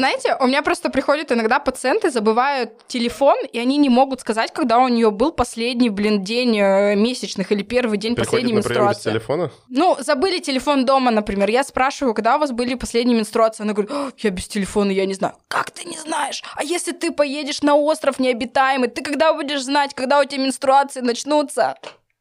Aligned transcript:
Знаете, 0.00 0.34
у 0.40 0.46
меня 0.46 0.62
просто 0.62 0.88
приходят 0.88 1.30
иногда 1.30 1.58
пациенты, 1.58 2.10
забывают 2.10 2.70
телефон, 2.86 3.36
и 3.52 3.58
они 3.58 3.76
не 3.76 3.90
могут 3.90 4.22
сказать, 4.22 4.50
когда 4.50 4.78
у 4.78 4.88
нее 4.88 5.10
был 5.10 5.30
последний, 5.30 5.90
блин, 5.90 6.24
день 6.24 6.58
э, 6.58 6.96
месячных 6.96 7.52
или 7.52 7.62
первый 7.62 7.98
день 7.98 8.14
Приходит 8.14 8.30
последней 8.46 8.54
на 8.54 8.62
прием 8.62 8.86
без 8.86 8.86
менструации. 8.86 9.10
телефона? 9.10 9.50
Ну, 9.68 9.98
забыли 10.00 10.38
телефон 10.38 10.86
дома, 10.86 11.10
например. 11.10 11.50
Я 11.50 11.64
спрашиваю, 11.64 12.14
когда 12.14 12.36
у 12.36 12.38
вас 12.38 12.50
были 12.50 12.76
последние 12.76 13.18
менструации? 13.18 13.62
Она 13.62 13.74
говорит, 13.74 13.92
«О, 13.92 14.10
я 14.16 14.30
без 14.30 14.48
телефона, 14.48 14.90
я 14.90 15.04
не 15.04 15.12
знаю. 15.12 15.34
Как 15.48 15.70
ты 15.70 15.86
не 15.86 15.98
знаешь? 15.98 16.42
А 16.56 16.64
если 16.64 16.92
ты 16.92 17.12
поедешь 17.12 17.60
на 17.60 17.74
остров 17.74 18.18
необитаемый, 18.18 18.88
ты 18.88 19.02
когда 19.02 19.34
будешь 19.34 19.60
знать, 19.60 19.92
когда 19.94 20.20
у 20.20 20.24
тебя 20.24 20.44
менструации 20.44 21.02
начнутся? 21.02 21.74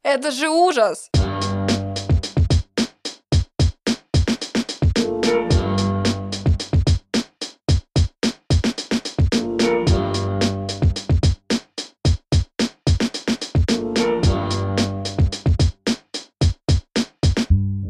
Это 0.04 0.32
же 0.32 0.50
ужас! 0.50 1.10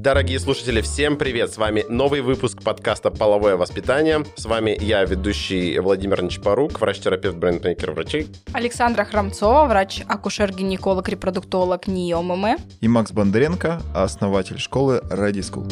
Дорогие 0.10 0.40
слушатели, 0.40 0.82
всем 0.82 1.18
привет! 1.18 1.54
С 1.54 1.58
вами 1.60 1.86
новый 1.88 2.22
выпуск 2.22 2.64
подкаста 2.64 3.12
«Половое 3.12 3.58
воспитание». 3.58 4.26
С 4.38 4.46
вами 4.46 4.76
я, 4.82 5.06
ведущий 5.06 5.78
Владимир 5.78 6.24
Нечпорук, 6.24 6.82
врач-терапевт, 6.82 7.38
брендмейкер 7.38 7.92
врачей. 7.92 8.28
Александра 8.52 9.04
Храмцова, 9.04 9.68
врач-акушер-гинеколог, 9.68 11.08
репродуктолог 11.08 11.86
НИОММ. 11.86 12.58
И 12.82 12.88
Макс 12.88 13.12
Бондаренко, 13.12 13.84
основатель 13.94 14.58
школы 14.58 15.00
School. 15.12 15.70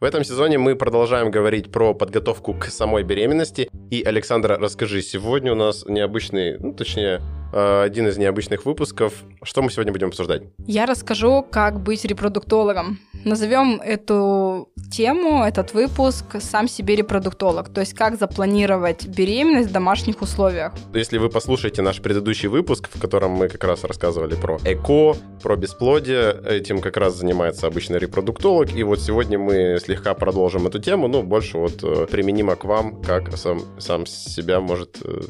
В 0.00 0.04
этом 0.04 0.24
сезоне 0.24 0.58
мы 0.58 0.74
продолжаем 0.74 1.30
говорить 1.30 1.70
про 1.70 1.94
подготовку 1.94 2.54
к 2.54 2.64
самой 2.64 3.04
беременности. 3.04 3.70
И, 3.90 4.02
Александра, 4.02 4.58
расскажи, 4.58 5.00
сегодня 5.00 5.52
у 5.52 5.54
нас 5.54 5.84
необычный, 5.86 6.58
ну, 6.58 6.74
точнее, 6.74 7.22
один 7.54 8.08
из 8.08 8.18
необычных 8.18 8.66
выпусков. 8.66 9.12
Что 9.42 9.62
мы 9.62 9.70
сегодня 9.70 9.92
будем 9.92 10.08
обсуждать? 10.08 10.42
Я 10.66 10.86
расскажу, 10.86 11.46
как 11.48 11.80
быть 11.80 12.04
репродуктологом. 12.04 12.98
Назовем 13.24 13.80
эту 13.80 14.68
тему, 14.90 15.44
этот 15.44 15.72
выпуск 15.72 16.24
«Сам 16.40 16.68
себе 16.68 16.96
репродуктолог», 16.96 17.68
то 17.68 17.80
есть 17.80 17.94
как 17.94 18.18
запланировать 18.18 19.06
беременность 19.06 19.70
в 19.70 19.72
домашних 19.72 20.20
условиях. 20.20 20.72
Если 20.92 21.18
вы 21.18 21.30
послушаете 21.30 21.80
наш 21.82 22.00
предыдущий 22.02 22.48
выпуск, 22.48 22.90
в 22.92 23.00
котором 23.00 23.30
мы 23.30 23.48
как 23.48 23.64
раз 23.64 23.84
рассказывали 23.84 24.34
про 24.34 24.58
ЭКО, 24.64 25.16
про 25.42 25.56
бесплодие, 25.56 26.38
этим 26.46 26.80
как 26.80 26.96
раз 26.96 27.16
занимается 27.16 27.66
обычный 27.66 27.98
репродуктолог. 27.98 28.74
И 28.74 28.82
вот 28.82 29.00
сегодня 29.00 29.38
мы 29.38 29.78
слегка 29.82 30.14
продолжим 30.14 30.66
эту 30.66 30.78
тему, 30.78 31.08
ну, 31.08 31.22
больше 31.22 31.58
вот 31.58 31.82
э, 31.82 32.06
применимо 32.10 32.56
к 32.56 32.64
вам, 32.64 33.00
как 33.02 33.36
сам, 33.36 33.62
сам 33.78 34.06
себя 34.06 34.60
может... 34.60 34.98
э, 35.02 35.20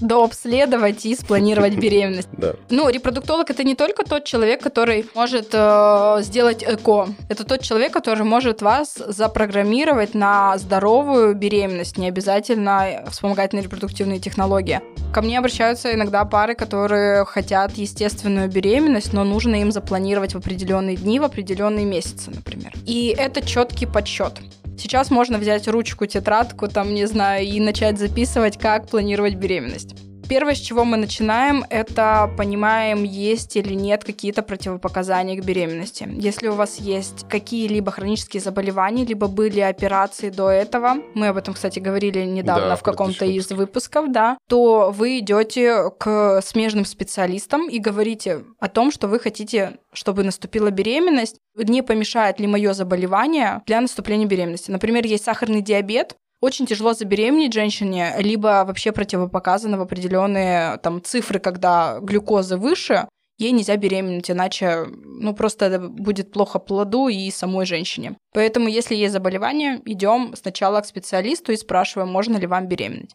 Дообследовать 0.00 1.04
и 1.06 1.14
спланировать 1.14 1.63
беременность. 1.78 2.28
Да. 2.32 2.54
Ну, 2.70 2.88
репродуктолог 2.88 3.50
это 3.50 3.64
не 3.64 3.74
только 3.74 4.04
тот 4.04 4.24
человек, 4.24 4.62
который 4.62 5.06
может 5.14 5.48
э, 5.52 6.18
сделать 6.20 6.62
ЭКО. 6.62 7.08
Это 7.28 7.44
тот 7.44 7.62
человек, 7.62 7.92
который 7.92 8.24
может 8.24 8.62
вас 8.62 8.94
запрограммировать 8.94 10.14
на 10.14 10.58
здоровую 10.58 11.34
беременность, 11.34 11.98
не 11.98 12.08
обязательно 12.08 13.04
вспомогательные 13.10 13.64
репродуктивные 13.64 14.18
технологии. 14.18 14.80
Ко 15.12 15.22
мне 15.22 15.38
обращаются 15.38 15.94
иногда 15.94 16.24
пары, 16.24 16.54
которые 16.54 17.24
хотят 17.24 17.72
естественную 17.72 18.48
беременность, 18.48 19.12
но 19.12 19.24
нужно 19.24 19.60
им 19.60 19.70
запланировать 19.70 20.34
в 20.34 20.38
определенные 20.38 20.96
дни, 20.96 21.20
в 21.20 21.24
определенные 21.24 21.84
месяцы, 21.84 22.30
например. 22.30 22.72
И 22.84 23.14
это 23.16 23.40
четкий 23.40 23.86
подсчет. 23.86 24.40
Сейчас 24.76 25.10
можно 25.10 25.38
взять 25.38 25.68
ручку, 25.68 26.06
тетрадку, 26.06 26.68
там, 26.68 26.92
не 26.94 27.06
знаю, 27.06 27.46
и 27.46 27.60
начать 27.60 27.98
записывать, 27.98 28.58
как 28.58 28.88
планировать 28.88 29.34
беременность. 29.34 29.94
Первое, 30.28 30.54
с 30.54 30.58
чего 30.58 30.84
мы 30.84 30.96
начинаем, 30.96 31.64
это 31.68 32.30
понимаем, 32.36 33.04
есть 33.04 33.56
или 33.56 33.74
нет 33.74 34.04
какие-то 34.04 34.42
противопоказания 34.42 35.40
к 35.40 35.44
беременности. 35.44 36.08
Если 36.12 36.48
у 36.48 36.54
вас 36.54 36.78
есть 36.78 37.28
какие-либо 37.28 37.90
хронические 37.90 38.40
заболевания, 38.40 39.04
либо 39.04 39.28
были 39.28 39.60
операции 39.60 40.30
до 40.30 40.50
этого, 40.50 40.96
мы 41.14 41.28
об 41.28 41.36
этом, 41.36 41.54
кстати, 41.54 41.78
говорили 41.78 42.24
недавно 42.24 42.70
Да, 42.70 42.76
в 42.76 42.82
каком-то 42.82 43.24
из 43.24 43.50
выпусков, 43.50 44.10
да, 44.10 44.38
то 44.48 44.90
вы 44.94 45.18
идете 45.18 45.90
к 45.98 46.40
смежным 46.42 46.84
специалистам 46.84 47.68
и 47.68 47.78
говорите 47.78 48.44
о 48.58 48.68
том, 48.68 48.90
что 48.90 49.08
вы 49.08 49.18
хотите, 49.18 49.78
чтобы 49.92 50.24
наступила 50.24 50.70
беременность, 50.70 51.36
не 51.56 51.82
помешает 51.82 52.40
ли 52.40 52.46
мое 52.46 52.72
заболевание 52.72 53.62
для 53.66 53.80
наступления 53.80 54.26
беременности. 54.26 54.70
Например, 54.70 55.04
есть 55.04 55.24
сахарный 55.24 55.60
диабет, 55.60 56.16
очень 56.44 56.66
тяжело 56.66 56.92
забеременеть 56.92 57.54
женщине, 57.54 58.14
либо 58.18 58.64
вообще 58.66 58.92
противопоказано 58.92 59.78
в 59.78 59.80
определенные 59.80 60.76
там 60.78 61.02
цифры, 61.02 61.40
когда 61.40 61.98
глюкозы 62.00 62.58
выше, 62.58 63.08
ей 63.38 63.52
нельзя 63.52 63.76
беременеть, 63.76 64.30
иначе 64.30 64.86
ну 64.86 65.34
просто 65.34 65.66
это 65.66 65.80
будет 65.80 66.32
плохо 66.32 66.58
плоду 66.58 67.08
и 67.08 67.30
самой 67.30 67.66
женщине. 67.66 68.16
Поэтому, 68.32 68.68
если 68.68 68.94
есть 68.94 69.12
заболевание, 69.14 69.80
идем 69.86 70.34
сначала 70.36 70.80
к 70.80 70.86
специалисту 70.86 71.52
и 71.52 71.56
спрашиваем, 71.56 72.12
можно 72.12 72.36
ли 72.36 72.46
вам 72.46 72.68
беременеть. 72.68 73.14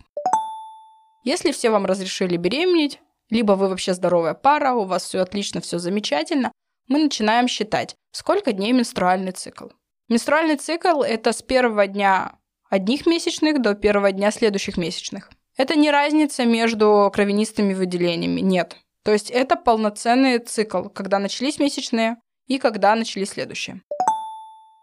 Если 1.23 1.51
все 1.51 1.69
вам 1.69 1.85
разрешили 1.85 2.35
беременеть, 2.37 2.99
либо 3.29 3.53
вы 3.53 3.69
вообще 3.69 3.93
здоровая 3.93 4.33
пара, 4.33 4.73
у 4.73 4.85
вас 4.85 5.03
все 5.03 5.19
отлично, 5.19 5.61
все 5.61 5.77
замечательно, 5.77 6.51
мы 6.87 6.97
начинаем 6.97 7.47
считать, 7.47 7.95
сколько 8.11 8.51
дней 8.53 8.73
менструальный 8.73 9.33
цикл. 9.33 9.67
Менструальный 10.07 10.55
цикл– 10.55 11.01
это 11.03 11.31
с 11.31 11.43
первого 11.43 11.85
дня 11.85 12.38
одних 12.69 13.05
месячных 13.05 13.61
до 13.61 13.75
первого 13.75 14.11
дня 14.11 14.31
следующих 14.31 14.77
месячных. 14.77 15.29
Это 15.57 15.75
не 15.75 15.91
разница 15.91 16.45
между 16.45 17.11
кровянистыми 17.13 17.73
выделениями, 17.73 18.39
нет. 18.39 18.77
То 19.03 19.11
есть 19.11 19.29
это 19.29 19.55
полноценный 19.55 20.39
цикл, 20.39 20.83
когда 20.83 21.19
начались 21.19 21.59
месячные 21.59 22.17
и 22.47 22.59
когда 22.59 22.95
начались 22.95 23.29
следующие. 23.29 23.81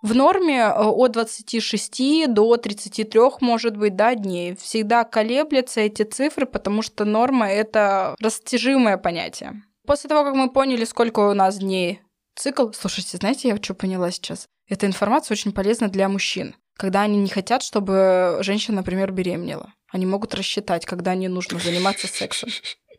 В 0.02 0.14
норме 0.14 0.58
э, 0.58 0.72
от 0.72 1.12
26 1.12 2.32
до 2.32 2.56
33, 2.56 3.20
может 3.40 3.76
быть, 3.76 3.96
да, 3.96 4.14
дней. 4.14 4.54
Всегда 4.56 5.04
колеблются 5.04 5.80
эти 5.80 6.02
цифры, 6.02 6.46
потому 6.46 6.82
что 6.82 7.04
норма– 7.04 7.48
это 7.50 8.14
растяжимое 8.20 8.98
понятие. 8.98 9.64
После 9.86 10.08
того, 10.08 10.24
как 10.24 10.34
мы 10.34 10.50
поняли, 10.50 10.84
сколько 10.84 11.20
у 11.20 11.34
нас 11.34 11.58
дней 11.58 12.02
цикл... 12.36 12.70
Слушайте, 12.72 13.16
знаете, 13.16 13.48
я 13.48 13.56
что 13.56 13.74
поняла 13.74 14.10
сейчас? 14.10 14.46
Эта 14.68 14.86
информация 14.86 15.34
очень 15.34 15.52
полезна 15.52 15.88
для 15.88 16.08
мужчин. 16.08 16.54
Когда 16.76 17.02
они 17.02 17.18
не 17.18 17.28
хотят, 17.28 17.62
чтобы 17.62 18.38
женщина, 18.40 18.76
например, 18.76 19.12
беременела. 19.12 19.72
Они 19.92 20.04
могут 20.06 20.34
рассчитать, 20.34 20.84
когда 20.84 21.14
не 21.14 21.28
нужно 21.28 21.58
заниматься 21.58 22.06
сексом. 22.06 22.50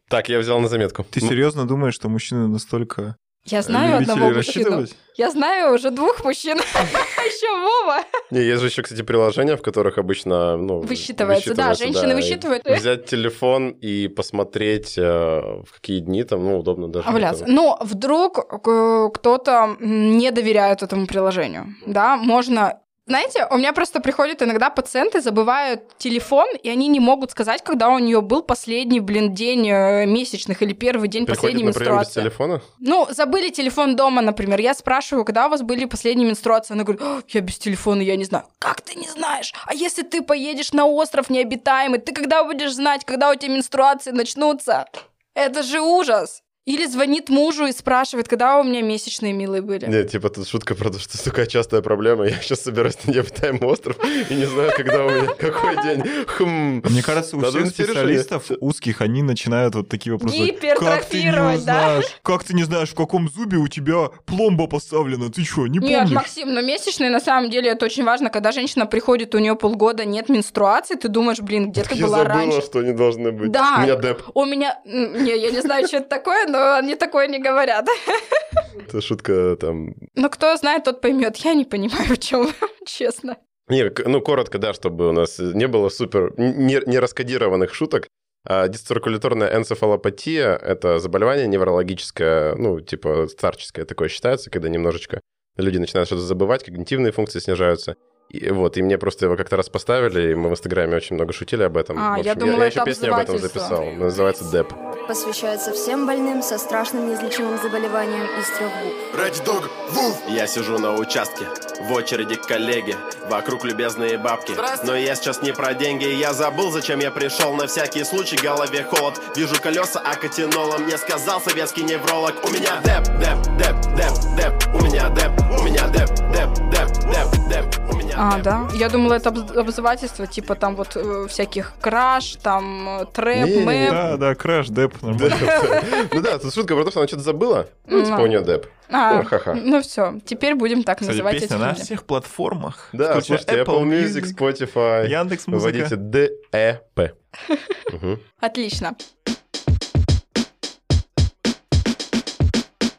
Так, 0.09 0.29
я 0.29 0.39
взял 0.39 0.59
на 0.59 0.67
заметку. 0.67 1.03
Ты 1.03 1.19
серьезно 1.19 1.67
думаешь, 1.67 1.93
что 1.93 2.07
мужчины 2.09 2.47
настолько 2.47 3.17
Я 3.43 3.61
знаю 3.61 3.93
любители 3.99 4.11
одного 4.13 4.33
мужчину. 4.33 4.85
Я 5.17 5.31
знаю 5.31 5.73
уже 5.75 5.91
двух 5.91 6.23
мужчин. 6.23 6.57
Еще 7.27 7.49
Вова. 7.61 8.03
Не, 8.31 8.39
есть 8.41 8.61
же 8.61 8.67
еще, 8.67 8.83
кстати, 8.83 9.01
приложения, 9.01 9.57
в 9.57 9.61
которых 9.61 9.97
обычно, 9.97 10.55
ну... 10.57 10.79
Высчитывается, 10.79 11.53
да, 11.55 11.73
женщины 11.73 12.11
и 12.11 12.15
высчитывают. 12.15 12.65
Взять 12.65 13.05
телефон 13.05 13.69
и 13.71 14.07
посмотреть, 14.07 14.97
э, 14.97 15.03
в 15.03 15.65
какие 15.73 15.99
дни 15.99 16.23
там, 16.23 16.43
ну, 16.45 16.59
удобно 16.59 16.87
даже. 16.87 17.07
Овуляция. 17.09 17.43
это- 17.45 17.51
Ну, 17.51 17.77
вдруг 17.81 18.39
э, 18.39 19.09
кто-то 19.13 19.75
не 19.79 20.31
доверяет 20.31 20.83
этому 20.83 21.05
приложению, 21.07 21.75
да, 21.85 22.15
можно... 22.15 22.79
Знаете, 23.07 23.47
у 23.49 23.57
меня 23.57 23.71
просто 23.71 24.01
приходят 24.01 24.41
иногда 24.43 24.69
пациенты, 24.69 25.21
забывают 25.21 25.97
телефон, 25.97 26.47
и 26.61 26.69
они 26.69 26.89
не 26.89 26.99
могут 26.99 27.31
сказать, 27.31 27.63
когда 27.63 27.89
у 27.89 27.99
нее 27.99 28.19
был 28.21 28.43
последний, 28.43 28.99
блин, 28.99 29.33
день 29.33 29.69
э, 29.69 30.05
месячных 30.05 30.61
или 30.61 30.73
первый 30.73 31.07
день 31.07 31.25
Приходит 31.25 31.41
последней 31.53 31.63
на 31.63 31.71
прием 31.71 31.99
без 31.99 31.99
менструации. 31.99 32.21
телефона? 32.21 32.61
Ну, 32.79 33.07
забыли 33.09 33.49
телефон 33.49 33.95
дома, 33.95 34.21
например. 34.21 34.59
Я 34.59 34.73
спрашиваю, 34.73 35.23
когда 35.23 35.47
у 35.47 35.49
вас 35.49 35.61
были 35.61 35.85
последние 35.85 36.27
менструации? 36.27 36.73
Она 36.73 36.83
говорит, 36.83 37.01
«О, 37.01 37.21
я 37.29 37.39
без 37.39 37.57
телефона, 37.57 38.01
я 38.01 38.17
не 38.17 38.25
знаю. 38.25 38.43
Как 38.59 38.81
ты 38.81 38.95
не 38.95 39.07
знаешь? 39.07 39.53
А 39.65 39.73
если 39.73 40.03
ты 40.03 40.21
поедешь 40.21 40.73
на 40.73 40.85
остров 40.85 41.29
необитаемый, 41.29 41.99
ты 41.99 42.11
когда 42.11 42.43
будешь 42.43 42.73
знать, 42.73 43.05
когда 43.05 43.31
у 43.31 43.35
тебя 43.35 43.53
менструации 43.53 44.11
начнутся? 44.11 44.85
Это 45.33 45.63
же 45.63 45.79
ужас. 45.79 46.43
Или 46.67 46.85
звонит 46.85 47.29
мужу 47.29 47.65
и 47.65 47.71
спрашивает, 47.71 48.27
когда 48.27 48.59
у 48.59 48.63
меня 48.63 48.81
месячные 48.81 49.31
милые 49.31 49.61
были. 49.61 49.85
Нет, 49.85 50.11
типа 50.11 50.29
тут 50.29 50.49
шутка 50.49 50.75
про 50.75 50.89
то, 50.89 50.99
что 50.99 51.23
такая 51.23 51.45
частая 51.45 51.81
проблема. 51.81 52.25
Я 52.25 52.41
сейчас 52.41 52.61
собираюсь 52.61 52.97
на 53.05 53.11
необитаемый 53.11 53.63
остров 53.69 53.95
и 54.29 54.33
не 54.33 54.43
знаю, 54.43 54.73
когда 54.75 55.05
у 55.05 55.09
меня 55.09 55.27
какой 55.39 55.81
день. 55.81 56.03
Хм. 56.27 56.81
Мне 56.89 57.01
кажется, 57.01 57.37
у 57.37 57.39
Надо 57.39 57.59
всех 57.59 57.69
специалистов 57.69 58.51
узких, 58.59 58.99
они 58.99 59.23
начинают 59.23 59.75
вот 59.75 59.87
такие 59.87 60.11
вопросы. 60.11 60.35
Как 60.35 60.45
ты 60.45 60.51
не 60.51 60.51
Гипертрофировать, 60.57 61.63
да? 61.63 61.79
знаешь? 61.79 62.05
Как 62.21 62.43
ты 62.43 62.53
не 62.53 62.63
знаешь, 62.63 62.89
в 62.89 62.95
каком 62.95 63.29
зубе 63.29 63.57
у 63.59 63.69
тебя 63.69 64.09
пломба 64.25 64.67
поставлена? 64.67 65.29
Ты 65.31 65.45
что, 65.45 65.67
не 65.67 65.79
Нет, 65.79 65.99
помнишь? 65.99 66.15
Максим, 66.15 66.53
но 66.53 66.59
месячные 66.61 67.09
на 67.09 67.21
самом 67.21 67.49
деле 67.49 67.69
это 67.71 67.85
очень 67.85 68.03
важно. 68.03 68.29
Когда 68.29 68.51
женщина 68.51 68.85
приходит, 68.85 69.33
у 69.35 69.37
нее 69.37 69.55
полгода 69.55 70.03
нет 70.03 70.27
менструации, 70.27 70.95
ты 70.95 71.07
думаешь, 71.07 71.39
блин, 71.39 71.71
где 71.71 71.83
Так 71.83 71.93
ты 71.93 71.97
я 71.97 72.07
была 72.07 72.17
забыла, 72.17 72.35
раньше? 72.39 72.61
что 72.61 72.79
они 72.79 72.91
должны 72.91 73.31
быть. 73.31 73.51
Да. 73.51 73.75
У 73.77 73.81
меня 73.83 73.95
деп. 73.95 74.21
У 74.33 74.43
меня, 74.43 74.79
не, 74.83 75.31
я 75.37 75.49
не 75.49 75.61
знаю, 75.61 75.87
что 75.87 75.97
это 75.97 76.09
такое, 76.09 76.45
но 76.47 76.56
но 76.57 76.75
они 76.75 76.95
такое 76.95 77.27
не 77.27 77.39
говорят. 77.39 77.87
Это 78.87 79.01
шутка 79.01 79.55
там... 79.59 79.93
Но 80.15 80.29
кто 80.29 80.55
знает, 80.57 80.83
тот 80.83 81.01
поймет. 81.01 81.37
Я 81.37 81.53
не 81.53 81.65
понимаю, 81.65 82.15
в 82.15 82.17
чем, 82.17 82.47
честно. 82.85 83.37
Не, 83.69 83.91
ну, 84.05 84.21
коротко, 84.21 84.57
да, 84.57 84.73
чтобы 84.73 85.09
у 85.09 85.11
нас 85.11 85.39
не 85.39 85.67
было 85.67 85.89
супер 85.89 86.33
не, 86.37 86.81
не 86.85 86.99
раскодированных 86.99 87.73
шуток. 87.73 88.07
А 88.45 88.67
Дисциркуляторная 88.67 89.55
энцефалопатия– 89.57 90.55
это 90.63 90.99
заболевание 90.99 91.47
неврологическое, 91.47 92.55
ну, 92.55 92.79
типа 92.79 93.27
старческое 93.27 93.85
такое 93.85 94.07
считается, 94.07 94.49
когда 94.49 94.69
немножечко 94.69 95.19
люди 95.57 95.77
начинают 95.77 96.07
что-то 96.07 96.21
забывать, 96.21 96.63
когнитивные 96.63 97.11
функции 97.11 97.39
снижаются. 97.39 97.97
И 98.29 98.51
вот, 98.51 98.75
и 98.77 98.81
мне 98.81 98.97
просто 98.97 99.25
его 99.25 99.37
как-то 99.37 99.55
раз 99.55 99.69
поставили, 99.69 100.31
и 100.31 100.35
мы 100.35 100.49
в 100.49 100.51
Инстаграме 100.51 100.97
очень 100.97 101.15
много 101.15 101.31
шутили 101.31 101.63
об 101.63 101.77
этом. 101.77 101.97
А, 101.97 102.15
В 102.15 102.23
я 102.23 102.33
общем, 102.33 102.45
думала, 102.47 102.61
я 102.63 102.67
это 102.67 102.79
еще 102.79 102.85
песню 102.85 103.13
об 103.13 103.19
этом 103.21 103.37
записал. 103.37 103.85
Называется 103.91 104.43
«Деп». 104.51 104.73
Посвящается 105.07 105.71
всем 105.71 106.05
больным 106.05 106.41
со 106.41 106.57
страшным 106.57 107.07
неизлечимым 107.07 107.57
заболеванием 107.61 108.25
из 108.37 108.49
трех 108.57 108.71
букв. 108.83 109.17
Ради 109.17 109.43
дог, 109.45 109.69
вуф! 109.91 110.21
Я 110.27 110.47
сижу 110.47 110.77
на 110.77 110.95
участке, 110.95 111.45
в 111.79 111.93
очереди 111.93 112.35
к 112.35 112.45
коллеге 112.45 112.95
Вокруг 113.29 113.63
любезные 113.63 114.17
бабки 114.17 114.53
Но 114.83 114.95
я 114.95 115.15
сейчас 115.15 115.41
не 115.41 115.53
про 115.53 115.73
деньги 115.73 116.05
Я 116.05 116.33
забыл, 116.33 116.71
зачем 116.71 116.99
я 116.99 117.11
пришел 117.11 117.53
На 117.53 117.67
всякий 117.67 118.03
случай 118.03 118.35
в 118.35 118.43
голове 118.43 118.83
холод 118.83 119.21
Вижу 119.35 119.61
колеса 119.61 119.99
акатинола 119.99 120.77
Мне 120.79 120.97
сказал 120.97 121.39
советский 121.39 121.83
невролог 121.83 122.33
У 122.43 122.49
меня 122.49 122.81
деп, 122.83 123.03
деп, 123.19 123.41
деп, 123.57 123.75
деп, 123.95 124.35
деп 124.35 124.75
У 124.75 124.83
меня 124.83 125.09
деп, 125.09 125.31
у 125.59 125.63
меня 125.63 125.87
деп, 125.89 126.09
деп, 126.37 126.53
деп, 126.69 126.87
деп, 127.09 127.49
деп 127.49 127.65
У 127.91 127.95
меня 127.97 128.15
А, 128.17 128.35
деп. 128.35 128.43
да? 128.43 128.67
Я 128.75 128.89
думала, 128.89 129.15
это 129.15 129.29
обз- 129.29 129.57
обзывательство, 129.57 130.27
типа 130.27 130.53
там 130.55 130.75
вот 130.75 130.95
э, 130.95 131.25
всяких 131.27 131.73
краш, 131.81 132.35
там 132.43 133.01
э, 133.01 133.05
трэп, 133.11 133.45
Не-не-не. 133.47 133.65
мэп. 133.65 133.91
Да, 133.91 134.17
да, 134.17 134.35
крэш, 134.35 134.67
деп. 134.67 134.93
Ну 135.01 136.21
да, 136.21 136.37
тут 136.37 136.53
шутка 136.53 136.75
про 136.75 136.83
то, 136.83 136.91
что 136.91 136.99
она 136.99 137.07
что-то 137.07 137.23
забыла. 137.23 137.67
Ну, 137.87 138.03
типа 138.03 138.17
Ну. 138.17 138.23
у 138.23 138.27
нее 138.27 138.41
«Деп». 138.41 138.67
А, 138.89 139.23
ха-ха. 139.23 139.53
ну 139.55 139.81
все, 139.81 140.19
теперь 140.25 140.53
будем 140.55 140.83
так 140.83 140.99
Кстати, 140.99 141.15
называть 141.17 141.39
песня 141.41 141.55
эти 141.55 141.61
на 141.61 141.73
всех 141.73 142.03
платформах. 142.05 142.89
Да, 142.93 143.19
слушайте, 143.21 143.63
Apple 143.63 143.83
Music, 143.83 144.23
Spotify. 144.37 145.07
Яндекс 145.09 145.43
Вводите 145.47 145.95
ДЭП. 145.95 147.13
Отлично. 148.39 148.95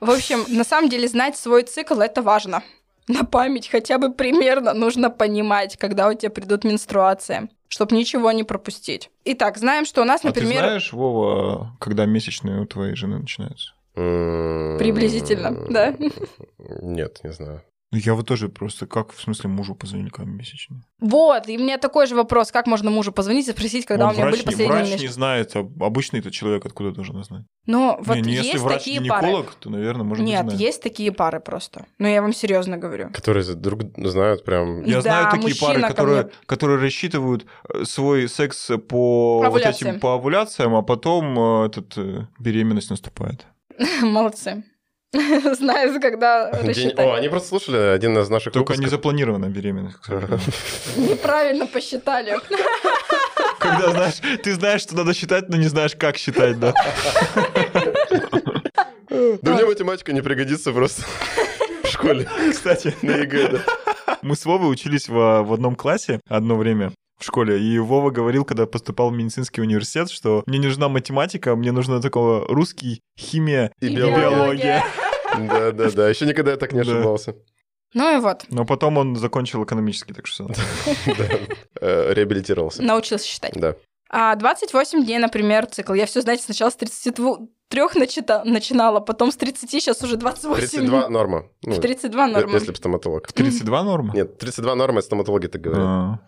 В 0.01 0.11
общем, 0.11 0.45
на 0.49 0.65
самом 0.65 0.89
деле 0.89 1.09
знать 1.09 1.37
свой 1.37 1.63
цикл 1.65 2.01
это 2.01 2.23
важно. 2.23 2.63
На 3.09 3.25
память 3.25 3.69
хотя 3.69 3.99
бы 3.99 4.13
примерно 4.13 4.75
нужно 4.75 5.11
понимать, 5.11 5.77
когда 5.77 6.09
у 6.09 6.15
тебя 6.15 6.31
придут 6.31 6.65
менструации, 6.65 7.49
чтобы 7.69 7.97
ничего 7.97 8.31
не 8.33 8.45
пропустить. 8.45 9.11
Итак, 9.25 9.57
знаем, 9.59 9.85
что 9.87 10.03
у 10.03 10.05
нас, 10.05 10.21
А 10.21 10.31
ты 10.31 10.41
например, 10.41 10.65
знаешь, 10.65 10.93
Вова, 10.93 11.77
когда 11.81 12.05
месячные 12.05 12.61
у 12.61 12.67
твоей 12.67 12.95
жены 12.95 13.19
начинаются? 13.19 13.73
Приблизительно, 13.95 15.67
да? 15.71 15.95
Нет, 16.59 17.21
не 17.25 17.33
знаю. 17.33 17.63
Ну, 17.91 17.97
я 17.99 18.13
вот 18.15 18.27
тоже 18.27 18.51
просто, 18.51 18.87
как, 18.87 19.13
в 19.15 19.21
смысле, 19.21 19.49
мужу 19.49 19.75
позвонили, 19.75 20.11
когда 20.11 20.31
месячные? 20.31 20.83
Вот, 21.01 21.49
и 21.49 21.57
у 21.57 21.61
меня 21.61 21.79
такой 21.79 22.07
же 22.07 22.15
вопрос, 22.17 22.53
как 22.53 22.67
можно 22.67 22.91
мужу 22.91 23.13
позвонить 23.13 23.49
и 23.49 23.53
спросить, 23.53 23.87
когда 23.87 24.05
Он 24.05 24.11
у 24.11 24.13
меня 24.13 24.25
врач, 24.25 24.33
были 24.35 24.41
не- 24.43 24.45
последние 24.47 24.69
врач 24.77 24.85
не 24.87 24.93
месячные. 24.93 25.13
знает, 25.13 25.57
а 25.57 25.61
обычный-то 25.61 26.31
человек 26.31 26.67
откуда 26.67 26.93
должен 26.93 27.25
знать? 27.25 27.45
Ну, 27.65 27.97
вот 28.03 28.15
не, 28.17 28.21
не, 28.23 28.33
есть 28.35 28.45
если 28.45 28.59
врач 28.59 28.79
такие 28.85 29.01
пары. 29.09 29.27
гинеколог, 29.29 29.55
то, 29.55 29.71
наверное, 29.71 30.05
может 30.05 30.23
Нет, 30.23 30.43
быть, 30.45 30.51
знает. 30.57 30.61
есть 30.67 30.83
такие 30.83 31.13
пары 31.13 31.41
просто. 31.41 31.87
Ну, 31.99 32.07
я 32.09 32.21
вам 32.21 32.35
серьезно 32.35 32.77
говорю. 32.77 33.09
Которые 33.11 33.45
друг 33.55 33.81
знают 33.97 34.45
прям... 34.45 34.83
Я 34.85 34.97
Да, 34.97 35.01
знаю 35.01 35.31
такие 35.31 35.57
пары, 35.59 35.81
ко 35.81 35.89
которые, 35.89 36.23
мне- 36.25 36.33
которые 36.45 36.79
рассчитывают 36.81 37.47
э, 37.73 37.85
свой 37.85 38.29
секс 38.29 38.71
по 38.87 39.49
вот 39.49 39.63
этим 39.63 39.99
по 39.99 40.13
овуляциям, 40.13 40.75
а 40.75 40.83
потом 40.83 41.39
э, 41.63 41.67
этот, 41.69 41.97
э, 41.97 42.27
беременность 42.39 42.91
наступает. 42.91 43.47
Молодцы. 44.03 44.63
Знаю, 45.13 46.01
когда 46.01 46.51
рассчитать. 46.51 47.07
О, 47.07 47.15
они 47.15 47.29
просто 47.29 47.49
слушали 47.49 47.77
один 47.79 48.19
из 48.19 48.29
наших 48.29 48.53
Только 48.53 48.73
выпусков. 48.73 48.85
не 48.85 48.91
запланированная 48.91 49.49
беременность. 49.49 49.97
Неправильно 50.97 51.67
посчитали. 51.67 52.37
Когда 53.59 53.91
знаешь, 53.91 54.41
ты 54.43 54.55
знаешь, 54.55 54.83
что 54.83 54.97
надо 54.97 55.15
считать, 55.15 55.49
но 55.49 55.57
не 55.57 55.67
знаешь, 55.67 55.97
как 55.97 56.17
считать, 56.17 56.61
да. 56.61 56.75
Да 59.09 59.55
мне 59.55 59.65
математика 59.65 60.13
не 60.13 60.21
пригодится 60.21 60.73
просто 60.73 61.03
в 61.83 61.89
школе 61.89 62.29
Кстати, 62.51 62.95
на 63.03 63.13
ЕГЭ, 63.17 63.49
да. 63.49 64.19
мы 64.23 64.37
с 64.37 64.45
Вовой 64.45 64.71
учились 64.71 65.09
в, 65.09 65.43
в 65.43 65.53
одном 65.53 65.75
классе 65.75 66.21
одно 66.29 66.57
время 66.57 66.93
в 67.19 67.25
школе, 67.25 67.61
и 67.61 67.79
Вова 67.79 68.11
говорил, 68.11 68.45
когда 68.45 68.67
поступал 68.67 69.11
в 69.11 69.13
медицинский 69.15 69.61
университет, 69.61 70.11
что 70.11 70.43
мне 70.47 70.59
не 70.59 70.67
нужна 70.69 70.89
математика, 70.89 71.57
мне 71.57 71.73
нужна 71.73 72.01
такого 72.01 72.47
русский, 72.47 73.03
химия 73.19 73.73
И 73.81 73.87
И 73.89 73.97
биология. 73.97 74.85
Да-да-да, 75.37 76.09
еще 76.09 76.27
никогда 76.27 76.53
я 76.53 76.57
так 76.57 76.73
не 76.73 76.81
ошибался. 76.81 77.35
Ну 77.95 78.17
и 78.17 78.21
вот, 78.21 78.45
Но 78.51 78.65
потом 78.67 78.99
он 78.99 79.17
закончил 79.17 79.65
экономический, 79.65 80.13
так 80.13 80.27
что... 80.27 80.47
Э, 81.81 82.13
Реабилитировался. 82.13 82.83
научился 82.83 83.27
считать. 83.27 83.53
Да. 83.55 83.77
А 84.11 84.35
28 84.35 85.05
дней, 85.05 85.19
например, 85.19 85.67
цикл. 85.67 85.93
Я 85.95 86.07
все, 86.07 86.21
знаете, 86.21 86.43
сначала 86.43 86.71
с 86.71 86.77
33 87.69 88.01
начита- 88.01 88.45
начинала, 88.45 89.01
потом 89.01 89.31
с 89.31 89.37
30, 89.37 89.71
сейчас 89.71 90.03
уже 90.03 90.17
28. 90.17 90.61
32 90.69 91.09
норма. 91.11 91.45
Ну, 91.63 91.75
В 91.75 91.81
32 91.81 92.27
норма. 92.29 92.53
Если 92.55 92.71
бы 92.71 92.77
стоматолог. 92.77 93.33
32 93.33 93.83
норма? 93.83 94.15
Нет, 94.15 94.39
32 94.39 94.75
норма, 94.75 94.99
это 94.99 95.07
стоматологи 95.07 95.47
так 95.49 95.61
говорят. 95.61 95.87
А. 95.87 96.19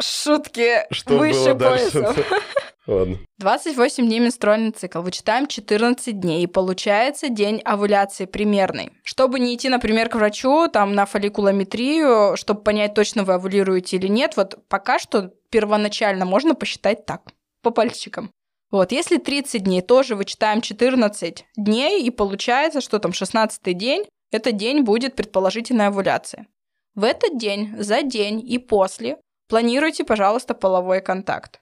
Шутки 0.00 0.84
Что 0.90 1.16
выше 1.18 1.54
было 1.54 1.54
дальше? 1.54 1.90
пояса. 2.02 2.14
Ладно. 2.86 3.18
28 3.38 4.06
дней 4.06 4.20
менструальный 4.20 4.70
цикл. 4.70 5.00
Вычитаем 5.00 5.46
14 5.48 6.20
дней, 6.20 6.44
и 6.44 6.46
получается 6.46 7.28
день 7.28 7.60
овуляции 7.64 8.26
примерный. 8.26 8.92
Чтобы 9.02 9.40
не 9.40 9.54
идти, 9.56 9.68
например, 9.68 10.08
к 10.08 10.14
врачу, 10.14 10.68
там, 10.68 10.94
на 10.94 11.04
фолликулометрию, 11.06 12.36
чтобы 12.36 12.62
понять, 12.62 12.94
точно 12.94 13.24
вы 13.24 13.34
овулируете 13.34 13.96
или 13.96 14.06
нет, 14.06 14.36
вот 14.36 14.58
пока 14.68 14.98
что 15.00 15.32
первоначально 15.50 16.24
можно 16.26 16.54
посчитать 16.54 17.06
так, 17.06 17.22
по 17.62 17.70
пальчикам. 17.70 18.30
Вот, 18.70 18.92
если 18.92 19.18
30 19.18 19.62
дней, 19.62 19.80
тоже 19.80 20.16
вычитаем 20.16 20.60
14 20.60 21.44
дней, 21.56 22.02
и 22.02 22.10
получается, 22.10 22.80
что 22.80 22.98
там 22.98 23.12
16 23.12 23.76
день, 23.76 24.04
этот 24.32 24.56
день 24.56 24.82
будет 24.82 25.14
предположительная 25.14 25.88
овуляция. 25.88 26.46
В 26.94 27.04
этот 27.04 27.38
день, 27.38 27.74
за 27.78 28.02
день 28.02 28.42
и 28.44 28.58
после 28.58 29.18
планируйте, 29.48 30.02
пожалуйста, 30.02 30.54
половой 30.54 31.00
контакт. 31.00 31.60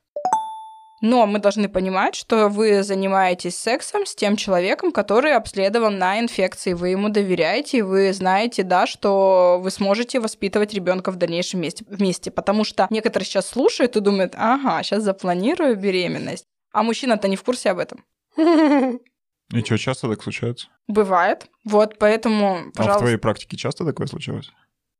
Но 1.00 1.26
мы 1.26 1.38
должны 1.38 1.68
понимать, 1.68 2.14
что 2.14 2.48
вы 2.48 2.82
занимаетесь 2.82 3.58
сексом 3.58 4.06
с 4.06 4.14
тем 4.14 4.36
человеком, 4.36 4.90
который 4.90 5.34
обследован 5.34 5.98
на 5.98 6.18
инфекции. 6.18 6.72
Вы 6.72 6.90
ему 6.90 7.10
доверяете, 7.10 7.78
и 7.78 7.82
вы 7.82 8.14
знаете, 8.14 8.62
да, 8.62 8.86
что 8.86 9.60
вы 9.62 9.70
сможете 9.70 10.18
воспитывать 10.18 10.72
ребенка 10.72 11.10
в 11.10 11.16
дальнейшем 11.16 11.60
вместе, 11.60 11.84
вместе. 11.86 12.30
Потому 12.30 12.64
что 12.64 12.86
некоторые 12.88 13.26
сейчас 13.26 13.48
слушают 13.48 13.96
и 13.96 14.00
думают, 14.00 14.34
ага, 14.34 14.82
сейчас 14.82 15.02
запланирую 15.02 15.76
беременность. 15.76 16.46
А 16.74 16.82
мужчина-то 16.82 17.28
не 17.28 17.36
в 17.36 17.43
курсе 17.44 17.70
об 17.70 17.78
этом. 17.78 18.04
И 18.36 19.60
что, 19.64 19.78
часто 19.78 20.08
так 20.08 20.22
случается? 20.22 20.69
Бывает. 20.88 21.46
Вот, 21.64 21.98
поэтому, 21.98 22.56
А 22.56 22.62
в 22.69 22.72
пожалуйста. 22.72 23.00
твоей 23.00 23.16
практике 23.16 23.56
часто 23.56 23.84
такое 23.84 24.08
случалось? 24.08 24.50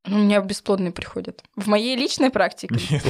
У 0.07 0.11
меня 0.11 0.39
бесплодные 0.39 0.91
приходят. 0.91 1.43
В 1.55 1.67
моей 1.67 1.97
личной 1.97 2.29
практике. 2.29 2.75
Нет. 2.89 3.03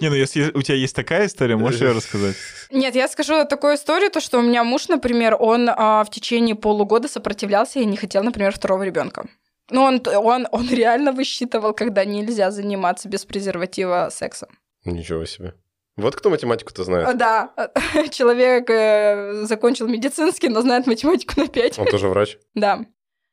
Не, 0.00 0.08
ну 0.08 0.14
если 0.16 0.50
у 0.50 0.62
тебя 0.62 0.76
есть 0.76 0.96
такая 0.96 1.26
история, 1.26 1.56
можешь 1.56 1.80
ее 1.80 1.92
рассказать? 1.92 2.36
Нет, 2.70 2.96
я 2.96 3.06
скажу 3.06 3.44
такую 3.44 3.76
историю, 3.76 4.10
то 4.10 4.18
что 4.20 4.38
у 4.38 4.42
меня 4.42 4.64
муж, 4.64 4.88
например, 4.88 5.36
он 5.38 5.68
а, 5.68 6.02
в 6.02 6.10
течение 6.10 6.56
полугода 6.56 7.06
сопротивлялся 7.06 7.78
и 7.80 7.84
не 7.84 7.96
хотел, 7.96 8.24
например, 8.24 8.52
второго 8.52 8.82
ребенка. 8.82 9.28
Ну, 9.70 9.82
он, 9.82 10.02
он, 10.06 10.48
он 10.50 10.68
реально 10.70 11.12
высчитывал, 11.12 11.74
когда 11.74 12.04
нельзя 12.04 12.50
заниматься 12.50 13.08
без 13.08 13.24
презерватива 13.26 14.08
сексом. 14.10 14.48
Ничего 14.84 15.24
себе. 15.26 15.54
Вот 16.00 16.16
кто 16.16 16.30
математику-то 16.30 16.84
знает. 16.84 17.16
Да, 17.16 17.50
человек 18.10 18.68
э, 18.70 19.44
закончил 19.44 19.86
медицинский, 19.88 20.48
но 20.48 20.62
знает 20.62 20.86
математику 20.86 21.40
на 21.40 21.48
5. 21.48 21.78
Он 21.78 21.86
тоже 21.86 22.08
врач. 22.08 22.38
Да. 22.54 22.80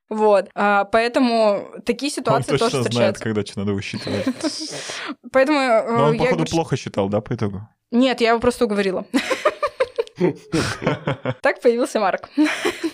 Вот. 0.10 0.50
А, 0.56 0.86
поэтому 0.86 1.68
такие 1.86 2.10
Он 2.10 2.16
ситуации 2.16 2.52
точно 2.52 2.60
тоже 2.60 2.72
знает, 2.72 2.86
встречаются. 3.18 3.24
когда 3.24 3.46
что 3.46 3.60
надо 3.60 3.74
высчитывать. 3.74 4.26
Поэтому 5.34 5.60
э, 5.60 5.92
Но 5.92 6.06
он, 6.06 6.14
я 6.14 6.20
походу, 6.20 6.46
плохо 6.46 6.78
считал, 6.78 7.10
да, 7.10 7.20
по 7.20 7.36
итогу? 7.36 7.68
Нет, 7.92 8.22
я 8.22 8.30
его 8.30 8.40
просто 8.40 8.66
уговорила. 8.66 9.06
Так 11.42 11.62
появился 11.62 12.00
Марк 12.00 12.30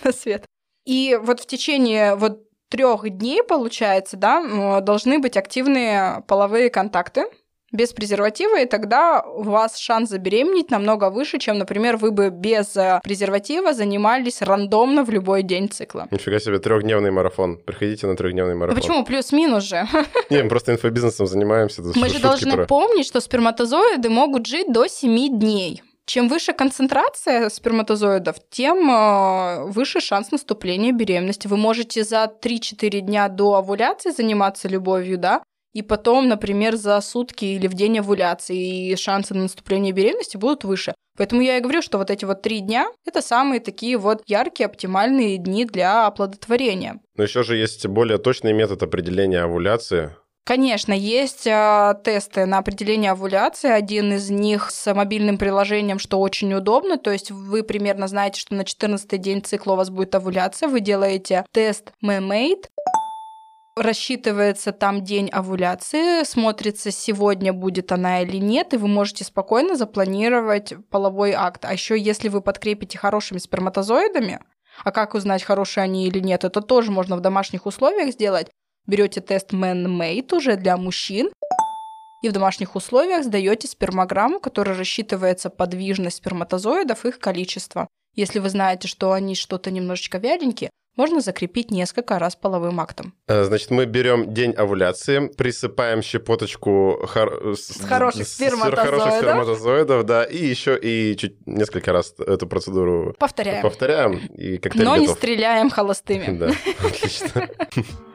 на 0.02 0.12
свет. 0.12 0.44
И 0.84 1.18
вот 1.22 1.40
в 1.40 1.46
течение 1.46 2.16
вот 2.16 2.40
трех 2.68 3.08
дней, 3.08 3.42
получается, 3.42 4.16
да, 4.16 4.80
должны 4.80 5.18
быть 5.18 5.36
активные 5.36 6.22
половые 6.26 6.70
контакты 6.70 7.26
без 7.74 7.92
презерватива, 7.92 8.60
и 8.60 8.66
тогда 8.66 9.22
у 9.22 9.42
вас 9.42 9.76
шанс 9.76 10.08
забеременеть 10.10 10.70
намного 10.70 11.10
выше, 11.10 11.38
чем, 11.38 11.58
например, 11.58 11.96
вы 11.96 12.10
бы 12.12 12.30
без 12.30 12.76
э, 12.76 13.00
презерватива 13.02 13.72
занимались 13.74 14.40
рандомно 14.42 15.04
в 15.04 15.10
любой 15.10 15.42
день 15.42 15.68
цикла. 15.68 16.06
Нифига 16.10 16.38
себе, 16.38 16.58
трехдневный 16.58 17.10
марафон. 17.10 17.58
Приходите 17.58 18.06
на 18.06 18.16
трехдневный 18.16 18.54
Ну 18.54 18.60
марафон. 18.60 18.80
почему? 18.80 19.04
Плюс-минус 19.04 19.64
же. 19.64 19.86
Не, 20.30 20.42
мы 20.44 20.48
просто 20.48 20.72
инфобизнесом 20.72 21.26
занимаемся. 21.26 21.82
Мы 21.94 22.08
же 22.08 22.18
должны 22.20 22.52
про- 22.52 22.66
помнить, 22.66 23.06
что 23.06 23.20
сперматозоиды 23.20 24.08
могут 24.08 24.46
жить 24.46 24.72
до 24.72 24.86
7 24.88 25.38
дней. 25.38 25.82
Чем 26.06 26.28
выше 26.28 26.52
концентрация 26.52 27.48
сперматозоидов, 27.48 28.36
тем 28.50 28.90
э, 28.90 29.64
выше 29.70 30.00
шанс 30.00 30.30
наступления 30.30 30.92
беременности. 30.92 31.46
Вы 31.48 31.56
можете 31.56 32.04
за 32.04 32.30
3-4 32.42 33.00
дня 33.00 33.28
до 33.28 33.54
овуляции 33.54 34.10
заниматься 34.10 34.68
любовью, 34.68 35.16
да, 35.18 35.42
и 35.74 35.82
потом, 35.82 36.28
например, 36.28 36.76
за 36.76 37.00
сутки 37.00 37.44
или 37.44 37.66
в 37.66 37.74
день 37.74 37.98
овуляции, 37.98 38.90
и 38.90 38.96
шансы 38.96 39.34
на 39.34 39.42
наступление 39.42 39.92
беременности 39.92 40.36
будут 40.36 40.64
выше. 40.64 40.94
Поэтому 41.16 41.42
я 41.42 41.58
и 41.58 41.60
говорю, 41.60 41.82
что 41.82 41.98
вот 41.98 42.10
эти 42.10 42.24
вот 42.24 42.42
три 42.42 42.60
дня– 42.60 42.88
это 43.06 43.20
самые 43.20 43.60
такие 43.60 43.98
вот 43.98 44.22
яркие, 44.26 44.66
оптимальные 44.66 45.38
дни 45.38 45.64
для 45.64 46.06
оплодотворения. 46.06 47.00
Но 47.16 47.24
еще 47.24 47.42
же 47.42 47.56
есть 47.56 47.86
более 47.86 48.18
точный 48.18 48.52
метод 48.52 48.82
определения 48.82 49.40
овуляции. 49.40 50.16
Конечно, 50.44 50.92
есть 50.92 51.46
э, 51.46 51.94
тесты 52.04 52.44
на 52.44 52.58
определение 52.58 53.12
овуляции. 53.12 53.70
Один 53.70 54.12
из 54.12 54.28
них 54.28 54.70
с 54.70 54.92
мобильным 54.92 55.38
приложением, 55.38 55.98
что 55.98 56.20
очень 56.20 56.52
удобно. 56.52 56.98
То 56.98 57.10
есть 57.10 57.30
вы 57.30 57.62
примерно 57.62 58.08
знаете, 58.08 58.40
что 58.40 58.54
на 58.54 58.64
14 58.64 59.18
день 59.18 59.42
цикла 59.42 59.72
у 59.72 59.76
вас 59.76 59.88
будет 59.88 60.14
овуляция. 60.14 60.68
Вы 60.68 60.80
делаете 60.80 61.46
тест 61.50 61.92
MMAID, 62.04 62.66
рассчитывается 63.76 64.72
там 64.72 65.02
день 65.02 65.28
овуляции, 65.30 66.24
смотрится, 66.24 66.90
сегодня 66.90 67.52
будет 67.52 67.92
она 67.92 68.22
или 68.22 68.36
нет, 68.36 68.74
и 68.74 68.76
вы 68.76 68.88
можете 68.88 69.24
спокойно 69.24 69.76
запланировать 69.76 70.74
половой 70.90 71.32
акт. 71.32 71.64
А 71.64 71.72
еще 71.72 71.98
если 71.98 72.28
вы 72.28 72.40
подкрепите 72.40 72.98
хорошими 72.98 73.38
сперматозоидами, 73.38 74.40
а 74.84 74.92
как 74.92 75.14
узнать, 75.14 75.42
хорошие 75.42 75.84
они 75.84 76.06
или 76.06 76.20
нет, 76.20 76.44
это 76.44 76.60
тоже 76.60 76.90
можно 76.90 77.16
в 77.16 77.20
домашних 77.20 77.66
условиях 77.66 78.12
сделать. 78.12 78.48
Берете 78.86 79.20
тест 79.20 79.52
Man-Made 79.52 80.34
уже 80.34 80.56
для 80.56 80.76
мужчин, 80.76 81.30
и 82.22 82.28
в 82.28 82.32
домашних 82.32 82.74
условиях 82.74 83.24
сдаете 83.24 83.68
спермограмму, 83.68 84.40
которая 84.40 84.76
рассчитывается 84.76 85.50
подвижность 85.50 86.16
сперматозоидов, 86.16 87.04
их 87.04 87.18
количество. 87.18 87.88
Если 88.14 88.38
вы 88.38 88.48
знаете, 88.48 88.88
что 88.88 89.12
они 89.12 89.34
что-то 89.34 89.70
немножечко 89.70 90.18
вяленькие, 90.18 90.70
можно 90.96 91.20
закрепить 91.20 91.70
несколько 91.70 92.18
раз 92.18 92.36
половым 92.36 92.80
актом. 92.80 93.14
Э, 93.26 93.44
значит, 93.44 93.70
мы 93.70 93.84
берем 93.86 94.32
день 94.32 94.52
овуляции, 94.52 95.28
присыпаем 95.28 96.02
щепоточку 96.02 97.06
хор... 97.06 97.56
с 97.56 97.80
хороших 97.84 98.26
сперматозоидов. 98.28 98.84
хороших 98.84 99.18
сперматозоидов, 99.18 100.04
да, 100.04 100.24
и 100.24 100.44
еще 100.44 100.78
и 100.80 101.16
чуть 101.16 101.46
несколько 101.46 101.92
раз 101.92 102.14
эту 102.18 102.46
процедуру 102.46 103.14
повторяем. 103.18 103.62
Повторяем, 103.62 104.18
и 104.34 104.58
коктейль 104.58 104.84
Но 104.84 104.92
готов. 104.92 105.08
не 105.08 105.14
стреляем 105.14 105.70
холостыми. 105.70 106.24
Да, 106.44 106.50
отлично. 106.84 107.48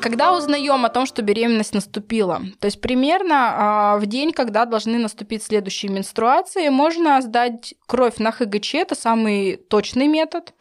Когда 0.00 0.34
узнаем 0.34 0.84
о 0.84 0.88
том, 0.88 1.04
что 1.04 1.22
беременность 1.22 1.74
наступила? 1.74 2.40
То 2.58 2.66
есть 2.66 2.80
примерно 2.80 3.96
э, 3.96 4.00
в 4.00 4.06
день, 4.06 4.32
когда 4.32 4.64
должны 4.64 4.98
наступить 4.98 5.42
следующие 5.42 5.92
менструации, 5.92 6.68
можно 6.68 7.20
сдать 7.20 7.74
кровь 7.86 8.18
на 8.18 8.32
ХГЧ, 8.32 8.76
это 8.76 8.94
самый 8.94 9.56
точный 9.56 10.08
метод. 10.08 10.54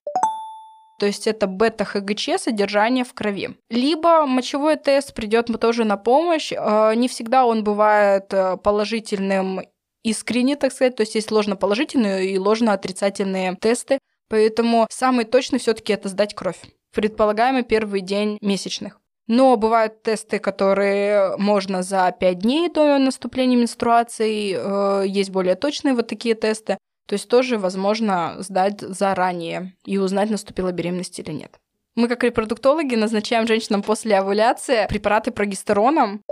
То 0.99 1.05
есть 1.05 1.27
это 1.27 1.47
бета-ХГЧ, 1.47 2.31
содержание 2.37 3.05
в 3.05 3.13
крови. 3.13 3.57
Либо 3.69 4.25
мочевой 4.25 4.75
тест 4.75 5.13
придет 5.13 5.47
тоже 5.61 5.85
на 5.85 5.95
помощь. 5.95 6.51
Э, 6.51 6.93
не 6.95 7.07
всегда 7.07 7.45
он 7.45 7.63
бывает 7.63 8.33
э, 8.33 8.57
положительным 8.57 9.61
искренне, 10.03 10.57
так 10.57 10.73
сказать. 10.73 10.97
То 10.97 11.01
есть 11.01 11.15
есть 11.15 11.31
ложноположительные 11.31 12.29
и 12.29 12.37
ложноотрицательные 12.37 13.55
тесты. 13.55 13.99
Поэтому 14.27 14.87
самый 14.89 15.23
точный 15.23 15.59
все-таки 15.59 15.93
это 15.93 16.09
сдать 16.09 16.35
кровь. 16.35 16.59
Предполагаемый 16.93 17.63
первый 17.63 18.01
день 18.01 18.37
месячных. 18.41 18.99
Но 19.29 19.55
бывают 19.57 20.01
тесты, 20.01 20.39
которые 20.39 21.37
можно 21.37 21.83
за 21.83 22.11
5 22.19 22.39
дней 22.39 22.67
до 22.67 22.97
наступления 22.97 23.55
менструации. 23.55 24.57
Э, 24.57 25.07
есть 25.07 25.29
более 25.29 25.53
точные 25.53 25.93
вот 25.93 26.07
такие 26.07 26.33
тесты. 26.33 26.79
То 27.05 27.13
есть 27.13 27.29
тоже 27.29 27.59
возможно 27.59 28.37
сдать 28.39 28.81
заранее 28.81 29.73
и 29.85 29.99
узнать, 29.99 30.31
наступила 30.31 30.71
беременность 30.71 31.19
или 31.19 31.31
нет. 31.31 31.59
Мы 31.95 32.07
как 32.07 32.23
репродуктологи 32.23 32.95
назначаем 32.95 33.45
женщинам 33.45 33.83
после 33.83 34.17
овуляции 34.17 34.87
препараты 34.89 35.29
прогестероном. 35.29 36.23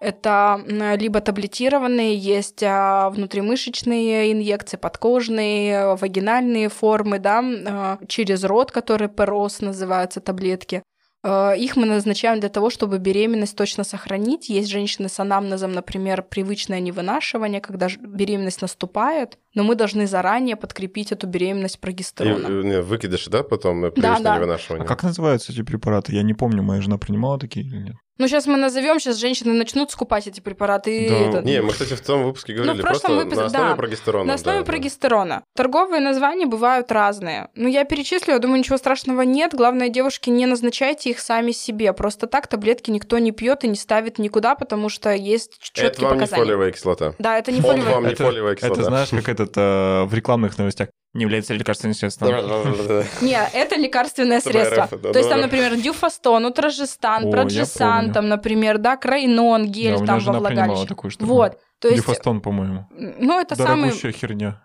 Это 0.00 0.60
либо 0.98 1.20
таблетированные, 1.20 2.16
есть 2.16 2.62
а, 2.62 3.10
внутримышечные 3.10 4.32
инъекции, 4.32 4.78
подкожные, 4.78 5.94
вагинальные 5.94 6.70
формы, 6.70 7.18
да, 7.18 7.44
а, 7.44 7.98
через 8.08 8.42
рот, 8.44 8.72
который 8.72 9.08
ПРОС 9.08 9.60
называются 9.60 10.20
таблетки. 10.20 10.82
Э, 11.22 11.54
их 11.56 11.76
мы 11.76 11.86
назначаем 11.86 12.40
для 12.40 12.48
того, 12.48 12.70
чтобы 12.70 12.98
беременность 12.98 13.56
точно 13.56 13.84
сохранить. 13.84 14.48
Есть 14.48 14.70
женщины 14.70 15.08
с 15.08 15.18
анамнезом, 15.20 15.72
например, 15.72 16.22
привычное 16.22 16.80
невынашивание, 16.80 17.60
когда 17.60 17.88
беременность 18.00 18.62
наступает, 18.62 19.38
но 19.54 19.62
мы 19.62 19.74
должны 19.74 20.06
заранее 20.06 20.56
подкрепить 20.56 21.12
эту 21.12 21.26
беременность 21.26 21.80
прогестероном. 21.80 22.66
И, 22.66 22.80
выкидыш, 22.80 23.26
да, 23.26 23.42
потом 23.42 23.80
привычное 23.80 24.16
да, 24.16 24.20
да. 24.20 24.36
невынашивание? 24.36 24.84
А 24.84 24.88
как 24.88 25.02
называются 25.02 25.52
эти 25.52 25.62
препараты? 25.62 26.14
Я 26.14 26.22
не 26.22 26.34
помню, 26.34 26.62
моя 26.62 26.80
жена 26.80 26.98
принимала 26.98 27.38
такие 27.38 27.66
или 27.66 27.76
нет? 27.76 27.96
Ну, 28.20 28.28
сейчас 28.28 28.46
мы 28.46 28.58
назовем, 28.58 29.00
сейчас 29.00 29.16
женщины 29.16 29.54
начнут 29.54 29.90
скупать 29.90 30.26
эти 30.26 30.40
препараты. 30.40 31.08
Да. 31.08 31.14
этот- 31.16 31.44
Не, 31.46 31.62
мы, 31.62 31.72
кстати, 31.72 31.94
в 31.94 32.00
том 32.02 32.22
выпуске 32.24 32.52
говорили, 32.52 32.76
Ну, 32.76 32.82
просто 32.82 33.08
выпуске- 33.12 33.36
на 33.40 33.46
основе 33.46 33.68
да, 33.70 33.76
прогестерона. 33.76 34.24
На 34.26 34.34
основе 34.34 34.58
да, 34.58 34.64
да. 34.64 34.70
прогестерона. 34.70 35.42
Торговые 35.56 36.00
названия 36.02 36.44
бывают 36.44 36.92
разные. 36.92 37.48
Ну, 37.54 37.66
я 37.66 37.84
перечислю, 37.84 38.34
я 38.34 38.38
думаю, 38.38 38.58
ничего 38.58 38.76
страшного 38.76 39.22
нет. 39.22 39.54
Главное, 39.54 39.88
девушки, 39.88 40.28
не 40.28 40.44
назначайте 40.44 41.08
их 41.08 41.18
сами 41.18 41.52
себе. 41.52 41.94
Просто 41.94 42.26
так 42.26 42.46
таблетки 42.46 42.90
никто 42.90 43.18
не 43.18 43.32
пьет 43.32 43.64
и 43.64 43.68
не 43.68 43.76
ставит 43.76 44.18
никуда, 44.18 44.54
потому 44.54 44.90
что 44.90 45.14
есть 45.14 45.56
четкие 45.58 45.86
Это 45.86 46.02
вам 46.02 46.12
не 46.12 46.18
показания. 46.20 46.42
фолиевая 46.44 46.72
кислота. 46.72 47.14
Да, 47.18 47.38
это 47.38 47.52
не 47.52 47.60
вам 47.62 47.76
не 48.04 48.12
Это- 48.12 48.22
фолиевая 48.24 48.54
кислота. 48.54 48.74
Это 48.74 48.84
знаешь, 48.84 49.08
как 49.08 49.28
этот 49.30 49.52
э, 49.56 50.04
в 50.04 50.12
рекламных 50.12 50.58
новостях. 50.58 50.90
Не 51.12 51.22
является 51.22 51.54
лекарственным 51.54 51.94
средством. 51.94 52.28
Не, 53.20 53.38
это 53.52 53.76
лекарственное 53.76 54.40
средство. 54.40 54.86
То 54.86 55.18
есть 55.18 55.28
там, 55.28 55.40
например, 55.40 55.76
дюфастон, 55.76 56.44
утрожестан, 56.44 57.30
проджесан, 57.30 58.12
там, 58.12 58.28
например, 58.28 58.78
да, 58.78 58.96
крайнон, 58.96 59.66
гель 59.66 60.04
там 60.06 60.20
во 60.20 60.38
влагалище. 60.38 60.94
Вот. 61.20 61.58
То 61.80 61.88
есть, 61.88 62.02
Дифастон, 62.02 62.40
по-моему. 62.40 62.86
ну, 62.90 63.40
это 63.40 63.56
самый... 63.56 63.84
Дорогущая 63.84 64.12
херня. 64.12 64.62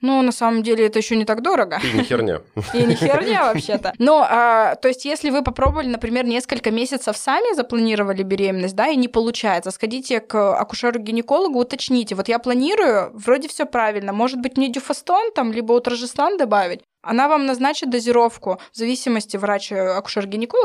Ну, 0.00 0.22
на 0.22 0.32
самом 0.32 0.62
деле, 0.62 0.86
это 0.86 0.98
еще 0.98 1.16
не 1.16 1.24
так 1.24 1.42
дорого. 1.42 1.80
И 1.82 1.96
не 1.96 2.04
херня. 2.04 2.40
И 2.74 2.84
не 2.84 2.94
херня 2.94 3.52
вообще-то. 3.52 3.92
Но, 3.98 4.26
а, 4.28 4.76
то 4.76 4.88
есть, 4.88 5.04
если 5.04 5.30
вы 5.30 5.42
попробовали, 5.42 5.88
например, 5.88 6.24
несколько 6.24 6.70
месяцев 6.70 7.16
сами 7.16 7.54
запланировали 7.54 8.22
беременность, 8.22 8.76
да, 8.76 8.88
и 8.88 8.96
не 8.96 9.08
получается, 9.08 9.70
сходите 9.70 10.20
к 10.20 10.36
акушеру-гинекологу, 10.60 11.58
уточните. 11.58 12.14
Вот 12.14 12.28
я 12.28 12.38
планирую, 12.38 13.10
вроде 13.14 13.48
все 13.48 13.66
правильно. 13.66 14.12
Может 14.12 14.40
быть, 14.40 14.56
мне 14.56 14.68
дюфастон 14.68 15.32
там, 15.34 15.52
либо 15.52 15.72
утрожестан 15.72 16.38
добавить? 16.38 16.80
Она 17.08 17.26
вам 17.26 17.46
назначит 17.46 17.88
дозировку, 17.88 18.60
в 18.70 18.76
зависимости 18.76 19.38
врач, 19.38 19.72
э, 19.72 20.02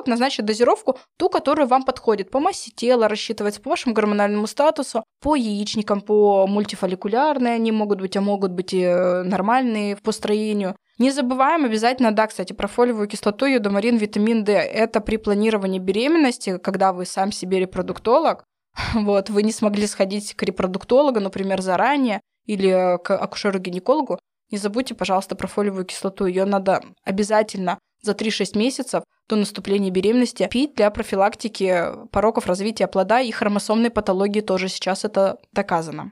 назначит 0.05 0.43
дозировку, 0.45 0.97
ту, 1.17 1.29
которая 1.29 1.67
вам 1.67 1.83
подходит. 1.83 2.31
По 2.31 2.41
массе 2.41 2.69
тела 2.69 3.07
рассчитывается, 3.07 3.61
по 3.61 3.69
вашему 3.69 3.95
гормональному 3.95 4.45
статусу, 4.47 5.05
по 5.21 5.35
яичникам, 5.35 6.01
по 6.01 6.45
мультифолликулярные 6.45 7.53
они 7.53 7.71
могут 7.71 8.01
быть, 8.01 8.17
а 8.17 8.21
могут 8.21 8.51
быть 8.51 8.73
и 8.73 8.81
э, 8.81 9.23
нормальные 9.23 9.95
по 9.95 10.11
строению. 10.11 10.75
Не 10.99 11.11
забываем 11.11 11.63
обязательно, 11.63 12.11
да, 12.11 12.27
кстати, 12.27 12.51
про 12.51 12.67
фолиевую 12.67 13.07
кислоту, 13.07 13.45
йодомарин, 13.45 13.95
витамин 13.95 14.43
D. 14.43 14.51
Это 14.51 14.99
при 14.99 15.15
планировании 15.15 15.79
беременности, 15.79 16.57
когда 16.57 16.91
вы 16.91 17.05
сам 17.05 17.31
себе 17.31 17.61
репродуктолог, 17.61 18.43
вот, 18.93 19.29
вы 19.29 19.43
не 19.43 19.53
смогли 19.53 19.87
сходить 19.87 20.33
к 20.33 20.43
репродуктологу, 20.43 21.21
например, 21.21 21.61
заранее, 21.61 22.19
или 22.45 22.97
к 23.01 23.11
акушеру-гинекологу, 23.15 24.19
не 24.51 24.57
забудьте, 24.57 24.95
пожалуйста, 24.95 25.35
про 25.35 25.47
фолиевую 25.47 25.85
кислоту. 25.85 26.25
Ее 26.25 26.45
надо 26.45 26.83
обязательно 27.03 27.79
за 28.01 28.11
3-6 28.11 28.57
месяцев 28.57 29.03
до 29.29 29.35
наступления 29.35 29.89
беременности 29.89 30.47
пить 30.51 30.75
для 30.75 30.91
профилактики 30.91 31.85
пороков 32.11 32.45
развития 32.45 32.87
плода 32.87 33.21
и 33.21 33.31
хромосомной 33.31 33.89
патологии 33.89 34.41
тоже 34.41 34.67
сейчас 34.67 35.05
это 35.05 35.39
доказано. 35.53 36.11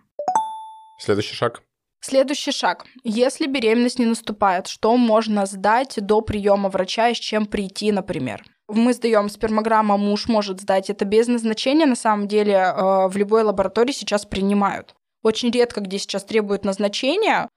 Следующий 0.98 1.36
шаг. 1.36 1.62
Следующий 2.04 2.52
шаг. 2.52 2.86
Если 3.04 3.46
беременность 3.46 4.00
не 4.00 4.06
наступает, 4.06 4.68
что 4.68 4.98
можно 4.98 5.46
сдать 5.46 5.96
до 5.98 6.22
приема 6.22 6.70
врача 6.70 7.10
и 7.10 7.14
с 7.14 7.20
чем 7.20 7.46
прийти, 7.46 7.92
например? 7.92 8.44
Мы 8.68 8.94
сдаем 8.94 9.30
спермограмма, 9.30 9.98
муж 9.98 10.28
может 10.28 10.62
сдать. 10.62 10.90
Это 10.90 11.06
без 11.06 11.28
назначения, 11.28 11.86
на 11.86 11.96
самом 11.96 12.28
деле, 12.28 12.54
э, 12.54 13.08
в 13.08 13.18
любой 13.18 13.44
лаборатории 13.44 13.92
сейчас 13.92 14.26
принимают. 14.26 14.96
Очень 15.22 15.52
редко, 15.52 15.82
где 15.82 16.00
сейчас 16.00 16.24
требуют 16.24 16.66
назначения, 16.66 17.48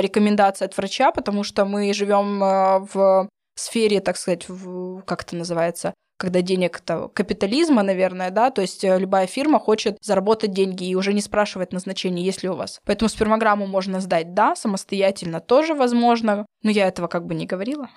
рекомендации 0.00 0.64
от 0.66 0.76
врача, 0.76 1.10
потому 1.12 1.42
что 1.44 1.64
мы 1.64 1.92
живем 1.94 2.42
э, 2.42 2.78
в 2.92 3.28
сфере, 3.56 4.00
так 4.00 4.16
сказать, 4.16 4.48
в- 4.48 5.02
как 5.02 5.22
это 5.22 5.36
называется, 5.36 5.94
когда 6.18 6.42
денег 6.42 6.80
это 6.80 7.08
капитализма, 7.08 7.82
наверное, 7.82 8.30
да, 8.30 8.50
то 8.50 8.62
есть 8.62 8.84
э, 8.84 8.98
любая 8.98 9.26
фирма 9.26 9.58
хочет 9.58 9.96
заработать 10.00 10.52
деньги 10.52 10.84
и 10.84 10.94
уже 10.94 11.12
не 11.12 11.20
спрашивает 11.20 11.72
назначение, 11.72 12.24
есть 12.24 12.42
ли 12.42 12.48
у 12.48 12.54
вас. 12.54 12.80
Поэтому 12.84 13.08
спермограмму 13.08 13.66
можно 13.66 14.00
сдать, 14.00 14.34
да, 14.34 14.54
самостоятельно 14.56 15.40
тоже 15.40 15.74
возможно, 15.74 16.46
но 16.62 16.70
я 16.70 16.86
этого 16.88 17.08
как 17.08 17.26
бы 17.26 17.34
не 17.34 17.46
говорила. 17.46 17.88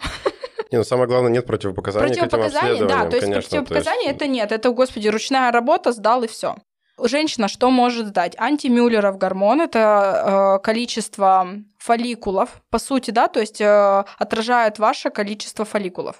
Не, 0.72 0.80
ну 0.80 0.84
самое 0.84 1.08
главное, 1.08 1.32
нет 1.32 1.46
противопоказаний 1.46 2.08
Противопоказания, 2.08 2.86
да, 2.88 3.06
то 3.06 3.16
есть 3.16 3.28
конечно, 3.28 3.50
противопоказаний 3.64 4.06
есть- 4.08 4.16
это 4.16 4.28
нет, 4.28 4.52
это, 4.52 4.70
господи, 4.72 5.08
ручная 5.08 5.52
работа, 5.52 5.92
сдал 5.94 6.24
и 6.24 6.28
все. 6.28 6.56
Женщина 7.01 7.48
что 7.48 7.70
может 7.70 8.12
дать? 8.12 8.34
Антимюллеров 8.39 9.18
гормон– 9.18 9.62
это 9.62 10.58
э, 10.60 10.63
количество 10.63 11.48
фолликулов, 11.77 12.62
по 12.70 12.80
сути, 12.80 13.12
да, 13.12 13.27
то 13.27 13.39
есть 13.39 13.62
э, 13.62 14.04
отражает 14.18 14.80
ваше 14.80 15.10
количество 15.10 15.63
фолликулов. 15.66 16.18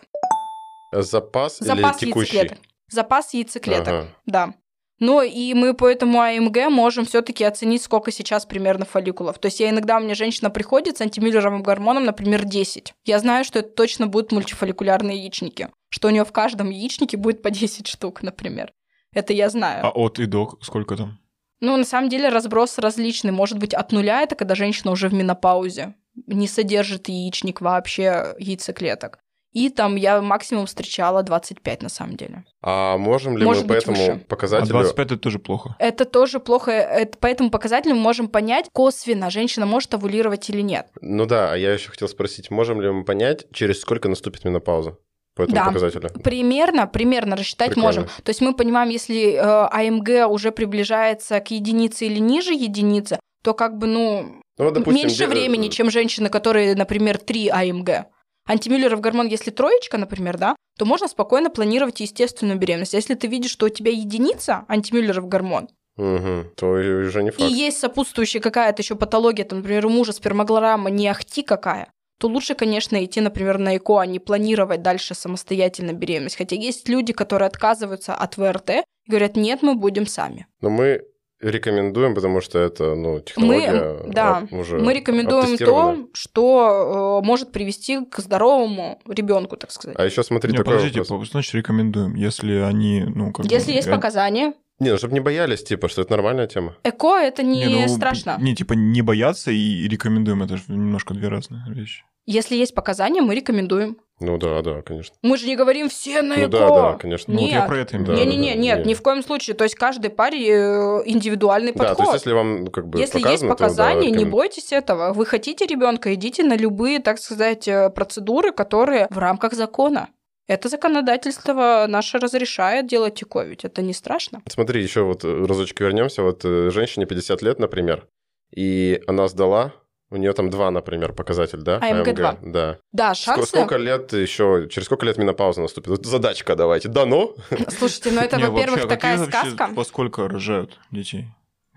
Запас, 0.92 1.58
Запас 1.60 2.02
или 2.02 2.10
текущий? 2.10 2.38
яйцеклеток. 2.38 2.66
Запас 2.90 3.34
яйцеклеток, 3.34 3.88
Ага. 3.94 4.08
да. 4.26 4.54
Но 5.00 5.22
и 5.22 5.54
мы 5.54 5.76
по 5.76 5.88
этому 5.88 6.22
АМГ 6.22 6.70
можем 6.70 7.06
все-таки 7.06 7.44
оценить, 7.44 7.84
сколько 7.84 8.12
сейчас 8.12 8.46
примерно 8.48 8.86
фолликулов. 8.86 9.38
То 9.38 9.48
есть 9.48 9.60
я 9.60 9.70
иногда, 9.70 9.98
у 9.98 10.00
меня 10.00 10.16
женщина 10.16 10.50
приходит 10.50 10.98
с 10.98 11.02
антимюллеровым 11.02 11.62
гормоном, 11.62 12.06
например, 12.06 12.46
10. 12.46 12.94
Я 13.06 13.20
знаю, 13.20 13.44
что 13.44 13.60
это 13.60 13.70
точно 13.70 14.08
будут 14.08 14.32
мультифолликулярные 14.32 15.18
яичники. 15.18 15.70
Что 15.90 16.08
у 16.08 16.12
нее 16.12 16.26
в 16.26 16.32
каждом 16.32 16.72
яичнике 16.72 17.16
будет 17.18 17.44
по 17.44 17.52
10 17.52 17.86
штук, 17.88 18.24
например. 18.24 18.72
Это 19.18 19.34
я 19.34 19.50
знаю. 19.50 19.84
А 19.84 19.90
от 19.90 20.20
и 20.20 20.28
до 20.28 20.60
сколько 20.62 20.96
там? 20.96 21.18
Ну, 21.60 21.76
на 21.76 21.86
самом 21.86 22.08
деле 22.08 22.30
разброс 22.30 22.78
различный. 22.78 23.32
Может 23.32 23.58
быть, 23.58 23.74
от 23.74 23.92
нуля 23.92 24.22
это 24.22 24.36
когда 24.36 24.54
женщина 24.54 24.92
уже 24.92 25.10
в 25.10 25.14
менопаузе, 25.16 25.96
не 26.28 26.48
содержит 26.48 27.10
яичник 27.10 27.60
вообще 27.60 28.36
яйцеклеток. 28.38 29.18
И 29.54 29.72
там 29.72 29.96
я 29.96 30.22
максимум 30.22 30.68
встречала 30.68 31.24
25 31.24 31.82
на 31.82 31.90
самом 31.90 32.16
деле. 32.16 32.46
А 32.62 33.00
можем 33.00 33.40
ли 33.40 33.44
Может 33.44 33.64
мы 33.64 33.70
по 33.70 33.74
этому 33.74 33.98
выше. 33.98 34.12
А 34.12 34.30
показателю... 34.30 34.74
25 34.74 35.06
это 35.08 35.18
тоже 35.18 35.40
плохо. 35.40 35.76
Это 35.80 36.06
тоже 36.06 36.40
плохо. 36.40 36.70
Это, 36.72 37.18
по 37.18 37.26
этому 37.26 37.50
показателю 37.50 37.96
мы 37.96 38.02
можем 38.02 38.28
понять 38.28 38.70
косвенно, 38.72 39.32
женщина 39.32 39.66
может 39.66 39.92
овулировать 39.96 40.48
или 40.52 40.62
нет. 40.62 40.90
Ну 41.02 41.26
да, 41.26 41.54
а 41.54 41.58
я 41.58 41.74
еще 41.74 41.90
хотел 41.90 42.08
спросить, 42.08 42.52
можем 42.52 42.82
ли 42.82 42.92
мы 42.92 43.04
понять, 43.04 43.48
через 43.52 43.82
сколько 43.82 44.10
наступит 44.10 44.46
менопауза 44.46 45.00
по 45.38 45.44
этому 45.44 45.56
Да. 45.56 45.66
показателю? 45.68 46.10
Примерно, 46.24 46.88
примерно 46.88 47.36
рассчитать 47.36 47.70
Прикольно. 47.70 47.88
можем. 47.88 48.04
То 48.24 48.30
есть 48.30 48.42
мы 48.42 48.54
понимаем, 48.54 48.90
если 48.90 49.34
э, 49.34 49.40
АМГ 49.72 50.30
уже 50.30 50.52
приближается 50.52 51.40
к 51.40 51.52
единице 51.52 52.06
или 52.08 52.20
ниже 52.20 52.54
единицы, 52.54 53.20
то 53.44 53.54
как 53.54 53.78
бы, 53.78 53.88
ну, 53.88 54.42
Ну, 54.58 54.72
допустим, 54.72 54.94
меньше 54.94 55.18
де- 55.20 55.28
времени, 55.28 55.70
чем 55.70 55.90
женщины, 55.92 56.30
которые, 56.30 56.76
например, 56.76 57.18
3 57.18 57.48
АМГ. 57.50 58.08
Антимюллеров 58.50 59.02
гормон, 59.02 59.28
если 59.28 59.52
троечка, 59.52 59.98
например, 59.98 60.38
да, 60.38 60.56
то 60.78 60.86
можно 60.86 61.08
спокойно 61.08 61.50
планировать 61.50 62.00
естественную 62.00 62.58
беременность. 62.58 62.94
А 62.94 62.98
если 62.98 63.14
ты 63.16 63.28
видишь, 63.28 63.52
что 63.52 63.66
у 63.66 63.70
тебя 63.70 63.92
единица 63.92 64.64
антимюллеров 64.70 65.28
гормон, 65.28 65.68
Мгм, 65.98 66.52
то 66.56 66.80
и 66.80 66.88
уже 67.08 67.24
не 67.24 67.30
и 67.30 67.32
факт. 67.32 67.50
есть 67.52 67.80
сопутствующая 67.80 68.40
какая-то 68.40 68.82
еще 68.82 68.96
патология, 68.96 69.44
там, 69.44 69.60
например, 69.60 69.86
у 69.86 69.90
мужа 69.90 70.14
спермоглорама 70.14 70.90
не 70.90 71.08
ахти 71.10 71.42
какая, 71.42 71.90
то 72.20 72.28
лучше, 72.28 72.56
конечно, 72.56 73.04
идти, 73.04 73.22
например, 73.22 73.58
на 73.58 73.78
ЭКО, 73.78 74.00
а 74.00 74.06
не 74.06 74.20
планировать 74.20 74.82
дальше 74.82 75.14
самостоятельно 75.14 75.94
беременность. 75.94 76.38
Хотя 76.38 76.56
есть 76.56 76.90
люди, 76.90 77.14
которые 77.14 77.48
отказываются 77.48 78.14
от 78.14 78.38
ВРТ 78.38 78.70
и 78.70 78.84
говорят, 79.10 79.36
нет, 79.36 79.62
мы 79.62 79.76
будем 79.76 80.08
сами. 80.08 80.48
Но 80.62 80.70
мы 80.70 81.04
рекомендуем, 81.40 82.16
потому 82.16 82.42
что 82.42 82.60
это, 82.60 82.96
ну, 82.96 83.20
технология 83.20 84.02
да, 84.08 84.48
а, 84.52 84.56
уже 84.56 84.80
Мы 84.80 84.94
рекомендуем 84.94 85.58
то, 85.58 86.08
что 86.14 87.20
э, 87.22 87.26
может 87.26 87.52
привести 87.52 88.04
к 88.06 88.20
здоровому 88.20 89.00
ребенку, 89.08 89.56
так 89.56 89.72
сказать. 89.72 89.96
А 90.00 90.06
еще 90.06 90.24
смотри, 90.24 90.52
Не, 90.52 90.58
такой 90.58 90.74
подождите, 90.74 91.02
вопрос. 91.02 91.30
значит 91.30 91.54
рекомендуем, 91.54 92.16
если 92.16 92.54
они, 92.56 93.04
ну, 93.04 93.32
как 93.32 93.46
бы, 93.46 93.52
Если 93.52 93.72
есть 93.72 93.88
э, 93.88 93.92
показания, 93.92 94.54
Не, 94.80 94.92
ну, 94.92 94.98
чтобы 94.98 95.14
не 95.14 95.20
боялись, 95.20 95.64
типа, 95.64 95.88
что 95.90 96.02
это 96.04 96.12
нормальная 96.12 96.48
тема. 96.48 96.76
ЭКО 96.84 97.18
это 97.20 97.42
не, 97.44 97.66
не, 97.66 97.86
ну, 97.86 97.88
страшно. 97.88 98.38
Не, 98.40 98.56
типа, 98.56 98.74
не 98.74 99.02
бояться 99.02 99.50
и 99.52 99.88
рекомендуем, 99.88 100.44
это 100.44 100.58
же 100.58 100.64
немножко 100.68 101.14
две 101.14 101.28
разные 101.30 101.62
вещи. 101.68 102.04
Если 102.28 102.56
есть 102.58 102.76
показания, 102.76 103.22
мы 103.22 103.36
рекомендуем. 103.36 103.98
Ну 104.20 104.38
да, 104.38 104.62
да, 104.62 104.82
конечно. 104.82 105.16
Мы 105.22 105.38
же 105.38 105.46
не 105.48 105.56
говорим 105.56 105.88
все 105.90 106.22
на 106.22 106.36
Ну 106.36 106.42
ко. 106.44 106.48
да, 106.50 106.70
да, 106.70 106.94
конечно. 106.98 107.34
Ну, 107.34 107.40
вот 107.42 107.50
я 107.50 107.60
Нет. 107.60 107.68
про 107.68 107.78
это 107.78 107.96
имею. 107.96 108.08
Да, 108.08 108.16
Не-не-не, 108.16 108.54
да, 108.54 108.60
нет, 108.60 108.78
нет. 108.80 108.86
ни 108.88 108.94
в 108.96 109.02
коем 109.02 109.24
случае. 109.24 109.56
То 109.56 109.64
есть 109.64 109.76
каждой 109.76 110.10
паре 110.10 110.46
э, 110.50 111.02
индивидуальный 111.06 111.72
Да, 111.72 111.84
то 111.84 111.90
подход. 111.90 112.06
есть 112.14 112.26
если 112.26 112.34
вам 112.34 112.68
как 112.68 112.88
бы 112.88 113.00
Если 113.00 113.20
есть 113.20 113.44
показано, 113.48 113.50
то, 113.56 113.58
да, 113.58 113.68
показания, 113.68 114.12
не 114.12 114.26
бойтесь 114.26 114.74
этого. 114.74 115.14
Вы 115.14 115.26
хотите 115.26 115.66
ребенка, 115.68 116.14
идите 116.16 116.44
на 116.44 116.58
любые, 116.58 117.00
так 117.00 117.20
сказать, 117.20 117.68
э, 117.68 117.90
процедуры, 117.92 118.52
которые 118.52 119.08
в 119.10 119.18
рамках 119.20 119.54
закона. 119.54 120.10
Это 120.48 120.70
законодательство 120.70 121.86
наше 121.90 122.20
разрешает 122.20 122.88
делать 122.88 123.22
ЭКО, 123.22 123.44
ведь 123.44 123.66
это 123.66 123.82
не 123.82 123.94
страшно. 123.94 124.42
Смотри, 124.48 124.82
еще 124.82 125.02
вот 125.02 125.26
э, 125.26 125.46
разочек 125.46 125.82
вернемся. 125.82 126.24
Вот 126.24 126.46
э, 126.46 126.70
женщине 126.72 127.06
50 127.06 127.42
лет, 127.42 127.60
например, 127.60 128.08
и 128.56 129.02
она 129.08 129.28
сдала, 129.28 129.74
у 130.10 130.16
нее 130.16 130.32
там 130.32 130.50
два, 130.50 130.72
например, 130.72 131.12
показатель, 131.12 131.60
да? 131.60 131.80
АМГ-2. 131.80 132.38
Да. 132.44 132.78
Да, 132.94 133.12
Ск- 133.12 133.26
шансы... 133.26 133.48
Сколько 133.48 133.76
лет 133.76 134.14
еще, 134.14 134.68
через 134.72 134.86
сколько 134.86 135.06
лет 135.06 135.18
менопауза 135.18 135.62
наступит? 135.62 135.90
Вот 135.90 136.06
задачка 136.06 136.56
давайте. 136.56 136.88
Да, 136.88 137.06
ну? 137.06 137.36
Слушайте, 137.78 138.12
ну 138.12 138.22
это, 138.22 138.40
во-первых, 138.40 138.86
а 138.86 138.88
такая 138.88 139.18
сказка. 139.18 139.68
Во 139.72 139.84
сколько 139.84 140.30
рожают 140.30 140.80
детей? 140.92 141.28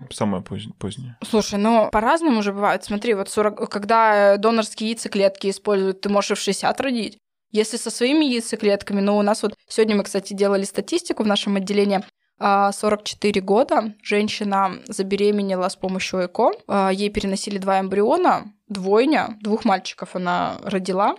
Самое 0.09 0.41
позднее. 0.41 0.73
позднее. 0.79 1.17
Слушай, 1.23 1.59
ну 1.59 1.89
по-разному 1.91 2.41
же 2.41 2.53
бывает. 2.53 2.83
Смотри, 2.83 3.13
вот 3.13 3.29
40... 3.29 3.69
когда 3.69 4.37
донорские 4.37 4.91
яйцеклетки 4.91 5.49
используют, 5.49 6.01
ты 6.01 6.09
можешь 6.09 6.31
и 6.31 6.33
в 6.35 6.39
60 6.39 6.81
родить. 6.81 7.17
Если 7.51 7.77
со 7.77 7.89
своими 7.89 8.25
яйцеклетками, 8.25 9.01
ну 9.01 9.17
у 9.17 9.21
нас 9.21 9.43
вот 9.43 9.55
сегодня 9.67 9.95
мы, 9.95 10.03
кстати, 10.03 10.33
делали 10.33 10.63
статистику 10.63 11.23
в 11.23 11.27
нашем 11.27 11.57
отделении, 11.57 12.01
а, 12.39 12.71
44 12.71 13.39
года 13.41 13.93
женщина 14.01 14.79
забеременела 14.87 15.69
с 15.69 15.75
помощью 15.75 16.25
ЭКО, 16.25 16.51
а, 16.67 16.89
ей 16.89 17.09
переносили 17.09 17.59
два 17.59 17.79
эмбриона, 17.79 18.51
двойня, 18.67 19.37
двух 19.41 19.63
мальчиков 19.63 20.15
она 20.15 20.57
родила, 20.63 21.17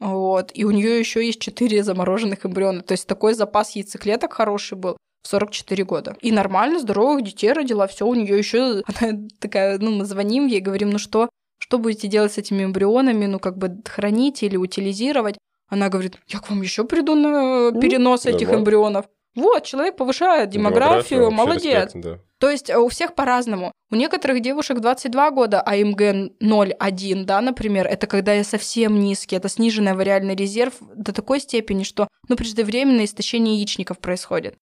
вот, 0.00 0.50
и 0.52 0.64
у 0.64 0.72
нее 0.72 0.98
еще 0.98 1.24
есть 1.24 1.40
четыре 1.40 1.84
замороженных 1.84 2.44
эмбриона, 2.44 2.82
то 2.82 2.92
есть 2.92 3.06
такой 3.06 3.34
запас 3.34 3.76
яйцеклеток 3.76 4.32
хороший 4.32 4.76
был 4.76 4.96
в 5.22 5.28
44 5.28 5.84
года. 5.84 6.16
И 6.20 6.32
нормально, 6.32 6.80
здоровых 6.80 7.22
детей 7.22 7.52
родила, 7.52 7.86
все 7.86 8.06
у 8.06 8.14
нее 8.14 8.36
еще 8.36 8.82
она 9.00 9.28
такая, 9.38 9.78
ну, 9.78 9.92
мы 9.92 10.04
звоним 10.04 10.46
ей, 10.46 10.60
говорим, 10.60 10.90
ну 10.90 10.98
что, 10.98 11.28
что 11.58 11.78
будете 11.78 12.08
делать 12.08 12.32
с 12.32 12.38
этими 12.38 12.64
эмбрионами, 12.64 13.26
ну, 13.26 13.38
как 13.38 13.58
бы 13.58 13.80
хранить 13.86 14.42
или 14.42 14.56
утилизировать? 14.56 15.36
Она 15.74 15.88
говорит, 15.88 16.18
я 16.28 16.38
к 16.38 16.48
вам 16.48 16.62
еще 16.62 16.84
приду 16.84 17.14
на 17.16 17.72
перенос 17.80 18.26
этих 18.26 18.42
нормально. 18.42 18.60
эмбрионов. 18.60 19.06
Вот, 19.34 19.64
человек 19.64 19.96
повышает 19.96 20.50
демографию, 20.50 21.24
вообще 21.24 21.36
молодец. 21.36 21.86
респект, 21.86 21.94
да. 21.96 22.18
То 22.38 22.50
есть 22.50 22.70
э, 22.70 22.78
у 22.78 22.88
всех 22.88 23.16
по-разному. 23.16 23.72
У 23.90 23.96
некоторых 23.96 24.40
девушек 24.40 24.78
22 24.78 25.30
года, 25.32 25.60
а 25.60 25.72
АМГ 25.72 26.00
0,1, 26.40 27.24
да, 27.24 27.40
например, 27.40 27.86
это 27.88 28.06
когда 28.06 28.32
я 28.32 28.44
совсем 28.44 29.00
низкий, 29.00 29.34
это 29.34 29.48
сниженный 29.48 29.94
вариальный 29.94 30.36
резерв 30.36 30.74
до 30.94 31.12
такой 31.12 31.40
степени, 31.40 31.82
что, 31.82 32.06
ну, 32.28 32.36
преждевременное 32.36 33.06
истощение 33.06 33.56
яичников 33.56 33.98
происходит. 33.98 34.56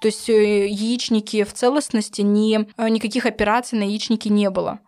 То 0.00 0.06
есть 0.06 0.30
э, 0.30 0.68
яичники 0.68 1.42
в 1.42 1.52
целостности, 1.52 2.22
не, 2.22 2.68
э, 2.76 2.88
никаких 2.88 3.26
операций 3.26 3.76
на 3.76 3.82
яичнике 3.82 4.30
не 4.30 4.48
было. 4.50 4.78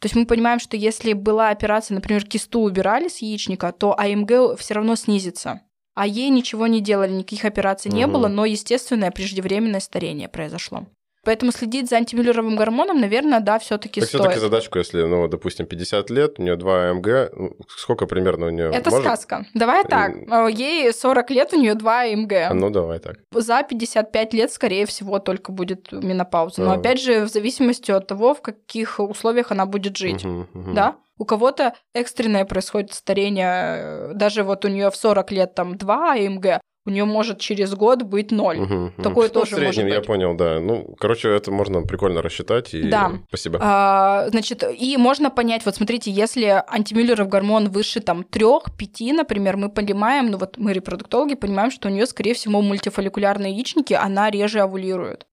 То 0.00 0.06
есть 0.06 0.14
мы 0.14 0.26
понимаем, 0.26 0.60
что 0.60 0.76
если 0.76 1.12
была 1.12 1.50
операция, 1.50 1.94
например, 1.96 2.24
кисту 2.24 2.60
убирали 2.60 3.08
с 3.08 3.18
яичника, 3.18 3.72
то 3.72 3.98
АМГ 3.98 4.56
все 4.58 4.74
равно 4.74 4.94
снизится. 4.94 5.62
А 5.94 6.06
ей 6.06 6.30
ничего 6.30 6.68
не 6.68 6.80
делали, 6.80 7.12
никаких 7.12 7.44
операций 7.44 7.90
не 7.90 8.04
Мгм. 8.04 8.12
было, 8.12 8.28
но 8.28 8.44
естественное 8.44 9.10
преждевременное 9.10 9.80
старение 9.80 10.28
произошло. 10.28 10.86
Поэтому 11.24 11.52
следить 11.52 11.88
за 11.90 11.96
антимюллеровым 11.96 12.56
гормоном, 12.56 13.00
наверное, 13.00 13.40
да, 13.40 13.58
все-таки 13.58 14.00
Так 14.00 14.08
стоит. 14.08 14.20
все-таки 14.22 14.40
задачку, 14.40 14.78
если, 14.78 15.02
ну, 15.02 15.28
допустим, 15.28 15.66
50 15.66 16.10
лет, 16.10 16.38
у 16.38 16.42
нее 16.42 16.56
2 16.56 16.90
АМГ, 16.90 17.06
ну, 17.36 17.56
сколько 17.76 18.06
примерно 18.06 18.46
у 18.46 18.50
нее? 18.50 18.70
Это 18.72 18.90
сказка. 18.90 19.44
Давай 19.54 19.84
так. 19.84 20.12
э, 20.16 20.48
Ей 20.50 20.92
40 20.92 21.30
лет, 21.30 21.52
у 21.52 21.56
нее 21.60 21.74
2 21.74 22.00
АМГ. 22.02 22.32
Ну, 22.54 22.70
давай 22.70 22.98
так. 22.98 23.16
За 23.34 23.62
55 23.62 24.32
лет, 24.34 24.52
скорее 24.52 24.86
всего, 24.86 25.18
только 25.18 25.52
будет 25.52 25.92
менопауза. 25.92 26.62
Но 26.62 26.72
А. 26.72 26.74
опять 26.76 27.00
же, 27.00 27.24
в 27.24 27.28
зависимости 27.28 27.90
от 27.90 28.06
того, 28.06 28.34
в 28.34 28.40
каких 28.42 28.98
условиях 29.00 29.50
она 29.52 29.66
будет 29.66 29.96
жить. 29.96 30.24
Мгм, 30.24 30.48
мгм. 30.54 30.74
Да? 30.74 30.96
У 31.20 31.24
кого-то 31.24 31.74
экстренное 31.94 32.44
происходит 32.44 32.94
старение. 32.94 34.10
э, 34.10 34.12
Даже 34.14 34.44
вот 34.44 34.64
у 34.64 34.68
нее 34.68 34.90
в 34.90 34.96
40 34.96 35.32
лет 35.32 35.54
там 35.54 35.76
2 35.76 36.12
АМГ, 36.12 36.60
у 36.88 36.90
нее 36.90 37.04
может 37.04 37.38
через 37.38 37.74
год 37.74 38.02
быть 38.02 38.30
0. 38.30 38.56
Мгм, 38.56 38.74
мгм. 38.74 39.02
Такое 39.02 39.28
тоже 39.28 39.52
в 39.52 39.58
среднем, 39.58 39.66
может 39.66 39.92
я 39.92 39.98
быть. 39.98 40.06
понял, 40.06 40.34
да. 40.34 40.58
Ну, 40.60 40.94
короче, 40.98 41.28
это 41.28 41.52
можно 41.52 41.82
прикольно 41.82 42.22
рассчитать. 42.22 42.74
И... 42.74 42.82
Да. 42.82 43.12
Спасибо. 43.28 43.58
А, 43.62 44.26
значит, 44.30 44.64
и 44.64 44.96
можно 44.96 45.30
понять, 45.30 45.64
вот 45.64 45.76
смотрите, 45.76 46.10
если 46.10 46.62
антимюллеров 46.66 47.28
гормон 47.28 47.68
выше 47.68 48.00
там 48.00 48.22
3-5, 48.22 49.12
например, 49.12 49.56
мы 49.56 49.68
понимаем, 49.68 50.30
ну 50.30 50.38
вот 50.38 50.58
мы 50.58 50.72
репродуктологи 50.72 51.34
понимаем, 51.34 51.70
что 51.70 51.88
у 51.88 51.90
нее, 51.90 52.06
скорее 52.06 52.34
всего, 52.34 52.60
мультифолликулярные 52.62 53.52
яичники, 53.52 53.94
она 53.94 54.30
реже 54.30 54.60
овулирует. 54.60 55.26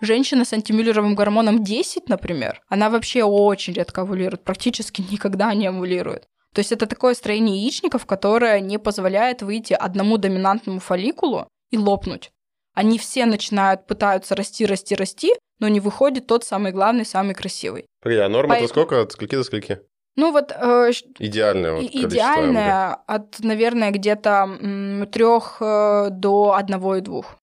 Женщина 0.00 0.46
с 0.46 0.52
антимюллеровым 0.54 1.14
гормоном 1.14 1.62
10, 1.62 2.08
например, 2.08 2.62
она 2.70 2.88
вообще 2.88 3.22
очень 3.22 3.74
редко 3.74 4.00
овулирует, 4.02 4.44
практически 4.44 5.04
никогда 5.10 5.52
не 5.52 5.66
овулирует. 5.66 6.26
То 6.54 6.60
есть 6.60 6.72
это 6.72 6.86
такое 6.86 7.14
строение 7.14 7.56
яичников, 7.62 8.06
которое 8.06 8.60
не 8.60 8.78
позволяет 8.78 9.42
выйти 9.42 9.72
одному 9.72 10.18
доминантному 10.18 10.80
фолликулу 10.80 11.46
и 11.70 11.78
лопнуть. 11.78 12.30
Они 12.74 12.98
все 12.98 13.26
начинают, 13.26 13.86
пытаются 13.86 14.34
расти, 14.34 14.66
расти, 14.66 14.94
расти, 14.94 15.32
но 15.58 15.68
не 15.68 15.80
выходит 15.80 16.26
тот 16.26 16.44
самый 16.44 16.72
главный, 16.72 17.04
самый 17.04 17.34
красивый. 17.34 17.86
Погоди, 18.02 18.20
а 18.20 18.28
норма 18.28 18.54
это 18.54 18.62
Поэтому- 18.64 18.68
сколько? 18.86 19.00
От 19.02 19.12
скольки 19.12 19.34
до 19.36 19.44
скольки? 19.44 19.80
Ну 20.16 20.32
вот 20.32 20.50
э, 20.52 20.90
Идеальное 21.20 21.72
вот 21.72 21.82
и- 21.82 21.88
количество 21.88 22.08
идеальное 22.08 22.94
от, 23.06 23.38
наверное, 23.40 23.90
где-то 23.92 25.06
трех 25.12 25.56
до 25.60 26.54
одного 26.56 26.96
и 26.96 27.00
двух. 27.00 27.36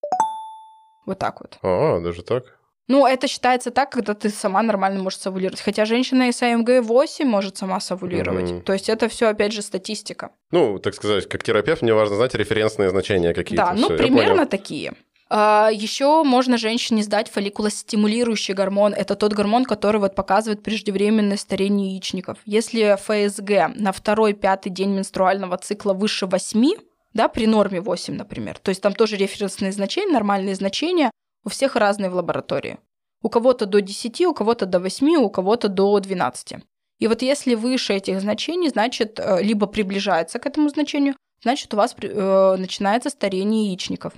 Вот 1.06 1.18
так 1.20 1.40
вот. 1.40 1.58
А, 1.62 2.00
даже 2.02 2.24
так? 2.24 2.57
Ну, 2.88 3.06
это 3.06 3.28
считается 3.28 3.70
так, 3.72 3.92
когда 3.92 4.14
ты 4.14 4.30
сама 4.30 4.62
нормально 4.62 5.02
можешь 5.04 5.20
совулировать. 5.20 5.62
Хотя 5.62 5.86
женщина 5.86 6.32
с 6.32 6.42
АМГ 6.42 6.84
8 6.84 7.28
может 7.28 7.58
сама 7.58 7.80
совулировать. 7.82 8.52
Мгм. 8.52 8.62
То 8.62 8.74
есть 8.74 8.88
это 8.88 9.10
все, 9.10 9.28
опять 9.28 9.52
же, 9.52 9.62
статистика. 9.62 10.32
Ну, 10.52 10.80
так 10.80 10.96
сказать, 10.96 11.28
как 11.28 11.44
терапевт, 11.44 11.82
мне 11.82 11.94
важно 11.94 12.16
знать 12.16 12.34
референсные 12.36 12.90
значения 12.90 13.34
какие-то. 13.34 13.66
Да, 13.66 13.74
ну, 13.74 13.88
Всё, 13.88 13.98
примерно 13.98 14.46
такие. 14.46 14.94
еще 15.30 16.24
можно 16.24 16.58
женщине 16.58 17.04
сдать 17.04 17.30
фолликулостимулирующий 17.30 18.54
гормон. 18.54 18.94
Это 18.94 19.16
тот 19.16 19.34
гормон, 19.34 19.66
который 19.66 20.00
вот 20.00 20.16
показывает 20.16 20.64
преждевременное 20.64 21.36
старение 21.36 21.92
яичников. 21.92 22.38
Если 22.46 22.96
ФСГ 22.96 23.76
на 23.76 23.92
второй-пятый 23.92 24.70
день 24.70 24.92
менструального 24.92 25.58
цикла 25.58 25.94
выше 25.94 26.28
8, 26.28 26.76
да, 27.14 27.28
при 27.28 27.48
норме 27.48 27.82
8, 27.82 28.16
например, 28.16 28.58
то 28.60 28.70
есть 28.70 28.82
там 28.82 28.94
тоже 28.94 29.18
референсные 29.18 29.74
значения, 29.74 30.14
нормальные 30.14 30.56
значения, 30.56 31.12
у 31.44 31.50
всех 31.50 31.76
разные 31.76 32.10
в 32.10 32.16
лаборатории. 32.16 32.78
У 33.22 33.30
кого-то 33.30 33.66
до 33.66 33.82
10, 33.82 34.22
у 34.22 34.34
кого-то 34.34 34.66
до 34.66 34.80
8, 34.80 35.16
у 35.18 35.30
кого-то 35.30 35.68
до 35.68 36.00
12. 36.00 36.58
И 37.00 37.08
вот 37.08 37.22
если 37.22 37.56
выше 37.56 37.94
этих 37.94 38.22
значений, 38.22 38.70
значит, 38.70 39.20
э, 39.20 39.42
либо 39.42 39.68
приближается 39.68 40.40
к 40.40 40.46
этому 40.46 40.70
значению, 40.70 41.16
значит, 41.42 41.74
у 41.74 41.78
вас 41.78 41.96
э, 42.02 42.56
начинается 42.58 43.10
старение 43.10 43.68
яичников. 43.68 44.14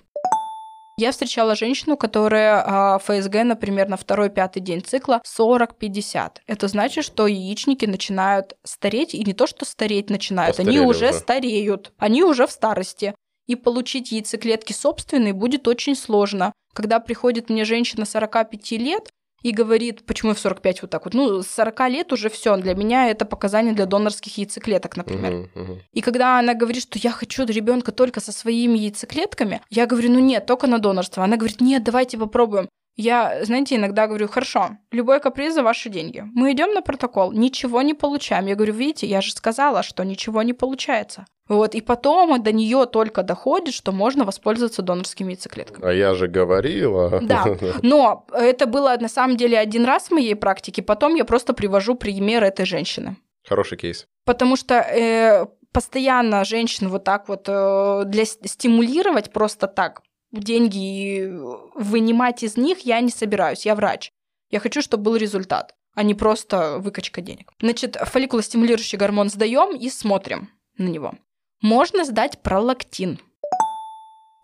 Я 1.00 1.14
встречала 1.14 1.56
женщину, 1.56 1.96
которая 1.96 2.62
а, 2.62 3.00
ФСГ, 3.00 3.44
например, 3.46 3.88
на 3.88 3.96
второй-пятый 3.96 4.60
день 4.60 4.84
цикла 4.84 5.22
40-50. 5.26 6.40
Это 6.46 6.68
значит, 6.68 7.06
что 7.06 7.26
яичники 7.26 7.86
начинают 7.86 8.58
стареть, 8.66 9.14
и 9.14 9.24
не 9.24 9.34
то, 9.34 9.48
что 9.48 9.64
стареть 9.64 10.10
начинают, 10.10 10.60
они 10.60 10.72
Постарели 10.72 10.86
уже, 10.86 11.10
уже. 11.12 11.18
стареют, 11.18 11.94
они 12.00 12.22
уже 12.24 12.48
в 12.48 12.52
старости. 12.52 13.16
И 13.48 13.56
получить 13.56 14.12
яйцеклетки 14.12 14.74
собственные 14.74 15.32
будет 15.32 15.70
очень 15.70 15.96
сложно. 15.96 16.52
Когда 16.80 17.02
приходит 17.02 17.50
мне 17.50 17.66
женщина 17.66 18.06
45 18.06 18.72
лет 18.72 19.10
и 19.44 19.52
говорит, 19.52 20.06
почему 20.06 20.32
я 20.32 20.36
в 20.36 20.40
45 20.40 20.84
вот 20.84 20.90
так 20.90 21.04
вот, 21.04 21.14
ну, 21.14 21.44
с 21.44 21.48
40 21.48 21.90
лет 21.90 22.14
уже 22.14 22.30
все, 22.30 22.56
для 22.56 22.74
меня 22.74 23.10
это 23.10 23.26
показание 23.26 23.74
для 23.74 23.86
донорских 23.86 24.38
яйцеклеток, 24.38 24.96
например. 24.96 25.34
Мгм, 25.34 25.50
мгм. 25.56 25.82
И 25.92 26.00
когда 26.00 26.40
она 26.40 26.54
говорит, 26.54 26.84
что 26.84 26.98
я 26.98 27.12
хочу 27.12 27.44
ребенка 27.46 27.92
только 27.92 28.22
со 28.22 28.32
своими 28.32 28.78
яйцеклетками, 28.78 29.62
я 29.70 29.88
говорю, 29.88 30.10
ну 30.10 30.20
нет, 30.20 30.46
только 30.46 30.68
на 30.68 30.80
донорство. 30.80 31.22
Она 31.22 31.36
говорит, 31.36 31.60
нет, 31.60 31.84
давайте 31.84 32.18
попробуем. 32.18 32.70
Я, 32.96 33.46
знаете, 33.46 33.76
иногда 33.76 34.08
говорю, 34.08 34.28
хорошо, 34.28 34.78
любой 34.92 35.20
каприз 35.20 35.54
за 35.54 35.64
ваши 35.64 35.90
деньги. 35.90 36.24
Мы 36.34 36.52
идем 36.52 36.74
на 36.74 36.82
протокол, 36.82 37.32
ничего 37.32 37.82
не 37.82 37.94
получаем. 37.94 38.48
Я 38.48 38.56
говорю, 38.56 38.74
видите, 38.74 39.08
я 39.08 39.22
же 39.22 39.32
сказала, 39.32 39.84
что 39.84 40.04
ничего 40.04 40.42
не 40.44 40.54
получается. 40.54 41.26
Вот, 41.48 41.74
и 41.74 41.82
потом 41.82 42.44
до 42.44 42.52
нее 42.52 42.86
только 42.86 43.24
доходит, 43.24 43.74
что 43.74 43.92
можно 43.92 44.24
воспользоваться 44.24 44.84
донорскими 44.84 45.32
яйцеклетками. 45.32 45.88
А 45.88 45.92
я 45.92 46.14
же 46.14 46.28
говорила. 46.28 47.20
Да, 47.22 47.46
но 47.82 48.26
это 48.32 48.68
было 48.68 48.96
на 49.00 49.10
самом 49.10 49.36
деле 49.36 49.58
один 49.58 49.86
раз 49.86 50.10
в 50.10 50.12
моей 50.12 50.36
практике, 50.36 50.84
потом 50.84 51.16
я 51.16 51.26
просто 51.26 51.54
привожу 51.54 51.96
пример 51.96 52.44
этой 52.44 52.66
женщины. 52.66 53.16
Хороший 53.48 53.78
кейс. 53.78 54.08
Потому 54.26 54.58
что 54.58 54.76
э, 54.76 55.48
постоянно 55.72 56.44
женщин 56.44 56.90
вот 56.90 57.04
так 57.04 57.28
вот 57.28 57.46
э, 57.48 58.04
для 58.06 58.26
стимулировать 58.26 59.32
просто 59.32 59.68
так 59.68 60.02
деньги 60.32 61.30
вынимать 61.76 62.44
из 62.44 62.58
них 62.58 62.80
я 62.80 63.00
не 63.02 63.10
собираюсь. 63.10 63.66
Я 63.66 63.76
врач. 63.76 64.12
Я 64.50 64.60
хочу, 64.60 64.82
чтобы 64.82 65.04
был 65.04 65.16
результат, 65.16 65.76
а 65.94 66.04
не 66.04 66.16
просто 66.16 66.78
выкачка 66.80 67.22
денег. 67.22 67.52
Значит, 67.60 67.96
фолликулостимулирующий 67.96 68.98
гормон 68.98 69.30
сдаем 69.30 69.76
и 69.76 69.90
смотрим 69.90 70.50
на 70.78 70.88
него. 70.88 71.14
Можно 71.62 72.06
сдать 72.06 72.42
пролактин. 72.42 73.20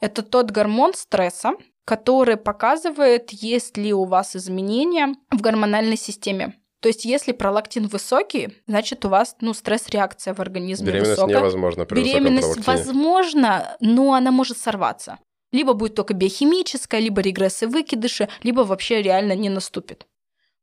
Это 0.02 0.21
тот 0.21 0.52
гормон 0.52 0.93
стресса, 0.93 1.54
который 1.86 2.38
показывает, 2.38 3.32
есть 3.32 3.78
ли 3.78 3.93
у 3.93 4.06
вас 4.06 4.36
изменения 4.36 5.15
в 5.32 5.41
гормональной 5.41 5.98
системе. 5.98 6.56
То 6.82 6.89
есть, 6.89 7.06
если 7.06 7.32
пролактин 7.32 7.88
высокий, 7.88 8.62
значит, 8.67 9.06
у 9.06 9.10
вас 9.10 9.36
ну, 9.41 9.54
стресс-реакция 9.54 10.36
в 10.36 10.39
организме 10.39 10.86
Беременность 10.88 11.12
высокая. 11.12 11.38
невозможна 11.38 11.86
при 11.86 12.04
Беременность 12.04 12.67
возможно, 12.67 13.76
но 13.80 14.13
она 14.13 14.32
может 14.32 14.58
сорваться. 14.58 15.17
Либо 15.55 15.73
будет 15.73 15.95
только 15.95 16.13
биохимическая, 16.13 16.99
либо 16.99 17.21
регрессы 17.21 17.65
выкидыши, 17.65 18.27
либо 18.43 18.61
вообще 18.61 19.01
реально 19.01 19.35
не 19.35 19.49
наступит. 19.49 20.05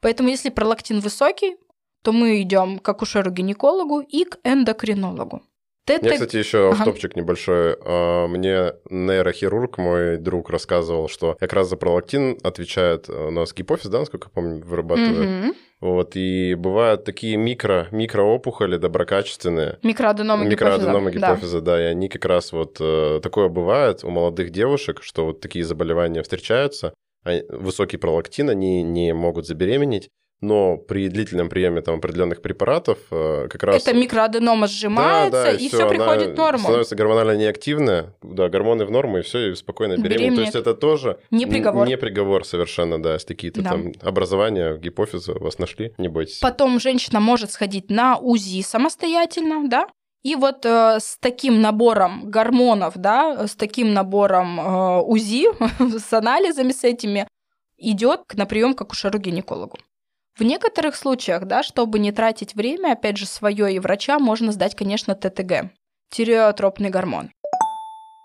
Поэтому, 0.01 0.29
если 0.29 0.51
пролактин 0.51 1.01
высокий, 1.01 1.57
то 2.03 2.13
мы 2.13 2.43
идем 2.43 2.79
к 2.79 2.89
акушеру-гинекологу 2.89 4.01
и 4.01 4.25
к 4.25 4.39
эндокринологу. 4.45 5.43
Я, 5.89 5.99
ТТ 5.99 6.11
кстати, 6.13 6.37
еще 6.37 6.69
Ага. 6.69 6.81
автопчик 6.81 7.17
небольшой. 7.17 7.77
А, 7.85 8.27
Мне 8.27 8.75
нейрохирург, 8.91 9.79
мой 9.79 10.19
друг, 10.19 10.51
рассказывал, 10.51 11.09
что 11.09 11.37
как 11.41 11.55
раз 11.55 11.69
за 11.71 11.77
пролактин 11.77 12.39
отвечает 12.43 13.09
э, 13.09 13.29
у 13.29 13.31
нас 13.31 13.55
гипофиз, 13.55 13.89
да, 13.89 14.01
насколько 14.01 14.29
я 14.29 14.31
помню, 14.35 14.63
вырабатывает. 14.65 15.29
Мгм. 15.29 15.55
Вот, 15.83 16.15
и 16.15 16.55
бывают 16.55 17.03
такие 17.03 17.37
микро, 17.37 17.89
микроопухоли 17.91 18.77
доброкачественные. 18.77 19.81
Микроаденомы 19.83 20.45
Микроаденомы 20.45 21.11
гипофиза. 21.11 21.21
Да. 21.21 21.35
гипофиза, 21.35 21.61
да. 21.61 21.83
и 21.83 21.85
они 21.87 22.09
как 22.09 22.25
раз 22.25 22.53
вот 22.53 22.77
э, 22.79 23.19
такое 23.21 23.49
бывает 23.49 24.05
у 24.05 24.11
молодых 24.11 24.51
девушек, 24.51 25.03
что 25.03 25.27
вот 25.27 25.41
такие 25.41 25.65
заболевания 25.65 26.23
встречаются, 26.23 26.95
а 27.25 27.33
высокий 27.49 27.97
пролактин, 27.97 28.49
они 28.49 28.85
не 28.85 29.13
могут 29.13 29.49
забеременеть, 29.49 30.09
но 30.43 30.77
при 30.77 31.09
длительном 31.09 31.49
приеме 31.49 31.81
там 31.83 31.97
определенных 31.97 32.43
препаратов 32.43 32.99
э, 33.11 33.47
как 33.49 33.63
раз... 33.63 33.83
Это 33.83 33.97
микроаденома 33.97 34.67
сжимается, 34.67 35.53
и 35.53 35.69
всё, 35.69 35.77
все 35.77 35.87
она 35.87 35.89
приходит 35.89 36.35
в 36.35 36.37
норму. 36.37 36.59
Становится 36.59 36.97
гормонально 36.97 37.37
неактивная, 37.37 38.15
да, 38.23 38.49
гормоны 38.49 38.85
в 38.85 38.91
норму, 38.91 39.19
и 39.19 39.23
все, 39.23 39.53
и 39.53 39.55
спокойно 39.55 39.97
беременна. 39.97 40.37
То 40.37 40.43
есть 40.43 40.57
это 40.57 40.75
тоже 40.75 41.19
Не 41.31 41.47
приговор. 41.47 41.87
Не 41.87 41.97
приговор 41.97 42.45
совершенно, 42.45 43.01
да, 43.01 43.15
если 43.15 43.29
какие-то 43.29 43.63
Да. 43.63 43.71
там 43.71 43.93
образования 44.03 44.77
гипофиза 44.77 45.35
вас 45.35 45.61
нашли, 45.61 45.95
не 45.97 46.09
бойтесь. 46.09 46.41
Потом 46.41 46.81
женщина 46.81 47.21
может 47.21 47.53
сходить 47.53 47.89
на 47.89 48.19
УЗИ 48.19 48.63
самостоятельно, 48.63 49.69
да, 49.69 49.87
и 50.25 50.35
вот 50.35 50.67
э, 50.67 50.99
с 51.01 51.19
таким 51.21 51.61
набором 51.61 52.29
гормонов, 52.31 52.95
да, 52.97 53.47
с 53.47 53.55
таким 53.55 53.93
набором 53.93 54.61
э, 54.61 55.03
УЗИ, 55.03 55.49
с 55.99 56.13
анализами 56.13 56.73
с 56.73 56.83
этими, 56.83 57.29
идет 57.77 58.21
на 58.35 58.47
прием 58.47 58.75
к 58.75 58.83
акушеру-гинекологу. 58.83 59.79
В 60.39 60.43
некоторых 60.45 60.97
случаях, 60.97 61.45
да, 61.45 61.63
чтобы 61.63 61.99
не 61.99 62.11
тратить 62.11 62.55
время, 62.55 62.93
опять 62.93 63.19
же, 63.19 63.27
свое 63.27 63.75
и 63.75 63.79
врача, 63.79 64.19
можно 64.19 64.51
сдать, 64.51 64.75
конечно, 64.75 65.15
ТТГ, 65.15 65.71
тиреотропный 66.11 66.89
гормон. 66.89 67.31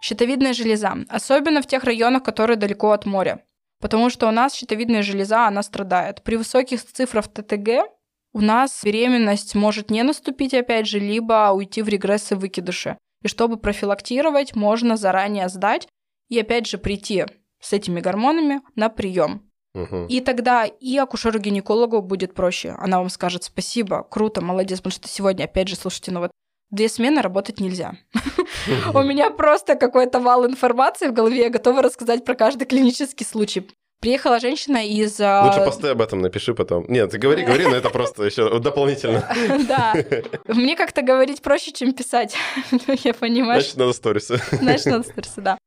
Щитовидная 0.02 0.54
железа, 0.54 0.96
особенно 1.10 1.62
в 1.62 1.68
тех 1.68 1.84
районах, 1.84 2.24
которые 2.24 2.56
далеко 2.56 2.92
от 2.92 3.06
моря. 3.06 3.44
Потому 3.82 4.10
что 4.10 4.28
у 4.28 4.32
нас 4.32 4.56
щитовидная 4.56 5.04
железа, 5.04 5.48
она 5.48 5.62
страдает. 5.64 6.24
При 6.24 6.38
высоких 6.38 6.84
цифрах 6.84 7.28
ТТГ 7.28 7.90
у 8.34 8.42
нас 8.42 8.82
беременность 8.84 9.56
может 9.56 9.92
не 9.92 10.04
наступить, 10.04 10.54
опять 10.54 10.88
же, 10.88 11.00
либо 11.00 11.52
уйти 11.52 11.82
в 11.82 11.90
регрессы 11.90 12.36
выкидыши. 12.36 12.98
И 13.24 13.28
чтобы 13.28 13.58
профилактировать, 13.58 14.56
можно 14.56 14.96
заранее 14.96 15.50
сдать 15.50 15.88
и, 16.30 16.40
опять 16.40 16.68
же, 16.68 16.78
прийти 16.78 17.26
с 17.60 17.74
этими 17.74 18.00
гормонами 18.00 18.62
на 18.76 18.90
прием. 18.90 19.47
Мгм. 19.78 20.08
И 20.08 20.22
тогда 20.22 20.66
и 20.66 20.98
акушеру-гинекологу 20.98 22.02
будет 22.02 22.34
проще. 22.34 22.76
Она 22.80 22.98
вам 22.98 23.10
скажет 23.10 23.44
спасибо, 23.44 24.04
круто, 24.10 24.42
молодец, 24.42 24.80
потому 24.80 24.92
что 24.92 25.08
сегодня, 25.08 25.44
опять 25.44 25.68
же, 25.68 25.76
слушайте, 25.76 26.12
ну 26.12 26.22
вот 26.22 26.32
две 26.72 26.90
смены 26.90 27.22
работать 27.22 27.60
нельзя. 27.60 27.94
У 28.94 29.02
меня 29.04 29.30
просто 29.30 29.76
какой-то 29.76 30.20
вал 30.20 30.46
информации 30.48 31.08
в 31.08 31.14
голове, 31.14 31.44
я 31.44 31.50
готова 31.50 31.84
рассказать 31.84 32.26
про 32.26 32.34
каждый 32.34 32.66
клинический 32.66 33.26
случай. 33.26 33.70
Приехала 34.00 34.40
женщина 34.40 34.86
из... 34.86 35.20
а, 35.20 35.44
Лучше 35.46 35.66
посты 35.66 35.88
об 35.90 36.02
этом 36.02 36.22
напиши 36.22 36.54
потом. 36.54 36.86
Нет, 36.88 37.12
ты 37.12 37.18
говори, 37.18 37.44
говори, 37.44 37.66
но 37.66 37.76
это 37.76 37.90
просто 37.90 38.24
еще 38.26 38.60
дополнительно. 38.60 39.28
Да. 39.68 39.96
Мне 40.48 40.76
как-то 40.76 41.02
говорить 41.02 41.42
проще, 41.42 41.72
чем 41.72 41.94
писать. 41.94 42.36
Я 43.04 43.14
понимаю, 43.14 43.62
Значит, 43.62 43.78
надо 43.78 43.94
сторисы. 43.94 44.40
Знаешь, 44.52 44.86
надо 44.86 45.04
стресса, 45.04 45.42
да. 45.42 45.58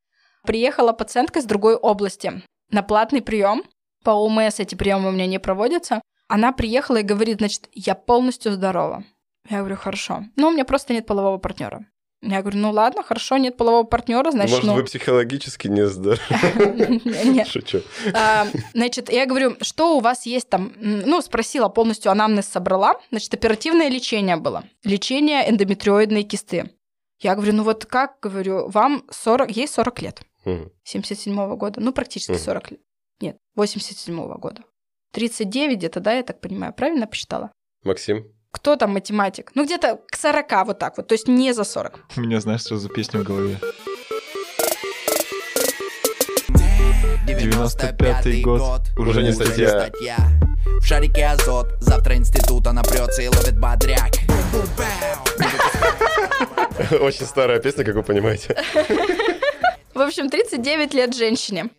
Приехала 0.44 0.92
пациентка 0.92 1.40
из 1.40 1.44
другой 1.44 1.74
области 1.74 2.42
на 2.70 2.82
платный 2.82 3.20
прием. 3.20 3.64
По 4.04 4.10
ОМС 4.10 4.60
эти 4.60 4.74
приемы 4.74 5.08
у 5.08 5.12
меня 5.12 5.26
не 5.26 5.38
проводятся. 5.38 6.00
Она 6.28 6.52
приехала 6.52 6.98
и 6.98 7.02
говорит, 7.02 7.38
значит, 7.38 7.68
я 7.72 7.94
полностью 7.94 8.52
здорова. 8.52 9.04
Я 9.48 9.58
говорю, 9.58 9.76
хорошо. 9.76 10.24
Ну, 10.36 10.48
у 10.48 10.52
меня 10.52 10.64
просто 10.64 10.92
нет 10.92 11.06
полового 11.06 11.38
партнера. 11.38 11.86
Я 12.22 12.42
говорю, 12.42 12.58
ну 12.58 12.70
ладно, 12.70 13.02
хорошо, 13.02 13.38
нет 13.38 13.56
полового 13.56 13.84
партнера, 13.84 14.30
значит, 14.30 14.56
Может, 14.56 14.66
ну... 14.66 14.74
вы 14.74 14.84
психологически 14.84 15.68
не 15.68 15.86
здоровы? 15.86 17.00
Шучу. 17.46 17.80
А, 18.12 18.46
Значит, 18.74 19.10
я 19.10 19.24
говорю, 19.24 19.56
что 19.62 19.96
у 19.96 20.00
вас 20.00 20.26
есть 20.26 20.50
там? 20.50 20.72
Ну, 20.76 21.22
спросила, 21.22 21.70
полностью 21.70 22.12
анамнез 22.12 22.46
собрала. 22.46 22.96
Значит, 23.10 23.32
оперативное 23.32 23.88
лечение 23.88 24.36
было. 24.36 24.64
Лечение 24.84 25.48
эндометриоидной 25.48 26.24
кисты. 26.24 26.70
Я 27.20 27.34
говорю, 27.34 27.54
ну 27.54 27.62
вот 27.62 27.86
как, 27.86 28.18
говорю, 28.20 28.68
вам 28.68 29.04
40, 29.10 29.50
ей 29.56 29.66
40 29.66 30.02
лет. 30.02 30.20
Мгм. 30.44 30.70
77 30.84 31.56
года, 31.56 31.80
ну, 31.80 31.92
практически 31.92 32.32
Мгм. 32.32 32.40
40 32.40 32.70
лет. 32.72 32.80
Нет, 33.20 33.36
87 33.54 34.38
года. 34.38 34.62
39 35.12 35.76
где-то, 35.76 36.00
да, 36.00 36.14
я 36.14 36.22
так 36.22 36.40
понимаю, 36.40 36.72
правильно 36.72 37.06
посчитала? 37.06 37.50
Максим? 37.84 38.24
Кто 38.50 38.76
там 38.76 38.92
математик? 38.92 39.52
Ну, 39.54 39.64
где-то 39.64 40.00
к 40.10 40.16
40 40.16 40.66
вот 40.66 40.78
так 40.78 40.96
вот, 40.96 41.08
то 41.08 41.14
есть 41.14 41.28
не 41.28 41.52
за 41.52 41.64
40. 41.64 42.00
У 42.16 42.20
меня, 42.20 42.40
знаешь, 42.40 42.62
что 42.62 42.76
за 42.76 42.88
песня 42.88 43.20
в 43.20 43.24
голове? 43.24 43.58
95-й 47.26 48.42
год. 48.42 48.82
Уже 48.96 49.22
не 49.22 49.32
статья. 49.32 49.68
статья. 49.68 50.16
В 50.80 50.84
шарике 50.84 51.26
азот, 51.26 51.68
завтра 51.80 52.16
института 52.16 52.72
напрется 52.72 53.22
и 53.22 53.28
ловит 53.28 53.58
бодряк. 53.58 54.12
Очень 57.00 57.26
старая 57.26 57.60
песня, 57.60 57.84
как 57.84 57.94
вы 57.94 58.02
понимаете. 58.02 58.56
В 59.94 60.00
общем, 60.00 60.28
39 60.28 60.94
лет 60.94 61.14
женщине. 61.14 61.70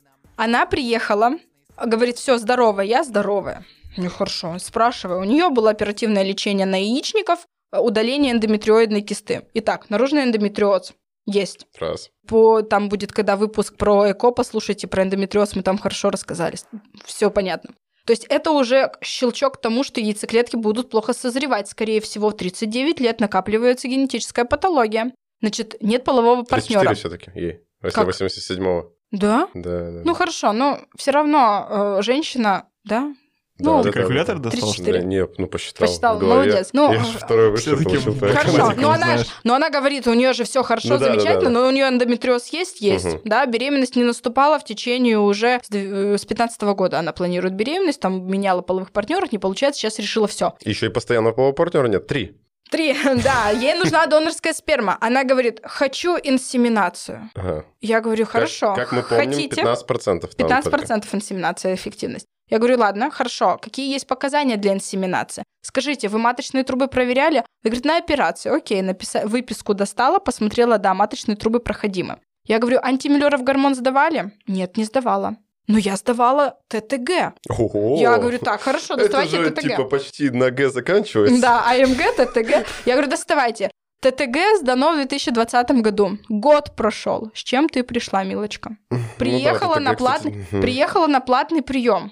Она 0.43 0.65
приехала, 0.65 1.33
говорит, 1.77 2.17
все, 2.17 2.39
здоровая, 2.39 2.83
я 2.83 3.03
здоровая. 3.03 3.63
Ну 3.95 4.09
хорошо, 4.09 4.57
спрашиваю. 4.57 5.21
У 5.21 5.23
нее 5.23 5.49
было 5.49 5.69
оперативное 5.69 6.23
лечение 6.23 6.65
на 6.65 6.81
яичников, 6.81 7.45
удаление 7.71 8.31
эндометриоидной 8.33 9.01
кисты. 9.01 9.45
Итак, 9.53 9.91
наружный 9.91 10.23
эндометриоз 10.23 10.93
есть. 11.27 11.67
Раз. 11.79 12.09
По, 12.27 12.63
там 12.63 12.89
будет, 12.89 13.11
когда 13.11 13.35
выпуск 13.35 13.77
про 13.77 14.09
ЭКО, 14.13 14.31
послушайте, 14.31 14.87
про 14.87 15.03
эндометриоз 15.03 15.55
мы 15.55 15.61
там 15.61 15.77
хорошо 15.77 16.09
рассказали. 16.09 16.57
Все 17.05 17.29
понятно. 17.29 17.75
То 18.07 18.13
есть 18.13 18.25
это 18.27 18.49
уже 18.49 18.91
щелчок 19.03 19.59
к 19.59 19.61
тому, 19.61 19.83
что 19.83 20.01
яйцеклетки 20.01 20.55
будут 20.55 20.89
плохо 20.89 21.13
созревать. 21.13 21.69
Скорее 21.69 22.01
всего, 22.01 22.31
в 22.31 22.35
39 22.35 22.99
лет 22.99 23.19
накапливается 23.19 23.87
генетическая 23.87 24.45
патология. 24.45 25.13
Значит, 25.39 25.75
нет 25.81 26.03
полового 26.03 26.43
34 26.43 26.79
партнера. 26.79 26.95
все-таки 26.95 27.31
ей. 27.39 27.59
Если 27.83 27.95
Как? 27.95 28.07
87-го. 28.07 28.95
Да? 29.11 29.47
Да, 29.53 29.91
да. 29.91 30.01
Ну 30.05 30.13
хорошо, 30.13 30.53
но 30.53 30.79
все 30.97 31.11
равно 31.11 31.97
э, 31.99 32.01
женщина, 32.01 32.65
да? 32.83 33.13
Да, 33.59 33.69
ну, 33.69 33.77
да, 33.77 33.83
Ты 33.83 33.89
да, 33.91 33.99
калькулятор 33.99 34.39
да. 34.39 34.49
достал? 34.49 34.69
34. 34.71 34.99
Да, 35.01 35.05
не, 35.05 35.27
ну 35.37 35.45
посчитал. 35.47 35.87
Посчитал, 35.87 36.19
молодец. 36.19 36.69
Ну, 36.73 36.91
Я 36.91 37.03
же 37.03 37.19
второй 37.19 37.51
высший 37.51 37.77
получил. 37.83 38.15
Хорошо, 38.19 38.71
но 38.75 38.89
она, 38.89 39.17
ж- 39.19 39.25
но 39.43 39.53
она 39.53 39.69
говорит, 39.69 40.07
у 40.07 40.13
нее 40.13 40.33
же 40.33 40.45
все 40.45 40.63
хорошо, 40.63 40.87
Ну 40.89 40.97
да, 40.97 41.05
да, 41.05 41.11
замечательно, 41.11 41.41
да, 41.41 41.49
да. 41.49 41.59
но 41.61 41.67
у 41.67 41.71
нее 41.71 41.87
эндометриоз 41.89 42.47
есть, 42.47 42.81
есть, 42.81 43.05
Мгм. 43.05 43.21
да, 43.25 43.45
беременность 43.45 43.95
не 43.95 44.03
наступала 44.03 44.57
в 44.57 44.63
течение 44.65 45.19
уже 45.19 45.59
с 45.63 45.69
дв- 45.69 46.13
э, 46.15 46.17
с 46.17 46.25
15 46.25 46.73
года 46.73 46.97
она 46.97 47.11
планирует 47.11 47.53
беременность, 47.53 47.99
там 47.99 48.25
меняла 48.25 48.61
половых 48.61 48.91
партнеров, 48.91 49.31
не 49.31 49.37
получается, 49.37 49.81
сейчас 49.81 49.99
решила 49.99 50.27
все. 50.27 50.55
Еще 50.61 50.87
и 50.87 50.89
постоянного 50.89 51.33
полового 51.33 51.53
партнера 51.53 51.87
нет. 51.87 52.07
Три. 52.07 52.37
Три, 52.71 52.95
да, 53.23 53.49
ей 53.49 53.73
нужна 53.75 54.07
донорская 54.07 54.53
сперма. 54.53 54.97
Она 55.01 55.23
говорит, 55.25 55.59
хочу 55.63 56.17
инсеминацию. 56.17 57.29
Ага. 57.35 57.65
Я 57.81 57.99
говорю, 57.99 58.23
Как- 58.23 58.31
хорошо, 58.33 58.73
Как, 58.73 58.91
мы 58.93 59.03
помним, 59.03 59.31
хотите? 59.33 59.61
15%. 59.61 60.27
там 60.37 60.61
15% 60.61 61.07
инсеминация 61.11 61.75
эффективность. 61.75 62.25
Я 62.49 62.57
говорю, 62.59 62.77
ладно, 62.79 63.11
хорошо. 63.11 63.57
Какие 63.61 63.91
есть 63.93 64.07
показания 64.07 64.57
для 64.57 64.73
инсеминации? 64.73 65.43
Скажите, 65.61 66.07
вы 66.07 66.17
маточные 66.17 66.63
трубы 66.63 66.87
проверяли? 66.87 67.37
Она 67.37 67.45
говорит, 67.63 67.85
на 67.85 67.97
операцию. 67.97 68.55
Окей, 68.55 68.81
написа... 68.81 69.25
выписку 69.25 69.73
достала, 69.73 70.19
посмотрела, 70.19 70.77
да, 70.77 70.93
маточные 70.93 71.35
трубы 71.35 71.59
проходимы. 71.59 72.19
Я 72.45 72.59
говорю, 72.59 72.79
антимиллеров 72.81 73.43
гормон 73.43 73.75
сдавали? 73.75 74.31
Нет, 74.47 74.75
не 74.77 74.83
сдавала. 74.85 75.35
Но 75.67 75.77
я 75.77 75.95
сдавала 75.95 76.57
ТТГ. 76.67 77.33
Ого. 77.49 77.97
Я 77.99 78.17
говорю, 78.17 78.39
так, 78.39 78.61
хорошо, 78.61 78.95
Это 78.95 79.03
доставайте 79.03 79.43
же 79.43 79.51
ТТГ. 79.51 79.61
типа 79.61 79.83
почти 79.85 80.29
на 80.29 80.49
Г 80.51 80.69
заканчивается. 80.69 81.41
Да, 81.41 81.63
АМГ, 81.69 82.15
ТТГ. 82.17 82.65
Я 82.85 82.93
говорю, 82.93 83.09
доставайте. 83.09 83.71
ТТГ 84.01 84.35
сдано 84.59 84.93
в 84.93 84.95
2020 84.95 85.71
году. 85.81 86.17
Год 86.27 86.75
прошел. 86.75 87.31
С 87.35 87.39
чем 87.39 87.69
ты 87.69 87.83
пришла, 87.83 88.23
милочка? 88.23 88.77
Ну 88.89 88.97
да, 88.97 89.03
Приехала, 89.19 89.75
ТТГ, 89.75 89.83
на, 89.83 89.93
платный, 89.93 90.45
приехала 90.49 91.07
на 91.07 91.19
платный 91.19 91.61
прием. 91.61 92.11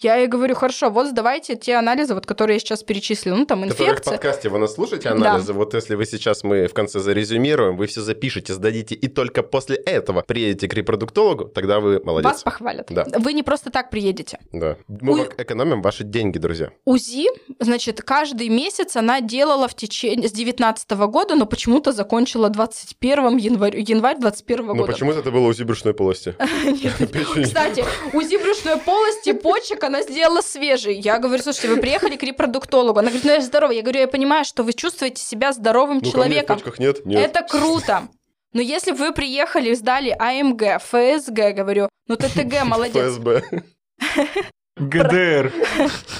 Я 0.00 0.14
ей 0.16 0.28
говорю, 0.28 0.54
хорошо, 0.54 0.90
вот 0.90 1.08
сдавайте 1.08 1.56
те 1.56 1.74
анализы, 1.74 2.14
вот, 2.14 2.24
которые 2.24 2.54
я 2.56 2.60
сейчас 2.60 2.84
перечислила. 2.84 3.34
Ну, 3.34 3.46
там, 3.46 3.62
Которые 3.62 3.76
в 3.76 3.90
инфекция. 3.90 4.12
подкасте 4.12 4.48
вы 4.48 4.58
нас 4.58 4.74
слушаете 4.74 5.08
анализы. 5.08 5.52
Вот 5.52 5.74
если 5.74 5.96
вы 5.96 6.06
сейчас 6.06 6.44
мы 6.44 6.68
в 6.68 6.72
конце 6.74 7.00
зарезюмируем, 7.00 7.76
вы 7.76 7.88
все 7.88 8.00
запишете, 8.00 8.54
сдадите, 8.54 8.94
и 8.94 9.08
только 9.08 9.42
после 9.42 9.74
этого 9.74 10.22
приедете 10.22 10.68
к 10.68 10.74
репродуктологу, 10.74 11.46
тогда 11.46 11.80
вы 11.80 12.00
молодец. 12.04 12.30
Вас 12.30 12.42
похвалят. 12.44 12.86
Да. 12.90 13.06
Вы 13.18 13.32
не 13.32 13.42
просто 13.42 13.70
так 13.70 13.90
приедете. 13.90 14.38
Да. 14.52 14.76
Мы 14.86 15.22
Ой. 15.22 15.28
экономим 15.36 15.82
ваши 15.82 16.04
деньги, 16.04 16.38
друзья. 16.38 16.70
УЗИ, 16.84 17.26
значит, 17.58 18.00
каждый 18.02 18.48
месяц 18.50 18.94
она 18.94 19.20
делала 19.20 19.66
в 19.66 19.74
течение 19.74 20.28
с 20.28 20.32
19 20.32 20.90
года, 21.08 21.34
но 21.34 21.44
почему-то 21.44 21.90
закончила 21.90 22.50
21 22.50 23.36
январь, 23.38 23.76
январь 23.80 24.18
21 24.20 24.64
Ну 24.66 24.74
года. 24.76 24.92
почему-то 24.92 25.18
это 25.18 25.32
было 25.32 25.48
УЗИ 25.48 25.64
брюшной 25.64 25.92
полости. 25.94 26.36
Кстати, 27.42 27.84
УЗИ 28.12 28.36
брюшной 28.40 28.76
полости, 28.78 29.32
почек 29.32 29.82
она 29.88 30.02
сделала 30.02 30.40
свежий. 30.40 30.94
Я 30.94 31.18
говорю, 31.18 31.42
слушайте, 31.42 31.68
вы 31.68 31.80
приехали 31.80 32.16
к 32.16 32.22
репродуктологу. 32.22 32.98
Она 33.00 33.08
говорит, 33.08 33.24
ну 33.24 33.32
я 33.32 33.40
же 33.40 33.46
здоровая. 33.46 33.76
Я 33.76 33.82
говорю, 33.82 34.00
я 34.00 34.08
понимаю, 34.08 34.44
что 34.44 34.62
вы 34.62 34.72
чувствуете 34.72 35.20
себя 35.22 35.52
здоровым 35.52 36.00
Ну, 36.02 36.10
ко 36.12 36.18
мне 36.18 36.42
в 36.42 36.46
человеком. 36.46 36.60
нет? 36.78 37.04
Нет. 37.06 37.24
Это 37.36 37.42
круто. 37.46 38.08
Но 38.54 38.62
если 38.62 38.92
вы 38.92 39.12
приехали, 39.12 39.74
сдали 39.74 40.10
АМГ, 40.18 40.80
ФСГ, 40.80 41.54
говорю, 41.54 41.88
ну 42.06 42.16
ТТГ, 42.16 42.62
молодец. 42.64 43.16
ФСБ. 43.16 43.42
ГДР, 44.76 45.52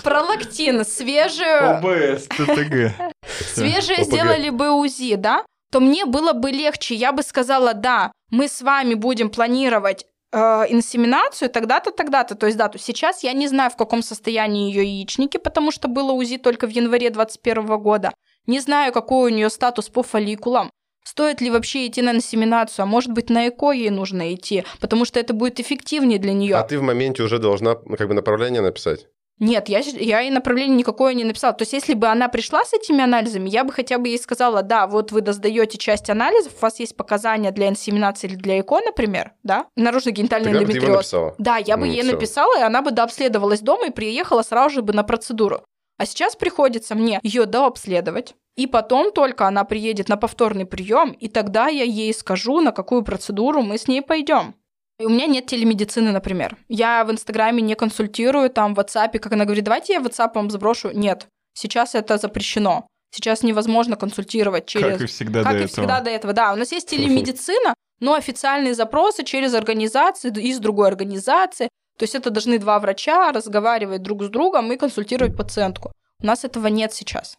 Пролактин, 0.03 0.85
свежее, 0.85 1.59
ОБС, 1.59 2.25
ТТГ. 2.27 2.93
свежее 3.55 3.99
ОПГ. 3.99 4.07
сделали 4.07 4.51
бы 4.51 4.73
УЗИ, 4.73 5.15
да? 5.15 5.45
То 5.71 5.79
мне 5.81 6.05
было 6.07 6.33
бы 6.33 6.51
легче. 6.51 6.95
Я 6.97 7.13
бы 7.13 7.23
сказала, 7.23 7.73
да, 7.75 8.11
мы 8.31 8.49
с 8.49 8.61
вами 8.63 8.95
будем 8.95 9.31
планировать 9.31 10.07
э, 10.33 10.39
инсеминацию 10.69 11.51
тогда-то, 11.51 11.91
тогда-то, 11.91 12.35
то 12.35 12.47
есть 12.47 12.59
дату. 12.59 12.79
Сейчас 12.79 13.23
я 13.23 13.33
не 13.33 13.49
знаю, 13.49 13.71
в 13.71 13.77
каком 13.77 14.03
состоянии 14.03 14.71
ее 14.71 14.85
яичники, 14.85 15.39
потому 15.39 15.71
что 15.71 15.89
было 15.89 16.13
УЗИ 16.13 16.39
только 16.39 16.67
в 16.67 16.71
январе 16.71 17.11
2021 17.11 17.79
года. 17.79 18.13
Не 18.47 18.61
знаю, 18.61 18.93
какой 18.93 19.31
у 19.31 19.35
нее 19.35 19.51
статус 19.51 19.89
по 19.89 20.03
фолликулам. 20.03 20.71
Стоит 21.05 21.41
ли 21.41 21.51
вообще 21.51 21.87
идти 21.87 22.03
на 22.03 22.13
инсеминацию? 22.13 22.83
А 22.83 22.87
может 22.87 23.13
быть, 23.13 23.31
на 23.31 23.49
ЭКО 23.49 23.73
ей 23.73 23.89
нужно 23.89 24.35
идти, 24.35 24.65
потому 24.79 25.07
что 25.07 25.19
это 25.19 25.33
будет 25.33 25.59
эффективнее 25.59 26.19
для 26.19 26.35
нее. 26.35 26.57
А 26.57 26.63
ты 26.63 26.79
в 26.79 26.83
моменте 26.83 27.23
уже 27.23 27.39
должна 27.39 27.77
ну, 27.87 27.97
как 27.97 28.09
бы 28.09 28.15
направление 28.15 28.61
написать. 28.61 29.07
Нет, 29.39 29.69
я, 29.69 29.79
я 29.81 30.21
ей 30.21 30.31
направление 30.31 30.77
никакое 30.77 31.15
не 31.15 31.25
написала. 31.25 31.55
То 31.55 31.63
есть, 31.63 31.73
если 31.73 31.95
бы 31.95 32.09
она 32.09 32.29
пришла 32.29 32.65
с 32.65 32.73
этими 32.73 33.03
анализами, 33.03 33.49
я 33.49 33.65
бы 33.65 33.73
хотя 33.73 33.99
бы 33.99 34.09
ей 34.09 34.19
сказала, 34.19 34.63
да, 34.63 34.87
вот 34.87 35.13
вы 35.13 35.23
сдаете 35.33 35.79
часть 35.79 36.11
анализов, 36.11 36.55
у 36.59 36.61
вас 36.61 36.81
есть 36.81 36.97
показания 36.97 37.53
для 37.53 37.69
инсеминации 37.69 38.27
или 38.29 38.35
для 38.35 38.61
ЭКО, 38.61 38.81
например, 38.81 39.33
да, 39.43 39.67
наружно-генитальный 39.77 40.53
эндометриоз. 40.53 41.15
Да, 41.39 41.57
я 41.57 41.77
бы 41.77 41.87
Ну, 41.87 41.93
ей 41.93 42.03
всё. 42.03 42.13
написала, 42.13 42.59
и 42.59 42.63
она 42.63 42.83
бы 42.83 42.91
дообследовалась 42.91 43.61
дома 43.61 43.87
и 43.87 43.91
приехала 43.91 44.43
сразу 44.43 44.77
же 44.77 44.83
бы 44.83 44.93
на 44.93 45.05
процедуру. 45.05 45.63
А 45.99 46.07
сейчас 46.07 46.37
приходится 46.37 46.95
мне 46.95 47.21
ее 47.23 47.45
дообследовать, 47.47 48.35
и 48.57 48.67
потом 48.67 49.13
только 49.13 49.47
она 49.47 49.65
приедет 49.65 50.09
на 50.09 50.17
повторный 50.17 50.67
прием, 50.67 51.13
и 51.13 51.29
тогда 51.29 51.69
я 51.69 51.85
ей 51.85 52.13
скажу, 52.15 52.61
на 52.61 52.73
какую 52.73 53.03
процедуру 53.03 53.63
мы 53.63 53.79
с 53.79 53.89
ней 53.89 54.03
пойдем. 54.03 54.55
У 55.01 55.09
меня 55.09 55.27
нет 55.27 55.47
телемедицины, 55.47 56.11
например. 56.11 56.57
Я 56.69 57.05
в 57.05 57.13
Инстаграме 57.13 57.63
не 57.63 57.77
консультирую, 57.77 58.51
там 58.51 58.75
в 58.75 58.81
WhatsApp, 58.81 59.19
как 59.21 59.33
она 59.33 59.45
говорит, 59.45 59.65
давайте 59.65 59.93
я 59.93 60.01
WhatsApp 60.01 60.33
вам 60.35 60.51
сброшу. 60.51 60.91
Нет, 60.91 61.29
сейчас 61.55 61.95
это 61.95 62.19
запрещено. 62.19 62.89
Сейчас 63.11 63.43
невозможно 63.43 63.97
консультировать 63.97 64.67
через... 64.67 64.93
Как 64.93 65.01
и 65.03 65.07
всегда 65.07 65.43
Как 65.43 65.53
до 65.53 65.59
и 65.59 65.63
этого. 65.63 65.73
всегда 65.73 66.01
до 66.01 66.11
этого, 66.11 66.33
да. 66.33 66.53
У 66.53 66.57
нас 66.57 66.73
есть 66.73 66.89
телемедицина, 66.89 67.75
но 68.01 68.15
официальные 68.15 68.75
запросы 68.75 69.25
через 69.25 69.55
организации 69.55 70.31
из 70.31 70.59
другой 70.59 70.89
организации. 70.89 71.69
То 71.97 72.03
есть 72.03 72.15
это 72.15 72.31
должны 72.31 72.59
два 72.59 72.79
врача 72.79 73.33
разговаривать 73.33 74.03
друг 74.03 74.25
с 74.25 74.29
другом 74.29 74.73
и 74.73 74.77
консультировать 74.77 75.37
пациентку. 75.37 75.93
У 76.21 76.27
нас 76.27 76.45
этого 76.45 76.67
нет 76.67 76.93
сейчас. 76.93 77.39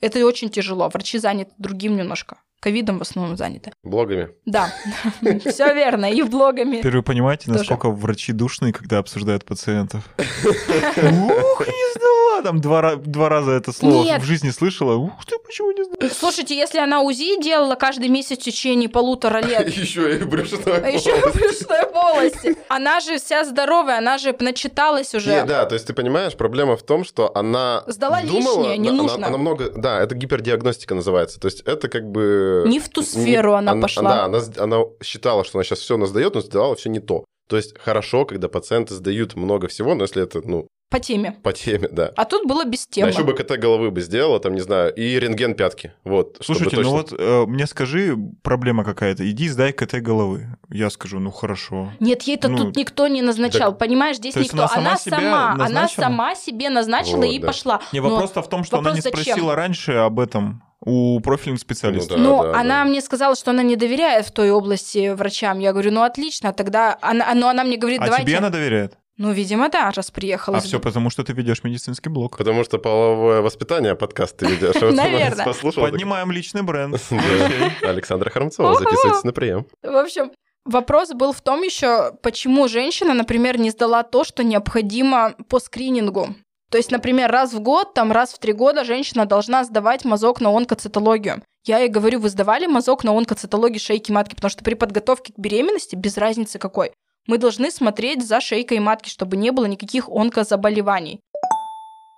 Это 0.00 0.24
очень 0.26 0.50
тяжело. 0.50 0.88
Врачи 0.88 1.18
заняты 1.18 1.52
другим 1.56 1.96
немножко. 1.96 2.38
Ковидом 2.60 2.98
в 2.98 3.02
основном 3.02 3.36
заняты. 3.36 3.72
Блогами. 3.82 4.30
Да, 4.44 4.72
все 5.46 5.72
верно. 5.74 6.10
И 6.10 6.22
блогами. 6.22 6.78
Теперь 6.78 6.96
вы 6.96 7.02
понимаете, 7.02 7.50
насколько 7.50 7.90
врачи 7.90 8.32
душные, 8.32 8.72
когда 8.72 8.98
обсуждают 8.98 9.44
пациентов? 9.44 10.02
Ух, 10.18 11.66
не 11.66 11.92
знала! 11.92 12.42
Там 12.42 12.60
два, 12.60 12.80
ра- 12.82 12.96
два 12.96 13.28
раза 13.28 13.52
это 13.52 13.72
слово 13.72 14.18
в 14.18 14.24
жизни 14.24 14.50
слышала. 14.50 14.94
Ух 14.94 15.24
ты, 15.26 15.38
почему 15.38 15.70
не 15.72 15.84
знала? 15.84 16.12
Слушайте, 16.12 16.56
если 16.56 16.78
она 16.78 17.00
УЗИ 17.02 17.42
делала 17.42 17.74
каждый 17.74 18.08
месяц 18.08 18.38
в 18.38 18.42
течение 18.42 18.88
полутора 18.88 19.38
лет, 19.42 19.68
Еще 19.76 20.18
и 20.18 20.24
брюшная 20.24 20.90
еще 20.90 21.14
в 21.14 21.34
брюшной 21.34 21.86
полости, 21.92 22.56
она 22.68 23.00
же 23.00 23.18
вся 23.18 23.44
здоровая, 23.44 23.98
она 23.98 24.18
же 24.18 24.34
начиталась 24.38 25.14
уже. 25.14 25.44
Да, 25.44 25.64
то 25.66 25.74
есть 25.74 25.86
ты 25.86 25.94
понимаешь, 25.94 26.34
проблема 26.36 26.76
в 26.76 26.82
том, 26.82 27.04
что 27.04 27.34
она 27.34 27.84
Сдала 27.86 28.22
лишнее, 28.22 28.76
не 28.78 28.90
нужно. 28.90 29.26
Она, 29.26 29.38
много, 29.38 29.70
да, 29.70 30.00
это 30.00 30.14
гипердиагностика 30.14 30.94
называется. 30.94 31.40
То 31.40 31.46
есть 31.46 31.60
это 31.62 31.88
как 31.88 32.10
бы 32.10 32.45
Не 32.66 32.80
в 32.80 32.88
ту 32.88 33.02
сферу 33.02 33.54
она 33.54 33.74
пошла. 33.76 34.02
Да, 34.02 34.24
она, 34.24 34.38
она 34.58 34.84
считала, 35.02 35.44
что 35.44 35.58
она 35.58 35.64
сейчас 35.64 35.80
все 35.80 35.94
она 35.96 36.06
сдает, 36.06 36.34
но 36.34 36.40
сдавала 36.40 36.74
все 36.76 36.88
не 36.90 37.00
то. 37.00 37.24
То 37.48 37.56
есть 37.56 37.78
хорошо, 37.78 38.24
когда 38.24 38.48
пациенты 38.48 38.94
сдают 38.94 39.36
много 39.36 39.68
всего, 39.68 39.94
но 39.94 40.02
если 40.02 40.20
это, 40.22 40.40
ну, 40.44 40.66
По 40.90 40.98
теме. 40.98 41.36
по 41.44 41.52
теме, 41.52 41.88
да. 41.92 42.10
А 42.16 42.24
тут 42.24 42.44
было 42.44 42.64
без 42.64 42.86
Да, 42.86 42.92
темы. 42.92 43.08
еще 43.10 43.22
бы 43.22 43.34
КТ 43.34 43.52
головы 43.56 43.92
бы 43.92 44.00
сделала, 44.00 44.40
там, 44.40 44.54
не 44.54 44.60
знаю, 44.62 44.92
и 44.94 45.16
рентген 45.20 45.54
пятки. 45.54 45.92
Вот. 46.02 46.38
Слушайте, 46.42 46.74
ну 46.76 46.82
точно- 46.82 46.96
вот 46.96 47.12
э, 47.16 47.46
мне 47.46 47.68
скажи, 47.68 48.16
проблема 48.42 48.82
какая-то. 48.84 49.28
Иди 49.30 49.48
сдай 49.48 49.72
КТ 49.72 50.00
головы. 50.02 50.56
Я 50.70 50.90
скажу, 50.90 51.20
ну 51.20 51.30
хорошо. 51.30 51.92
Нет, 52.00 52.22
ей-то 52.22 52.48
Ну, 52.48 52.56
тут 52.58 52.76
никто 52.76 53.06
не 53.06 53.22
назначал. 53.22 53.70
так- 53.70 53.78
Понимаешь, 53.78 54.16
здесь 54.16 54.34
никто. 54.34 54.58
она 54.58 54.68
сама 54.68 54.90
Она 54.90 54.96
сама, 54.98 55.52
она 55.66 55.88
сама 55.88 56.34
себе 56.34 56.68
назначила 56.68 57.18
Вот, 57.18 57.26
и 57.26 57.38
да. 57.38 57.46
пошла. 57.46 57.80
Не, 57.92 58.00
вопрос-то 58.00 58.42
в 58.42 58.48
том, 58.48 58.64
что 58.64 58.78
она 58.78 58.90
вопрос 58.90 58.96
не 59.04 59.10
зачем? 59.10 59.22
спросила 59.22 59.54
раньше 59.54 59.92
об 59.92 60.18
этом 60.18 60.62
у 60.86 61.20
профильных 61.20 61.60
специалистов. 61.60 62.16
Ну 62.18 62.42
да. 62.42 62.48
Ну, 62.48 62.54
она 62.54 62.84
мне 62.84 63.00
сказала, 63.00 63.34
что 63.34 63.50
она 63.50 63.62
не 63.62 63.76
доверяет 63.76 64.24
в 64.26 64.30
той 64.30 64.50
области 64.50 65.12
врачам. 65.12 65.58
Я 65.58 65.72
говорю, 65.72 65.90
ну 65.90 66.02
отлично, 66.02 66.52
тогда 66.52 66.96
она, 67.02 67.34
но 67.34 67.48
она 67.48 67.64
мне 67.64 67.76
говорит, 67.76 68.00
а 68.00 68.04
давайте. 68.06 68.26
тебе 68.26 68.38
она 68.38 68.50
доверяет? 68.50 68.96
Ну, 69.18 69.32
видимо, 69.32 69.68
да, 69.70 69.90
раз 69.92 70.10
приехала. 70.10 70.58
А 70.58 70.60
все 70.60 70.78
потому, 70.78 71.08
что 71.10 71.24
ты 71.24 71.32
ведешь 71.32 71.64
медицинский 71.64 72.10
блог. 72.10 72.36
Потому 72.36 72.64
что 72.64 72.78
половое 72.78 73.40
воспитание 73.40 73.94
подкаст 73.94 74.36
ты 74.36 74.46
ведешь. 74.46 74.74
Вот 74.80 74.94
Наверно. 74.94 75.42
послушал, 75.42 75.84
так- 75.84 75.92
Поднимаем 75.92 76.30
личный 76.30 76.62
бренд. 76.62 77.00
Да. 77.10 77.90
Александра 77.90 78.30
Хромцова, 78.30 78.74
записывайтесь 78.74 79.24
на 79.24 79.32
прием. 79.32 79.66
В 79.82 79.96
общем, 79.96 80.30
вопрос 80.64 81.10
был 81.14 81.32
в 81.32 81.40
том 81.40 81.62
еще, 81.62 82.12
почему 82.22 82.68
женщина, 82.68 83.14
например, 83.14 83.58
не 83.58 83.70
сдала 83.70 84.02
то, 84.02 84.22
что 84.22 84.44
необходимо 84.44 85.34
по 85.48 85.58
скринингу. 85.60 86.34
То 86.70 86.78
есть, 86.78 86.90
например, 86.90 87.30
раз 87.30 87.52
в 87.52 87.60
год, 87.60 87.94
там 87.94 88.10
раз 88.10 88.32
в 88.32 88.38
три 88.38 88.52
года 88.52 88.84
женщина 88.84 89.24
должна 89.24 89.64
сдавать 89.64 90.04
мазок 90.04 90.40
на 90.40 90.50
онкоцитологию. 90.50 91.42
Я 91.64 91.78
ей 91.78 91.88
говорю, 91.88 92.20
вы 92.20 92.28
сдавали 92.28 92.66
мазок 92.66 93.04
на 93.04 93.16
онкоцитологию 93.16 93.80
шейки 93.80 94.10
матки, 94.12 94.34
потому 94.34 94.50
что 94.50 94.64
при 94.64 94.74
подготовке 94.74 95.32
к 95.32 95.38
беременности, 95.38 95.96
без 95.96 96.16
разницы 96.16 96.58
какой, 96.58 96.92
мы 97.26 97.38
должны 97.38 97.70
смотреть 97.70 98.26
за 98.26 98.40
шейкой 98.40 98.78
матки, 98.80 99.08
чтобы 99.08 99.36
не 99.36 99.50
было 99.50 99.66
никаких 99.66 100.08
онкозаболеваний. 100.08 101.20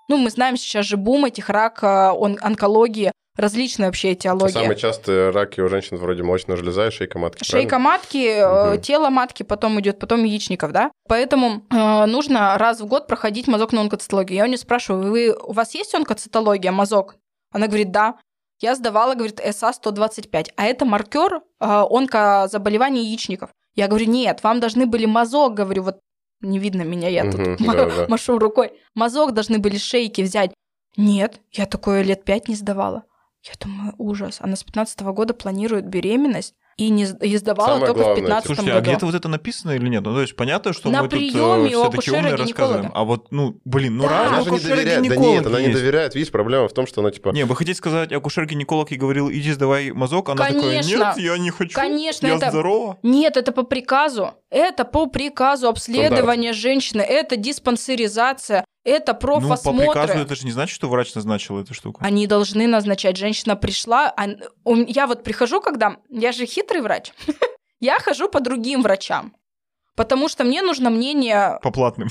Ну, 0.09 0.17
мы 0.17 0.31
знаем 0.31 0.57
сейчас 0.57 0.87
же 0.87 0.97
бум 0.97 1.27
этих 1.27 1.51
рак, 1.51 1.83
э, 1.83 2.11
он- 2.11 2.39
онкологии, 2.41 3.13
различные 3.39 3.87
вообще 3.87 4.13
этиологии. 4.13 4.53
Самые 4.53 4.77
частые 4.77 5.31
раки 5.31 5.61
у 5.61 5.69
женщин 5.69 5.97
вроде 5.97 6.23
молочная 6.23 6.57
железа 6.57 6.89
и 6.89 6.91
шейка 6.91 7.19
матки. 7.19 7.45
Шейка 7.45 7.79
матки, 7.79 8.27
э, 8.27 8.73
Мгм. 8.73 8.81
тело 8.83 9.09
матки 9.09 9.45
потом 9.45 9.81
идет, 9.81 9.99
потом 9.99 10.25
яичников, 10.25 10.73
да? 10.73 10.91
Поэтому 11.09 11.63
э, 11.71 12.05
нужно 12.07 12.59
раз 12.59 12.81
в 12.81 12.87
год 12.87 13.07
проходить 13.07 13.47
мазок 13.47 13.73
на 13.73 13.81
онкоцитологию. 13.81 14.37
Я 14.37 14.45
у 14.45 14.47
нее 14.49 14.59
спрашиваю, 14.59 15.11
вы, 15.11 15.33
у 15.33 15.53
вас 15.53 15.75
есть 15.75 15.95
онкоцитология, 15.95 16.73
мазок? 16.73 17.17
Она 17.53 17.69
говорит, 17.69 17.93
да. 17.93 18.17
Я 18.61 18.75
сдавала, 18.75 19.15
говорит, 19.15 19.39
СА-125. 19.41 20.49
А 20.57 20.65
это 20.65 20.85
маркер 20.85 21.37
э, 21.37 21.41
онкозаболеваний 21.61 23.05
яичников. 23.05 23.51
Я 23.75 23.87
говорю, 23.87 24.07
нет, 24.07 24.43
вам 24.43 24.59
должны 24.59 24.87
были 24.87 25.07
мазок, 25.07 25.55
говорю, 25.55 25.85
вот 25.85 26.01
не 26.41 26.59
видно 26.59 26.83
меня, 26.83 27.09
я 27.09 27.31
тут 27.31 27.61
машу 28.09 28.39
рукой. 28.39 28.73
Мазок 28.95 29.33
должны 29.33 29.59
были 29.59 29.77
шейки 29.77 30.23
взять. 30.23 30.53
Нет, 30.97 31.41
я 31.53 31.67
такое 31.67 32.03
лет 32.03 32.25
пять 32.25 32.49
не 32.49 32.57
сдавала. 32.57 33.05
Я 33.49 33.55
думаю, 33.67 33.95
ужас. 33.99 34.39
Она 34.41 34.57
с 34.57 34.65
15 34.65 35.01
года 35.01 35.35
планирует 35.35 35.87
беременность 35.87 36.55
и 36.77 36.91
не 36.91 37.07
и 37.23 37.37
сдавала 37.37 37.71
Самое 37.71 37.87
только 37.87 37.99
главное, 38.03 38.15
в 38.15 38.25
15 38.27 38.47
Слушайте, 38.47 38.71
а 38.71 38.75
году. 38.77 38.91
где-то 38.91 39.07
вот 39.07 39.15
это 39.17 39.29
написано 39.29 39.71
или 39.73 39.89
нет? 39.89 40.05
Ну, 40.05 40.15
то 40.15 40.21
есть 40.21 40.37
понятно, 40.37 40.73
что 40.73 40.91
На 40.91 41.03
мы 41.03 41.09
тут 41.09 41.19
у 41.19 41.23
все 41.29 41.91
такие 41.91 42.17
умные 42.17 42.35
рассказываем. 42.37 42.93
А 42.95 43.03
вот, 43.05 43.33
ну, 43.33 43.61
блин, 43.65 43.97
ну 43.97 44.05
Да. 44.05 44.09
раз 44.11 44.29
Она 44.29 44.43
же 44.43 44.51
не 44.53 44.59
доверяет. 44.61 45.09
Да 45.09 45.17
нет, 45.17 45.47
она 45.47 45.61
не 45.61 45.73
доверяет. 45.73 46.15
Видишь, 46.15 46.31
проблема 46.31 46.69
в 46.69 46.73
том, 46.73 46.87
что 46.87 47.01
она 47.01 47.11
типа... 47.11 47.31
Не, 47.31 47.45
вы 47.45 47.57
хотите 47.57 47.77
сказать, 47.77 48.13
акушер-гинеколог 48.13 48.91
ей 48.93 48.97
говорил, 48.99 49.29
иди 49.31 49.51
сдавай 49.53 49.91
мазок, 49.91 50.29
она 50.29 50.47
такая, 50.47 50.61
Конечно. 50.63 50.97
нет, 51.17 51.19
я 51.19 51.39
не 51.39 51.51
хочу, 51.51 51.75
Конечно, 51.75 52.27
я 52.29 52.37
это- 52.37 52.51
здорова. 52.51 52.99
Нет, 53.03 53.37
это 53.37 53.51
по 53.51 53.65
приказу. 53.65 54.35
Это 54.51 54.85
по 54.85 55.07
приказу 55.07 55.69
обследования 55.69 56.53
женщины. 56.53 57.01
Это 57.03 57.37
диспансеризация. 57.37 58.65
Это 58.89 59.13
Ну, 59.13 59.19
по 59.19 59.27
профосмотры. 59.27 59.87
приказу 59.87 60.13
это 60.19 60.35
же 60.35 60.45
не 60.47 60.53
значит, 60.53 60.75
что 60.75 60.89
врач 60.89 61.15
назначил 61.15 61.59
эту 61.59 61.75
штуку. 61.75 62.01
Они 62.05 62.27
должны 62.27 62.67
назначать. 62.67 63.17
Женщина 63.17 63.57
пришла. 63.57 64.13
а- 64.17 64.29
у 64.65 64.75
м- 64.75 64.85
Я 64.87 65.07
вот 65.07 65.23
прихожу, 65.25 65.61
когда... 65.61 65.97
Я 66.09 66.33
же 66.33 66.47
хитрый 66.47 66.81
врач. 66.83 67.13
Я 67.81 67.99
хожу 68.01 68.29
по 68.29 68.41
другим 68.41 68.83
врачам. 68.83 69.35
Потому 69.97 70.29
что 70.29 70.45
мне 70.45 70.63
нужно 70.63 70.91
мнение... 70.91 71.59
По 71.63 71.71
платным. 71.71 72.09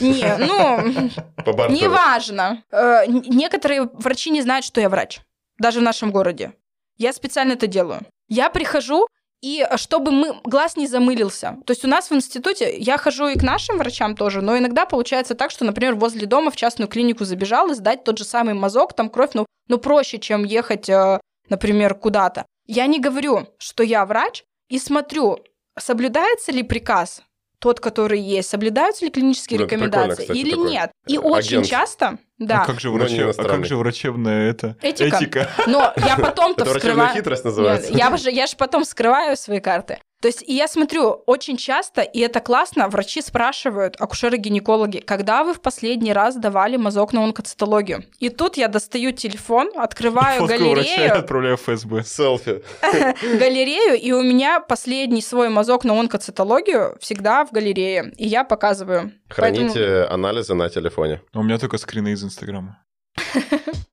Не, 0.00 0.36
ну, 0.38 1.10
По 1.44 1.52
бартеру. 1.52 1.80
Неважно. 1.80 2.62
Э, 2.70 3.04
Некоторые 3.08 3.82
врачи 3.92 4.30
не 4.30 4.42
знают, 4.42 4.64
что 4.64 4.80
я 4.80 4.88
врач. 4.88 5.20
Даже 5.58 5.80
в 5.80 5.82
нашем 5.82 6.12
городе. 6.12 6.52
Я 6.98 7.12
специально 7.12 7.52
это 7.54 7.66
делаю. 7.66 8.02
Я 8.28 8.48
прихожу, 8.50 9.06
и 9.46 9.62
э, 9.62 9.76
чтобы 9.76 10.10
мы, 10.10 10.40
глаз 10.42 10.76
не 10.76 10.88
замылился. 10.88 11.56
То 11.64 11.70
есть 11.70 11.84
у 11.84 11.88
нас 11.88 12.10
в 12.10 12.14
институте, 12.14 12.76
я 12.76 12.98
хожу 12.98 13.28
и 13.28 13.38
к 13.38 13.42
нашим 13.42 13.78
врачам 13.78 14.16
тоже, 14.16 14.40
но 14.42 14.58
иногда 14.58 14.86
получается 14.86 15.36
так, 15.36 15.52
что, 15.52 15.64
например, 15.64 15.94
возле 15.94 16.26
дома 16.26 16.50
в 16.50 16.56
частную 16.56 16.88
клинику 16.88 17.24
забежал 17.24 17.70
и 17.70 17.74
сдать 17.74 18.02
тот 18.02 18.18
же 18.18 18.24
самый 18.24 18.54
мазок, 18.54 18.94
там 18.94 19.08
кровь, 19.08 19.30
ну, 19.34 19.46
ну 19.68 19.78
проще, 19.78 20.18
чем 20.18 20.42
ехать, 20.42 20.88
э, 20.88 21.20
например, 21.48 21.94
куда-то. 21.94 22.44
Я 22.66 22.86
не 22.86 22.98
говорю, 22.98 23.46
что 23.58 23.84
я 23.84 24.04
врач, 24.04 24.42
и 24.68 24.80
смотрю, 24.80 25.38
соблюдается 25.78 26.50
ли 26.50 26.64
приказ, 26.64 27.22
тот, 27.58 27.80
который 27.80 28.20
есть, 28.20 28.48
соблюдаются 28.50 29.04
ли 29.04 29.10
клинические 29.10 29.60
Ну, 29.60 29.64
рекомендации 29.66 30.22
кстати, 30.22 30.38
или 30.38 30.50
такой 30.50 30.70
нет. 30.70 30.90
И 31.06 31.16
агент. 31.16 31.26
очень 31.34 31.64
часто, 31.64 32.18
да, 32.38 32.62
А 32.62 32.66
как 32.66 32.80
же, 32.80 32.90
враче- 32.90 33.32
а 33.36 33.44
как 33.44 33.64
же 33.64 33.76
врачебная 33.76 34.50
это? 34.50 34.76
Этика. 34.82 35.48
но 35.66 35.92
я 35.96 36.16
потом-то 36.20 36.62
Это 36.62 36.70
врачебная 36.70 36.78
вскрываю... 36.78 37.14
хитрость 37.16 37.44
Нет, 37.44 37.50
называется. 37.52 37.92
я, 37.92 38.16
же, 38.16 38.30
я 38.30 38.46
же 38.46 38.56
потом 38.56 38.84
скрываю 38.84 39.36
свои 39.36 39.60
карты. 39.60 39.98
То 40.22 40.28
есть, 40.28 40.42
и 40.46 40.54
я 40.54 40.66
смотрю, 40.66 41.10
очень 41.26 41.58
часто, 41.58 42.00
и 42.00 42.20
это 42.20 42.40
классно, 42.40 42.88
врачи 42.88 43.20
спрашивают, 43.20 43.96
акушеры-гинекологи, 44.00 45.00
когда 45.00 45.44
вы 45.44 45.52
в 45.52 45.60
последний 45.60 46.12
раз 46.12 46.36
давали 46.36 46.76
мазок 46.76 47.12
на 47.12 47.22
онкоцитологию? 47.22 48.04
И 48.18 48.30
тут 48.30 48.56
я 48.56 48.68
достаю 48.68 49.12
телефон, 49.12 49.70
открываю 49.76 50.40
Фотку 50.40 50.56
врача 50.70 50.74
галерею, 50.74 51.18
отправляю 51.18 51.56
в 51.58 51.60
ФСБ. 51.60 52.02
Селфи. 52.04 52.62
галерею, 53.38 54.00
и 54.00 54.12
у 54.12 54.22
меня 54.22 54.60
последний 54.60 55.20
свой 55.20 55.50
мазок 55.50 55.84
на 55.84 55.98
онкоцитологию 55.98 56.96
всегда 57.00 57.44
в 57.44 57.52
галерее, 57.52 58.12
и 58.16 58.26
я 58.26 58.44
показываю. 58.44 59.12
Поэтому- 59.36 59.70
Храните 59.70 60.04
анализы 60.04 60.54
на 60.54 60.70
телефоне. 60.70 61.20
А 61.34 61.40
У 61.40 61.42
меня 61.42 61.58
только 61.58 61.76
скрины 61.76 62.12
из 62.12 62.24
Инстаграма. 62.24 62.82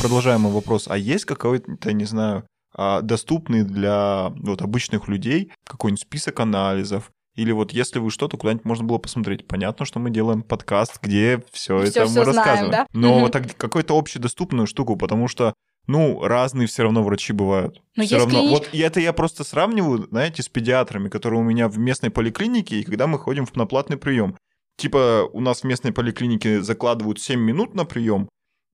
Продолжаемый 0.00 0.50
вопрос. 0.52 0.86
А 0.88 0.96
есть 0.96 1.24
какой-то, 1.26 1.92
не 1.92 2.04
знаю, 2.04 2.44
а, 2.74 3.02
доступный 3.02 3.64
для 3.64 4.32
вот, 4.36 4.62
обычных 4.62 5.08
людей 5.08 5.52
какой-нибудь 5.64 6.00
список 6.02 6.40
анализов? 6.40 7.10
Или 7.36 7.52
вот 7.52 7.72
если 7.72 7.98
вы 7.98 8.10
что-то 8.10 8.36
куда-нибудь 8.36 8.64
можно 8.64 8.84
было 8.84 8.98
посмотреть. 8.98 9.46
Понятно, 9.46 9.84
что 9.86 9.98
мы 9.98 10.10
делаем 10.10 10.42
подкаст, 10.42 10.98
где 11.02 11.42
все 11.52 11.78
это 11.78 12.06
мы 12.08 12.24
рассказываем. 12.24 12.70
да? 12.70 12.86
Но 12.92 13.12
Мгм. 13.12 13.20
вот 13.20 13.32
так 13.32 13.56
какую-то 13.56 13.96
общедоступную 13.98 14.66
штуку, 14.66 14.96
потому 14.96 15.28
что 15.28 15.54
ну, 15.86 16.22
разные 16.22 16.66
все 16.68 16.82
равно 16.84 17.02
врачи 17.02 17.32
бывают. 17.32 17.80
Но 17.96 18.02
есть 18.02 18.12
равно. 18.14 18.38
клинич- 18.40 18.50
Вот 18.50 18.68
и 18.72 18.78
это 18.78 19.00
я 19.00 19.12
просто 19.12 19.44
сравниваю, 19.44 20.06
знаете, 20.10 20.42
с 20.42 20.48
педиатрами, 20.48 21.08
которые 21.08 21.40
у 21.40 21.42
меня 21.44 21.68
в 21.68 21.78
местной 21.78 22.10
поликлинике, 22.10 22.80
и 22.80 22.84
когда 22.84 23.06
мы 23.06 23.18
ходим 23.18 23.44
в- 23.46 23.56
на 23.56 23.66
платный 23.66 23.96
прием. 23.96 24.36
Типа 24.76 25.28
у 25.32 25.40
нас 25.40 25.60
в 25.60 25.64
местной 25.64 25.92
поликлинике 25.92 26.62
закладывают 26.62 27.18
7 27.20 27.40
минут 27.40 27.74
на 27.74 27.84
прием, 27.84 28.28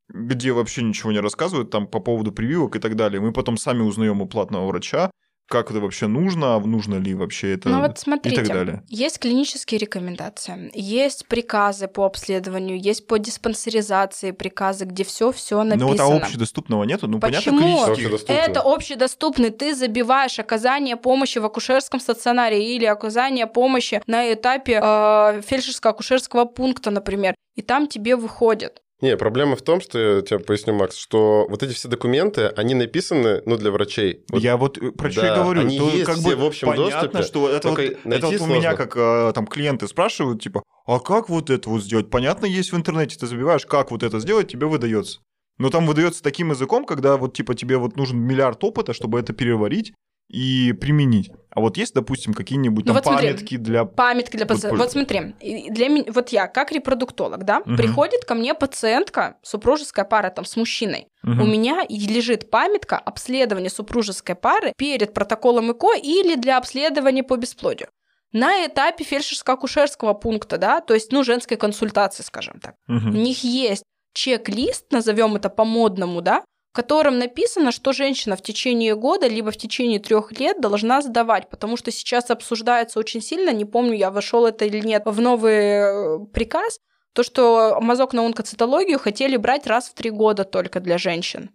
где 0.08 0.52
вообще 0.52 0.82
ничего 0.82 1.12
не 1.12 1.20
рассказывают 1.20 1.70
там 1.70 1.86
по 1.86 2.00
поводу 2.00 2.32
прививок 2.32 2.76
и 2.76 2.78
так 2.78 2.96
далее. 2.96 3.20
Мы 3.20 3.32
потом 3.32 3.56
сами 3.56 3.82
узнаем 3.82 4.20
у 4.20 4.26
платного 4.26 4.66
врача, 4.66 5.10
как 5.48 5.70
это 5.70 5.78
вообще 5.78 6.08
нужно, 6.08 6.56
а 6.56 6.60
нужно 6.60 6.96
ли 6.96 7.14
вообще 7.14 7.54
это 7.54 7.68
Ну 7.68 7.80
вот 7.80 7.98
и 7.98 8.00
смотрите, 8.00 8.36
так 8.36 8.48
далее. 8.48 8.82
есть 8.88 9.20
клинические 9.20 9.78
рекомендации, 9.78 10.72
есть 10.74 11.28
приказы 11.28 11.86
по 11.86 12.04
обследованию, 12.04 12.80
есть 12.80 13.06
по 13.06 13.16
диспансеризации 13.18 14.32
приказы, 14.32 14.86
где 14.86 15.04
все-все 15.04 15.62
Ну 15.62 15.70
вот 15.86 15.90
написано. 15.98 16.14
а 16.14 16.16
общедоступного 16.16 16.82
нету? 16.84 17.06
Ну 17.06 17.20
Почему? 17.20 17.58
понятно, 17.58 17.58
клинические. 17.62 17.92
Общедоступно. 18.08 18.32
Это 18.32 18.60
общедоступный. 18.60 19.50
Ты 19.50 19.74
забиваешь 19.76 20.38
оказание 20.40 20.96
помощи 20.96 21.38
в 21.38 21.44
акушерском 21.44 22.00
стационаре 22.00 22.74
или 22.74 22.84
оказание 22.84 23.46
помощи 23.46 24.02
на 24.08 24.32
этапе 24.32 24.80
э, 24.82 25.42
фельдшерско-акушерского 25.48 26.46
пункта, 26.46 26.90
например. 26.90 27.34
И 27.54 27.62
там 27.62 27.86
тебе 27.86 28.16
выходит. 28.16 28.82
Не, 29.02 29.16
проблема 29.18 29.56
в 29.56 29.62
том, 29.62 29.80
что, 29.80 29.98
я 29.98 30.22
тебе 30.22 30.38
поясню, 30.38 30.72
Макс, 30.72 30.96
что 30.96 31.46
вот 31.50 31.62
эти 31.62 31.74
все 31.74 31.86
документы, 31.88 32.46
они 32.56 32.74
написаны, 32.74 33.42
ну, 33.44 33.58
для 33.58 33.70
врачей. 33.70 34.24
Вот 34.30 34.42
Я 34.42 34.56
вот 34.56 34.78
э, 34.78 34.90
про 34.90 35.10
что 35.10 35.20
Да, 35.20 35.34
и 35.34 35.36
говорю. 35.36 35.60
они 35.60 35.78
то 35.78 35.90
есть 35.90 36.04
как 36.04 36.16
все 36.16 36.28
бы 36.30 36.36
в 36.36 36.44
общем 36.44 36.68
понятно, 36.68 37.00
доступе, 37.02 37.22
что 37.22 37.48
это 37.50 37.68
вот, 37.68 37.78
это 37.78 38.26
вот 38.26 38.40
у 38.40 38.46
меня 38.46 38.74
как 38.74 38.96
э, 38.96 39.32
там 39.34 39.46
клиенты 39.46 39.86
спрашивают, 39.86 40.42
типа, 40.42 40.62
а 40.86 40.98
как 40.98 41.28
вот 41.28 41.50
это 41.50 41.68
вот 41.68 41.82
сделать? 41.82 42.08
Понятно, 42.08 42.46
есть 42.46 42.72
в 42.72 42.76
интернете, 42.76 43.18
ты 43.18 43.26
забиваешь, 43.26 43.66
как 43.66 43.90
вот 43.90 44.02
это 44.02 44.18
сделать, 44.18 44.48
тебе 44.50 44.66
выдается. 44.66 45.20
Но 45.58 45.68
там 45.70 45.86
выдается 45.86 46.22
таким 46.22 46.50
языком, 46.50 46.84
когда 46.84 47.16
вот 47.18 47.34
типа 47.34 47.54
тебе 47.54 47.76
вот 47.76 47.96
нужен 47.96 48.18
миллиард 48.18 48.62
опыта, 48.64 48.94
чтобы 48.94 49.18
это 49.18 49.32
переварить 49.32 49.92
и 50.28 50.72
применить. 50.72 51.30
А 51.50 51.60
вот 51.60 51.76
есть, 51.78 51.94
допустим, 51.94 52.34
какие-нибудь 52.34 52.84
Ну 52.84 52.92
там 52.92 52.96
вот 52.96 53.04
смотри, 53.04 53.28
памятки 53.28 53.56
для... 53.56 53.84
Памятка 53.86 54.36
для 54.36 54.44
Вот 54.46 54.48
пациента. 54.56 54.68
пользу. 54.68 54.82
Вот 54.84 54.92
смотри, 54.92 55.34
для 55.70 55.88
меня, 55.88 56.04
вот 56.12 56.28
я, 56.30 56.48
как 56.48 56.70
репродуктолог, 56.72 57.44
да, 57.44 57.60
Мгм. 57.60 57.76
приходит 57.76 58.24
ко 58.24 58.34
мне 58.34 58.52
пациентка, 58.54 59.36
супружеская 59.42 60.04
пара 60.04 60.28
там 60.30 60.44
с 60.44 60.56
мужчиной. 60.56 61.06
Мгм. 61.22 61.40
У 61.42 61.46
меня 61.46 61.84
лежит 61.88 62.50
памятка 62.50 62.98
обследования 62.98 63.70
супружеской 63.70 64.34
пары 64.34 64.72
перед 64.76 65.14
протоколом 65.14 65.72
ЭКО 65.72 65.94
или 65.96 66.34
для 66.34 66.58
обследования 66.58 67.22
по 67.22 67.36
бесплодию. 67.36 67.88
На 68.32 68.66
этапе 68.66 69.04
фельдшерско-акушерского 69.04 70.12
пункта, 70.14 70.58
да, 70.58 70.80
то 70.80 70.92
есть, 70.92 71.10
ну, 71.12 71.24
женской 71.24 71.56
консультации, 71.56 72.22
скажем 72.22 72.60
так. 72.60 72.74
Мгм. 72.86 73.10
У 73.10 73.12
них 73.16 73.44
есть 73.44 73.84
чек-лист, 74.12 74.90
назовем 74.92 75.36
это 75.36 75.48
по-модному, 75.48 76.20
да, 76.20 76.42
котором 76.76 77.18
написано, 77.18 77.72
что 77.72 77.94
женщина 77.94 78.36
в 78.36 78.42
течение 78.42 78.94
года 78.94 79.26
либо 79.26 79.50
в 79.50 79.56
течение 79.56 79.98
трех 79.98 80.38
лет 80.38 80.60
должна 80.60 81.00
сдавать, 81.00 81.48
потому 81.48 81.78
что 81.78 81.90
сейчас 81.90 82.30
обсуждается 82.30 82.98
очень 82.98 83.22
сильно, 83.22 83.50
не 83.50 83.64
помню, 83.64 83.94
я 83.94 84.10
вошел 84.10 84.44
это 84.44 84.66
или 84.66 84.86
нет 84.86 85.02
в 85.06 85.18
новый 85.18 85.54
э, 85.54 86.18
приказ, 86.34 86.78
То, 87.14 87.22
что 87.22 87.78
мазок 87.80 88.12
на 88.12 88.26
онкоцитологию 88.26 88.98
хотели 88.98 89.38
брать 89.38 89.66
раз 89.66 89.88
в 89.88 89.94
три 89.94 90.10
года 90.10 90.44
только 90.44 90.80
для 90.80 90.98
женщин. 90.98 91.48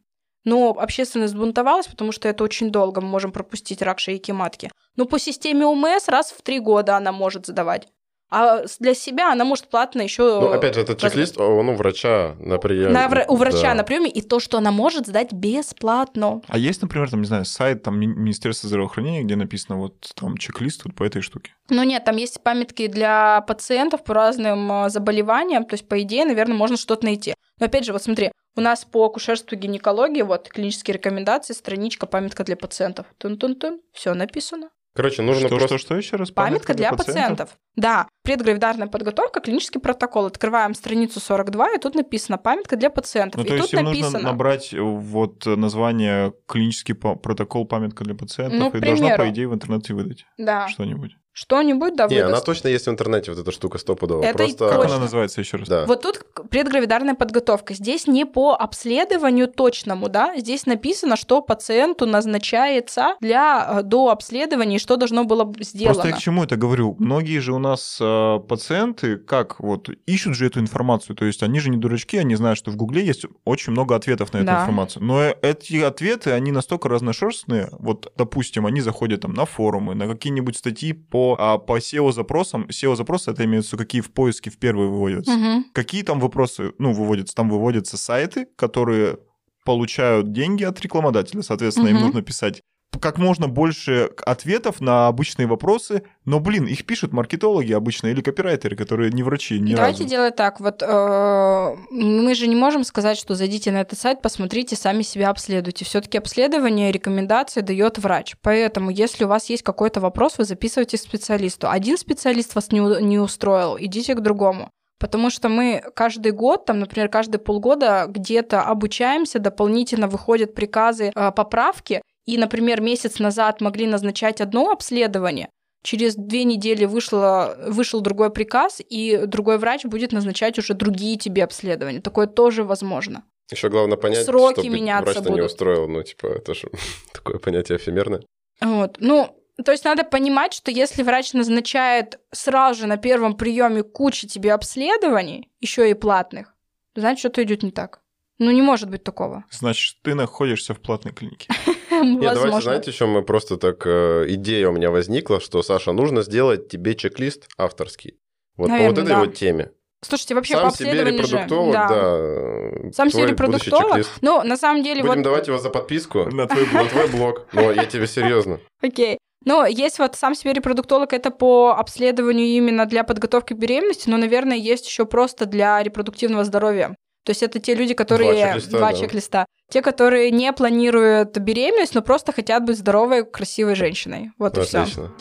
Но 0.43 0.69
общественность 0.69 1.34
сбунтовалась, 1.34 1.86
потому 1.86 2.11
что 2.11 2.28
это 2.28 2.43
очень 2.43 2.72
долго, 2.72 2.99
мы 2.99 3.07
можем 3.07 3.32
пропустить 3.32 3.84
рак 3.84 3.99
шейки 3.99 4.32
матки. 4.32 4.72
Но 4.95 5.05
по 5.05 5.19
системе 5.19 5.67
УМС 5.67 6.07
раз 6.07 6.32
в 6.32 6.41
три 6.41 6.59
года 6.59 6.97
она 6.97 7.11
может 7.11 7.45
задавать. 7.45 7.88
А 8.32 8.64
для 8.80 8.94
себя 8.94 9.34
она 9.34 9.44
может 9.44 9.68
платно 9.70 10.02
еще... 10.02 10.24
Ну, 10.40 10.52
опять 10.52 10.76
же, 10.76 10.82
этот 10.82 11.00
чек-лист, 11.00 11.38
он 11.38 11.68
у 11.68 11.76
врача 11.76 12.36
на 12.40 12.58
приеме. 12.58 12.90
На, 12.90 13.08
вра- 13.08 13.26
у 13.28 13.36
врача 13.36 13.62
Да. 13.64 13.74
на 13.74 13.84
приеме, 13.84 14.10
и 14.10 14.22
то, 14.22 14.40
что 14.40 14.58
она 14.58 14.72
может 14.72 15.06
сдать 15.06 15.34
бесплатно. 15.34 16.42
А 16.48 16.58
есть, 16.58 16.82
например, 16.82 17.10
там, 17.10 17.22
не 17.22 17.28
знаю, 17.28 17.44
сайт 17.44 17.84
там 17.84 18.00
Ми- 18.00 18.08
Министерства 18.08 18.70
здравоохранения, 18.70 19.24
где 19.24 19.36
написано 19.36 19.78
вот 19.78 20.12
там 20.16 20.38
чек-лист 20.38 20.86
вот 20.86 20.96
по 20.96 21.04
этой 21.04 21.22
штуке? 21.22 21.52
Ну 21.70 21.84
нет, 21.84 22.06
там 22.06 22.16
есть 22.16 22.42
памятки 22.42 22.88
для 22.88 23.42
пациентов 23.42 24.04
по 24.06 24.14
разным 24.14 24.72
э, 24.86 24.90
заболеваниям, 24.90 25.66
то 25.66 25.74
есть, 25.74 25.88
по 25.88 26.02
идее, 26.02 26.24
наверное, 26.26 26.56
можно 26.56 26.78
что-то 26.78 27.06
найти. 27.06 27.34
Но 27.60 27.66
опять 27.66 27.86
же, 27.86 27.92
вот 27.94 28.02
смотри, 28.02 28.32
у 28.56 28.62
нас 28.62 28.86
по 28.86 29.06
акушерству 29.06 29.56
и 29.56 29.60
гинекологии, 29.60 30.22
вот, 30.22 30.48
клинические 30.48 30.96
рекомендации, 30.96 31.54
страничка, 31.54 32.06
памятка 32.06 32.44
для 32.46 32.56
пациентов. 32.56 33.06
Тун-тун-тун, 33.18 33.82
все 33.94 34.14
написано. 34.14 34.70
Короче, 34.94 35.22
нужно 35.22 35.48
что, 35.48 35.58
просто... 35.58 35.78
что, 35.78 35.78
что 35.78 35.96
еще 35.96 36.16
раз? 36.18 36.32
Памятка 36.32 36.74
для 36.74 36.92
пациентов. 36.92 37.58
Да, 37.78 38.08
предгравидарная 38.24 38.88
подготовка, 38.88 39.39
клинический 39.39 39.80
протокол. 39.80 40.26
Открываем 40.26 40.74
страницу 40.76 41.20
42, 41.22 41.76
и 41.76 41.78
тут 41.80 41.96
написано 41.96 42.38
памятка 42.38 42.76
для 42.76 42.89
пациентов. 42.89 43.39
Ну, 43.39 43.46
и 43.46 43.48
то 43.48 43.56
есть 43.56 43.72
тут 43.72 43.80
им 43.80 43.86
написано. 43.86 44.12
нужно 44.14 44.30
набрать 44.32 44.74
э, 44.74 44.82
вот 44.82 45.46
название 45.46 46.34
клинический 46.46 46.94
по- 46.94 47.16
протокол 47.16 47.66
памятка 47.66 48.04
для 48.04 48.16
пациентов 48.16 48.60
Ну, 48.60 48.68
и 48.68 48.72
к 48.72 48.84
должна, 48.84 49.10
по 49.12 49.16
примеру. 49.16 49.34
идее, 49.34 49.48
в 49.48 49.54
интернете 49.54 49.94
выдать 49.94 50.26
Да. 50.38 50.68
что-нибудь. 50.68 51.16
Что-нибудь, 51.34 51.96
да, 51.96 52.08
Не, 52.08 52.16
выдаст. 52.16 52.34
она 52.34 52.42
точно 52.42 52.68
есть 52.68 52.88
в 52.88 52.90
интернете, 52.90 53.32
вот 53.32 53.40
эта 53.40 53.52
штука 53.52 53.78
стопудово. 53.78 54.22
Это 54.24 54.38
Просто... 54.38 54.70
Как 54.70 54.86
она 54.86 55.00
называется 55.00 55.40
еще 55.40 55.58
раз? 55.58 55.68
Да. 55.68 55.86
Вот 55.86 56.02
тут 56.02 56.26
предгравидарная 56.50 57.16
подготовка. 57.16 57.74
Здесь 57.74 58.06
не 58.06 58.26
по 58.26 58.54
обследованию 58.54 59.48
точному, 59.48 60.10
да, 60.10 60.38
здесь 60.38 60.66
написано, 60.66 61.16
что 61.16 61.42
пациенту 61.42 62.06
назначается 62.06 63.16
для 63.22 63.80
э, 63.80 63.84
до 63.84 64.10
обследования, 64.10 64.76
и 64.76 64.80
что 64.80 64.98
должно 64.98 65.24
было 65.24 65.52
сделано. 65.60 65.94
Просто 65.94 66.10
я 66.10 66.16
к 66.16 66.20
чему 66.20 66.44
это 66.44 66.58
говорю? 66.58 66.96
Многие 67.00 67.40
же 67.40 67.54
у 67.54 67.60
нас 67.60 67.98
э, 68.02 68.40
пациенты, 68.48 69.16
как 69.18 69.60
вот, 69.62 69.90
ищут 70.06 70.36
же 70.36 70.48
эту 70.48 70.60
информацию. 70.60 71.16
То 71.16 71.24
есть 71.26 71.44
они 71.44 71.60
же 71.62 71.70
не 71.70 71.78
дурачки, 71.78 72.18
они 72.18 72.36
знают, 72.36 72.58
что 72.58 72.72
в 72.72 72.76
Гугле 72.76 73.06
есть 73.06 73.26
очень 73.46 73.72
много 73.72 73.96
ответов 73.96 74.34
на 74.34 74.38
эту 74.40 74.48
Да. 74.48 74.62
информацию. 74.62 75.04
Но 75.04 75.22
э- 75.24 75.36
эти 75.42 75.82
ответы, 75.82 76.32
они 76.32 76.52
настолько 76.52 76.90
разношерстные. 76.90 77.70
Вот, 77.80 78.12
допустим, 78.18 78.66
они 78.66 78.82
заходят 78.82 79.22
там 79.22 79.34
на 79.34 79.46
форумы, 79.46 79.96
на 79.96 80.08
какие-нибудь 80.08 80.58
статьи 80.58 80.92
по, 80.92 81.20
а, 81.39 81.57
по 81.57 81.78
SEO-запросам. 81.80 82.67
SEO-запросы, 82.69 83.32
это 83.32 83.43
виду, 83.45 83.78
какие 83.78 84.01
в 84.01 84.11
поиске 84.11 84.49
в 84.49 84.57
первые 84.57 84.89
выводятся. 84.89 85.32
Мгм. 85.32 85.65
Какие 85.74 86.03
там 86.03 86.19
вопросы, 86.19 86.74
ну, 86.80 86.93
выводятся? 86.93 87.36
Там 87.36 87.49
выводятся 87.49 87.97
сайты, 87.97 88.47
которые 88.55 89.17
получают 89.65 90.32
деньги 90.32 90.63
от 90.63 90.82
рекламодателя, 90.82 91.41
соответственно, 91.41 91.89
им 91.89 91.95
Мгм. 91.97 92.05
нужно 92.05 92.22
писать 92.22 92.61
как 93.00 93.18
можно 93.18 93.48
больше 93.48 94.12
ответов 94.26 94.82
на 94.82 95.08
обычные 95.08 95.48
вопросы, 95.48 96.04
но, 96.26 96.39
блин, 96.39 96.66
их 96.66 96.86
пишут 96.86 97.14
маркетологи 97.14 97.72
обычно 97.72 98.08
или 98.08 98.22
копирайтеры, 98.22 98.76
которые 98.76 99.12
не 99.12 99.24
врачи, 99.24 99.60
ни 99.60 99.74
Давайте 99.74 100.04
разу. 100.04 100.10
делать 100.10 100.36
так. 100.36 100.60
Вот 100.60 100.84
э, 100.84 101.76
мы 101.89 102.36
же 102.36 102.48
не 102.48 102.56
можем 102.56 102.84
сказать, 102.84 103.18
что 103.18 103.36
зайдите 103.36 103.72
на 103.72 103.82
этот 103.82 103.98
сайт, 103.98 104.22
посмотрите, 104.22 104.76
сами 104.76 105.04
себя 105.04 105.30
обследуйте. 105.30 105.86
Все-таки 105.86 106.18
обследование, 106.18 106.92
рекомендации 106.92 107.62
дает 107.62 107.98
врач. 107.98 108.36
Поэтому, 108.42 108.92
если 108.92 109.24
у 109.24 109.28
вас 109.28 109.50
есть 109.50 109.64
какой-то 109.64 110.02
вопрос, 110.02 110.38
вы 110.38 110.44
записываете 110.44 110.98
к 110.98 111.02
специалисту. 111.02 111.70
Один 111.70 111.98
специалист 111.98 112.56
вас 112.56 112.72
не, 112.72 112.80
не 113.02 113.20
устроил, 113.20 113.78
идите 113.80 114.16
к 114.16 114.22
другому. 114.22 114.70
Потому 115.00 115.32
что 115.32 115.50
мы 115.50 115.82
каждый 115.96 116.32
год, 116.32 116.66
там, 116.66 116.80
например, 116.80 117.10
каждые 117.10 117.39
полгода 117.39 118.06
где-то 118.08 118.62
обучаемся, 118.62 119.39
дополнительно 119.39 120.08
выходят 120.08 120.54
приказы, 120.54 121.12
э, 121.16 121.32
поправки, 121.32 122.04
и, 122.26 122.38
например, 122.38 122.82
месяц 122.82 123.19
назад 123.19 123.61
могли 123.61 123.88
назначать 123.88 124.41
одно 124.41 124.72
обследование, 124.72 125.49
через 125.84 126.15
две 126.15 126.43
недели 126.43 126.86
вышло, 126.86 127.57
вышел 127.67 128.01
другой 128.01 128.32
приказ, 128.32 128.82
и 128.88 129.26
другой 129.26 129.57
врач 129.57 129.86
будет 129.86 130.11
назначать 130.11 130.57
уже 130.59 130.74
другие 130.74 131.17
тебе 131.17 131.43
обследования. 131.43 132.01
Такое 132.01 132.28
тоже 132.28 132.63
возможно. 132.63 133.24
Еще 133.51 133.69
главное 133.69 133.97
понять, 133.97 134.26
Сроки 134.26 134.61
чтобы 134.61 134.76
меняться 134.76 135.03
врач-то 135.03 135.30
не 135.30 135.36
будут. 135.36 135.45
устроил. 135.51 135.88
Ну, 135.88 136.03
типа, 136.03 136.28
это 136.28 136.53
же 136.53 136.69
такое 137.13 137.38
понятие 137.38 137.78
эфемерное. 137.78 138.22
Вот. 138.61 138.97
Ну, 138.99 139.36
то 139.65 139.72
есть 139.72 139.84
надо 139.84 140.03
понимать, 140.03 140.53
что 140.53 140.72
если 140.72 141.03
врач 141.03 141.34
назначает 141.34 142.19
сразу 142.32 142.82
же 142.82 142.88
на 142.88 142.97
первом 142.97 143.36
приеме 143.36 143.84
кучу 143.84 144.28
тебе 144.28 144.53
обследований, 144.53 145.49
еще 145.59 145.89
и 145.89 145.93
платных, 145.93 146.55
значит, 146.95 147.19
что-то 147.19 147.43
идет 147.43 147.63
не 147.63 147.72
так. 147.72 148.01
Ну, 148.38 148.49
не 148.51 148.61
может 148.61 148.89
быть 148.89 149.03
такого. 149.03 149.43
Значит, 149.51 149.97
ты 150.01 150.15
находишься 150.15 150.74
в 150.74 150.80
платной 150.80 151.13
клинике. 151.13 151.47
Нет, 152.04 152.20
давайте, 152.20 152.39
Возможно. 152.41 152.62
знаете, 152.62 152.91
еще 152.91 153.06
мы 153.06 153.24
просто 153.24 153.58
так... 153.58 153.86
э, 153.86 154.26
идея 154.30 154.70
у 154.70 154.72
меня 154.72 154.91
возникла, 154.91 155.39
что, 155.39 155.62
Саша, 155.64 155.91
нужно 155.91 156.24
сделать 156.24 156.68
тебе 156.70 156.95
чек-лист 156.95 157.47
авторский. 157.58 158.18
Вот 158.58 158.68
по 158.68 158.74
вот 158.74 158.80
Наверное, 158.80 159.04
этой 159.04 159.10
да. 159.10 159.20
вот 159.20 159.34
теме. 159.36 159.72
Слушайте, 160.04 160.34
вообще 160.36 160.56
по 160.56 160.62
Сам 160.62 160.72
себе 160.72 160.89
обследованию 160.89 161.24
же... 161.24 161.36
репродуктолог, 161.36 161.74
да. 161.74 161.88
да. 161.88 161.95
э, 161.95 162.91
Сам 162.93 163.12
себе 163.12 163.28
репродуктолог. 163.28 164.06
Ну, 164.22 164.43
на 164.43 164.58
самом 164.58 164.84
деле, 164.84 165.02
Будем 165.02 165.16
вот... 165.16 165.24
давать 165.24 165.47
его 165.47 165.60
за 165.60 165.70
подписку 165.70 166.26
На 166.32 166.47
твой 166.47 166.66
на 166.74 166.86
твой 166.86 167.08
блог. 167.08 167.45
Но 167.54 167.72
я 167.72 167.86
тебе 167.86 168.08
серьезно. 168.08 168.60
Окей. 168.82 169.20
Ну, 169.43 169.66
есть 169.66 169.97
вот 169.99 170.16
сам 170.16 170.36
себе 170.36 170.54
репродуктолог, 170.54 171.14
это 171.14 171.32
по 171.32 171.72
обследованию 171.72 172.47
именно 172.47 172.86
для 172.86 173.04
подготовки 173.04 173.54
к 173.54 173.58
беременности, 173.58 174.08
но, 174.08 174.18
наверное, 174.18 174.58
есть 174.58 174.88
еще 174.88 175.06
просто 175.06 175.47
для 175.47 175.82
репродуктивного 175.82 176.43
здоровья. 176.43 176.95
То 177.24 177.32
есть 177.32 177.43
это 177.43 177.60
те 177.60 177.76
люди, 177.76 177.93
которые... 177.93 178.34
чек-листа, 178.36 178.78
Два 178.78 178.91
да. 178.91 178.97
чек-листа. 178.97 179.45
Те, 179.72 179.82
которые 179.82 180.32
не 180.32 180.51
планируют 180.51 181.38
беременность, 181.38 181.95
но 181.95 182.01
просто 182.01 182.34
хотят 182.34 182.65
быть 182.65 182.78
здоровой, 182.78 183.26
красивой 183.26 183.76
женщиной. 183.76 184.32
Вот 184.38 184.57
и 184.57 184.61
все. 184.63 184.80
Отлично. 184.82 185.11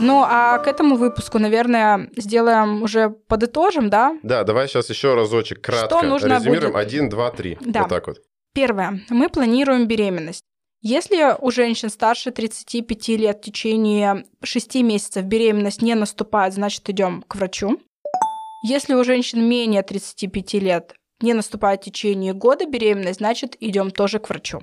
Ну, 0.00 0.24
а 0.26 0.58
к 0.58 0.68
этому 0.68 0.96
выпуску, 0.96 1.38
наверное, 1.38 2.08
сделаем 2.16 2.82
уже 2.82 3.10
подытожим, 3.10 3.90
да? 3.90 4.18
Да, 4.22 4.42
давай 4.44 4.68
сейчас 4.68 4.88
еще 4.88 5.14
разочек 5.14 5.60
кратко 5.60 5.98
Что 5.98 6.06
нужно 6.06 6.36
резюмируем. 6.38 6.72
будет? 6.72 6.82
Один, 6.82 7.08
два, 7.10 7.30
три. 7.30 7.58
Да. 7.60 7.82
Вот 7.82 7.90
так 7.90 8.06
вот. 8.06 8.22
Первое. 8.54 9.00
Мы 9.10 9.28
планируем 9.28 9.86
беременность. 9.86 10.40
Если 10.80 11.36
у 11.38 11.50
женщин 11.50 11.90
старше 11.90 12.30
35 12.30 13.08
лет 13.08 13.38
в 13.38 13.42
течение 13.42 14.24
6 14.42 14.76
месяцев 14.76 15.24
беременность 15.24 15.82
не 15.82 15.94
наступает, 15.94 16.54
значит, 16.54 16.88
идем 16.88 17.22
к 17.28 17.34
врачу. 17.36 17.78
Если 18.66 18.94
у 18.94 19.04
женщин 19.04 19.46
менее 19.46 19.82
35 19.82 20.54
лет 20.54 20.94
не 21.20 21.34
наступает 21.34 21.82
в 21.82 21.84
течение 21.84 22.32
года 22.32 22.64
беременность, 22.64 23.18
значит, 23.18 23.58
идем 23.60 23.90
тоже 23.90 24.18
к 24.18 24.30
врачу. 24.30 24.62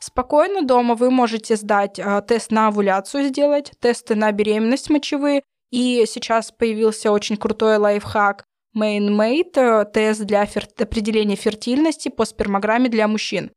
Спокойно 0.00 0.60
дома 0.60 0.94
вы 0.94 1.10
можете 1.10 1.56
сдать 1.56 1.98
э, 1.98 2.22
тест 2.28 2.50
на 2.50 2.68
овуляцию 2.68 3.24
сделать, 3.24 3.72
тесты 3.80 4.14
на 4.16 4.30
беременность 4.32 4.90
мочевые. 4.90 5.42
И 5.70 6.04
сейчас 6.06 6.52
появился 6.52 7.10
очень 7.10 7.38
крутой 7.38 7.78
лайфхак 7.78 8.44
MainMate, 8.76 9.56
э, 9.56 9.84
тест 9.86 10.20
для 10.24 10.44
фер- 10.44 10.68
определения 10.78 11.36
фертильности 11.36 12.10
по 12.10 12.26
спермограмме 12.26 12.90
для 12.90 13.08
мужчин. 13.08 13.50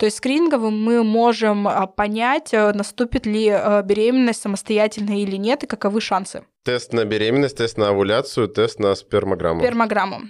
То 0.00 0.06
есть 0.06 0.16
скрининговым 0.16 0.82
мы 0.82 1.04
можем 1.04 1.68
а, 1.68 1.86
понять, 1.86 2.54
э, 2.54 2.72
наступит 2.72 3.26
ли 3.26 3.48
э, 3.48 3.82
беременность 3.82 4.40
самостоятельно 4.40 5.20
или 5.20 5.36
нет, 5.36 5.62
и 5.64 5.66
каковы 5.66 6.00
шансы. 6.00 6.42
Тест 6.64 6.94
на 6.94 7.04
беременность, 7.04 7.58
тест 7.58 7.76
на 7.76 7.90
овуляцию, 7.90 8.48
тест 8.48 8.78
на 8.78 8.94
спермограмму. 8.94 9.60
Спермограмму. 9.60 10.20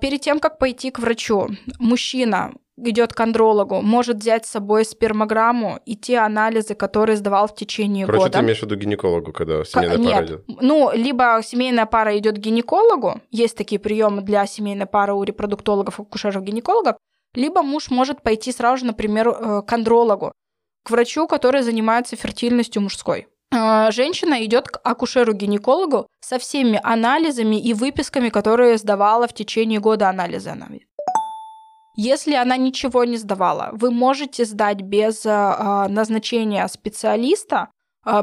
Перед 0.00 0.20
тем, 0.20 0.38
как 0.38 0.58
пойти 0.58 0.92
к 0.92 1.00
врачу, 1.00 1.48
мужчина 1.80 2.52
идет 2.76 3.14
к 3.14 3.20
андрологу, 3.20 3.80
может 3.80 4.18
взять 4.18 4.46
с 4.46 4.50
собой 4.50 4.84
спермограмму 4.84 5.80
и 5.86 5.96
те 5.96 6.18
анализы, 6.18 6.76
которые 6.76 7.16
сдавал 7.16 7.48
в 7.48 7.54
течение 7.56 8.06
Короче, 8.06 8.26
года. 8.26 8.38
ты 8.38 8.44
имеешь 8.44 8.60
в 8.60 8.62
виду 8.62 8.76
гинекологу, 8.76 9.32
когда 9.32 9.64
семейная 9.64 9.96
Нет, 9.96 10.12
пара 10.12 10.26
идет. 10.26 10.44
ну, 10.60 10.90
либо 10.94 11.40
семейная 11.42 11.86
пара 11.86 12.16
идет 12.16 12.36
к 12.36 12.38
гинекологу, 12.38 13.20
есть 13.30 13.56
такие 13.56 13.80
приемы 13.80 14.22
для 14.22 14.46
семейной 14.46 14.86
пары 14.86 15.14
у 15.14 15.22
репродуктологов, 15.24 15.98
акушеров, 15.98 16.44
гинекологов, 16.44 16.96
либо 17.36 17.62
муж 17.62 17.90
может 17.90 18.22
пойти 18.22 18.50
сразу 18.52 18.78
же, 18.78 18.86
например, 18.86 19.28
э, 19.28 19.62
к 19.66 19.72
андрологу, 19.72 20.32
к 20.84 20.90
врачу, 20.90 21.26
который 21.28 21.62
занимается 21.62 22.16
фертильностью 22.16 22.82
мужской. 22.82 23.28
Э, 23.54 23.90
Женщина 23.92 24.44
идет 24.44 24.68
к 24.68 24.80
акушеру-гинекологу 24.82 26.06
со 26.20 26.38
всеми 26.38 26.80
анализами 26.82 27.56
и 27.56 27.74
выписками, 27.74 28.30
которые 28.30 28.78
сдавала 28.78 29.28
в 29.28 29.34
течение 29.34 29.80
года 29.80 30.08
анализы 30.08 30.50
она. 30.50 30.68
Если 31.98 32.34
она 32.34 32.56
ничего 32.56 33.04
не 33.04 33.16
сдавала, 33.16 33.70
вы 33.72 33.90
можете 33.90 34.44
сдать 34.44 34.80
без 34.82 35.24
э, 35.24 35.86
назначения 35.88 36.66
специалиста, 36.68 37.68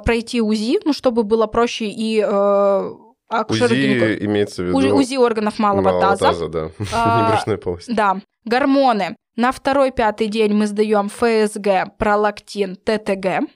пройти 0.06 0.42
УЗИ, 0.42 0.80
ну, 0.86 0.94
чтобы 0.94 1.24
было 1.24 1.46
проще 1.46 1.88
и 1.88 2.22
гинекологу. 2.22 4.14
УЗИ 4.16 4.26
имеется 4.26 4.64
в 4.64 4.66
виду... 4.68 4.96
УЗИ, 4.96 5.18
органов 5.18 5.60
малого, 5.60 5.82
малого 5.82 6.18
таза. 6.18 6.48
да. 6.48 6.70
А, 6.94 7.58
полости. 7.58 7.92
Да. 7.92 8.22
Гормоны. 8.46 9.16
На 9.38 9.52
второй-пятый 9.52 10.28
день 10.28 10.54
мы 10.54 10.68
сдаем 10.68 11.10
ФСГ, 11.10 11.98
пролактин, 11.98 12.76
ТТГ. 12.76 13.50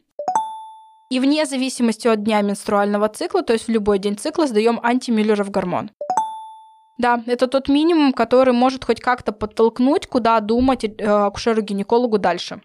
И 1.09 1.19
вне 1.19 1.45
зависимости 1.45 2.07
от 2.07 2.23
дня 2.23 2.41
менструального 2.41 3.09
цикла, 3.09 3.43
то 3.43 3.53
есть 3.53 3.67
в 3.67 3.71
любой 3.71 3.99
день 3.99 4.17
цикла, 4.17 4.47
сдаем 4.47 4.79
антимюллеров 4.81 5.51
гормон. 5.51 5.91
Да, 6.97 7.21
это 7.27 7.47
тот 7.47 7.67
минимум, 7.67 8.11
который 8.11 8.53
может 8.53 8.85
хоть 8.85 9.01
как-то 9.01 9.31
подтолкнуть, 9.31 10.07
куда 10.07 10.39
думать 10.39 10.83
э, 10.83 10.89
акушеру-гинекологу 11.05 12.17
дальше. 12.17 12.61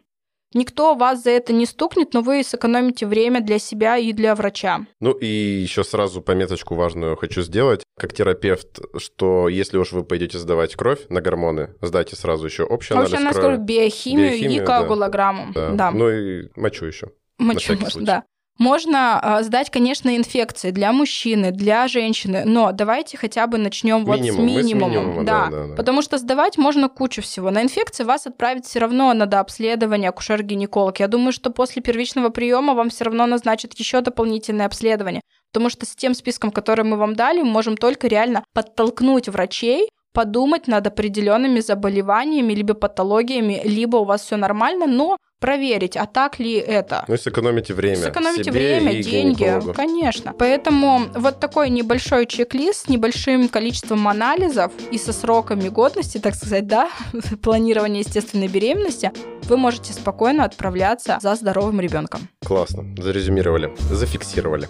Никто 0.55 0.95
вас 0.95 1.23
за 1.23 1.31
это 1.31 1.53
не 1.53 1.67
стукнет, 1.67 2.15
но 2.15 2.21
вы 2.23 2.43
сэкономите 2.45 3.07
время 3.07 3.41
для 3.41 3.59
себя 3.59 3.97
и 3.97 4.13
для 4.13 4.35
врача. 4.35 4.87
Ну 5.01 5.13
и 5.13 5.27
еще 5.27 5.85
сразу 5.85 6.21
пометочку 6.23 6.75
важную 6.75 7.17
хочу 7.17 7.43
сделать. 7.43 7.83
Как 7.99 8.13
терапевт, 8.13 8.81
что 8.97 9.49
если 9.49 9.79
уж 9.79 9.93
вы 9.93 10.05
пойдете 10.05 10.39
сдавать 10.39 10.75
кровь 10.75 11.01
на 11.09 11.21
гормоны, 11.21 11.75
сдайте 11.81 12.17
сразу 12.17 12.47
еще 12.47 12.65
общий 12.65 12.95
анализ 12.95 13.13
Общий 13.13 13.23
анализ 13.23 13.39
крови. 13.39 13.57
биохимию, 13.57 14.29
Биохимию, 14.31 14.63
и 14.63 14.67
коагулограмму. 14.67 15.53
Да. 15.55 15.71
Да. 15.71 15.91
Ну 15.91 16.11
и 16.11 16.49
мочу 16.57 16.87
еще. 16.87 17.11
Мочу 17.39 17.77
да. 18.01 18.25
Можно 18.59 19.19
а, 19.19 19.43
сдать, 19.43 19.71
конечно, 19.71 20.15
инфекции 20.17 20.71
для 20.71 20.93
мужчины, 20.93 21.51
для 21.53 21.89
женщины, 21.89 22.45
но 22.45 22.73
давайте 22.73 23.17
хотя 23.17 23.47
бы 23.47 23.59
начнем 23.59 24.05
вот 24.05 24.19
с 24.19 24.21
Минимум. 24.21 24.45
Мы 24.45 24.63
с 24.63 24.65
минимумом. 24.65 24.91
минимума, 24.91 25.25
да. 25.25 25.47
да, 25.47 25.51
да, 25.51 25.67
да. 25.69 25.75
Потому 25.75 26.03
что 26.03 26.19
сдавать 26.19 26.59
можно 26.59 26.89
кучу 26.89 27.23
всего. 27.23 27.51
На 27.51 27.63
инфекции 27.63 28.05
вас 28.05 28.27
отправить 28.27 28.67
все 28.67 28.79
равно 28.79 29.13
на 29.15 29.27
дообследование 29.27 30.11
акушер-гинеколог. 30.11 30.97
Я 30.99 31.09
думаю, 31.09 31.33
что 31.33 31.51
после 31.51 31.83
первичного 31.83 32.29
приема 32.29 32.75
вам 32.75 32.91
все 32.91 33.05
равно 33.05 33.27
назначат 33.27 33.73
еще 33.79 34.01
дополнительное 34.01 34.67
обследование. 34.67 35.23
Потому 35.53 35.71
что 35.71 35.87
с 35.87 35.97
тем 35.97 36.15
списком, 36.15 36.51
который 36.51 36.85
мы 36.85 36.97
вам 36.97 37.17
дали, 37.17 37.43
мы 37.43 37.51
можем 37.51 37.77
только 37.77 38.07
реально 38.07 38.45
подтолкнуть 38.55 39.29
врачей 39.29 39.89
подумать 40.13 40.69
над 40.69 40.87
определенными 40.87 41.61
заболеваниями, 41.61 42.53
либо 42.53 42.75
патологиями, 42.75 43.63
либо 43.65 43.97
у 43.97 44.05
вас 44.05 44.23
все 44.23 44.37
нормально, 44.37 44.87
но 44.87 45.17
проверить, 45.43 45.97
а 45.97 46.07
так 46.07 46.39
ли 46.39 46.55
это. 46.55 47.05
Ну 47.09 47.17
сэкономите 47.17 47.75
время. 47.75 47.97
Сэкономите 47.97 48.45
себе 48.45 48.53
время, 48.53 48.93
и 48.93 49.03
деньги, 49.03 49.43
гинекологу. 49.43 49.75
конечно. 49.75 50.33
Поэтому 50.39 51.11
вот 51.15 51.41
такой 51.41 51.69
небольшой 51.69 52.27
чек-лист 52.27 52.87
с 52.87 52.89
небольшим 52.89 53.49
количеством 53.49 54.07
анализов 54.07 54.73
и 54.93 54.99
со 54.99 55.13
сроками 55.13 55.69
годности, 55.69 56.19
так 56.19 56.37
сказать, 56.37 56.67
да, 56.69 56.89
планирования 57.43 58.01
естественной 58.01 58.49
беременности, 58.49 59.11
вы 59.49 59.57
можете 59.57 59.93
спокойно 59.93 60.45
отправляться 60.45 61.19
за 61.21 61.35
здоровым 61.35 61.81
ребенком. 61.81 62.29
Классно. 62.45 62.85
Зарезюмировали. 62.97 63.75
Зафиксировали. 63.91 64.69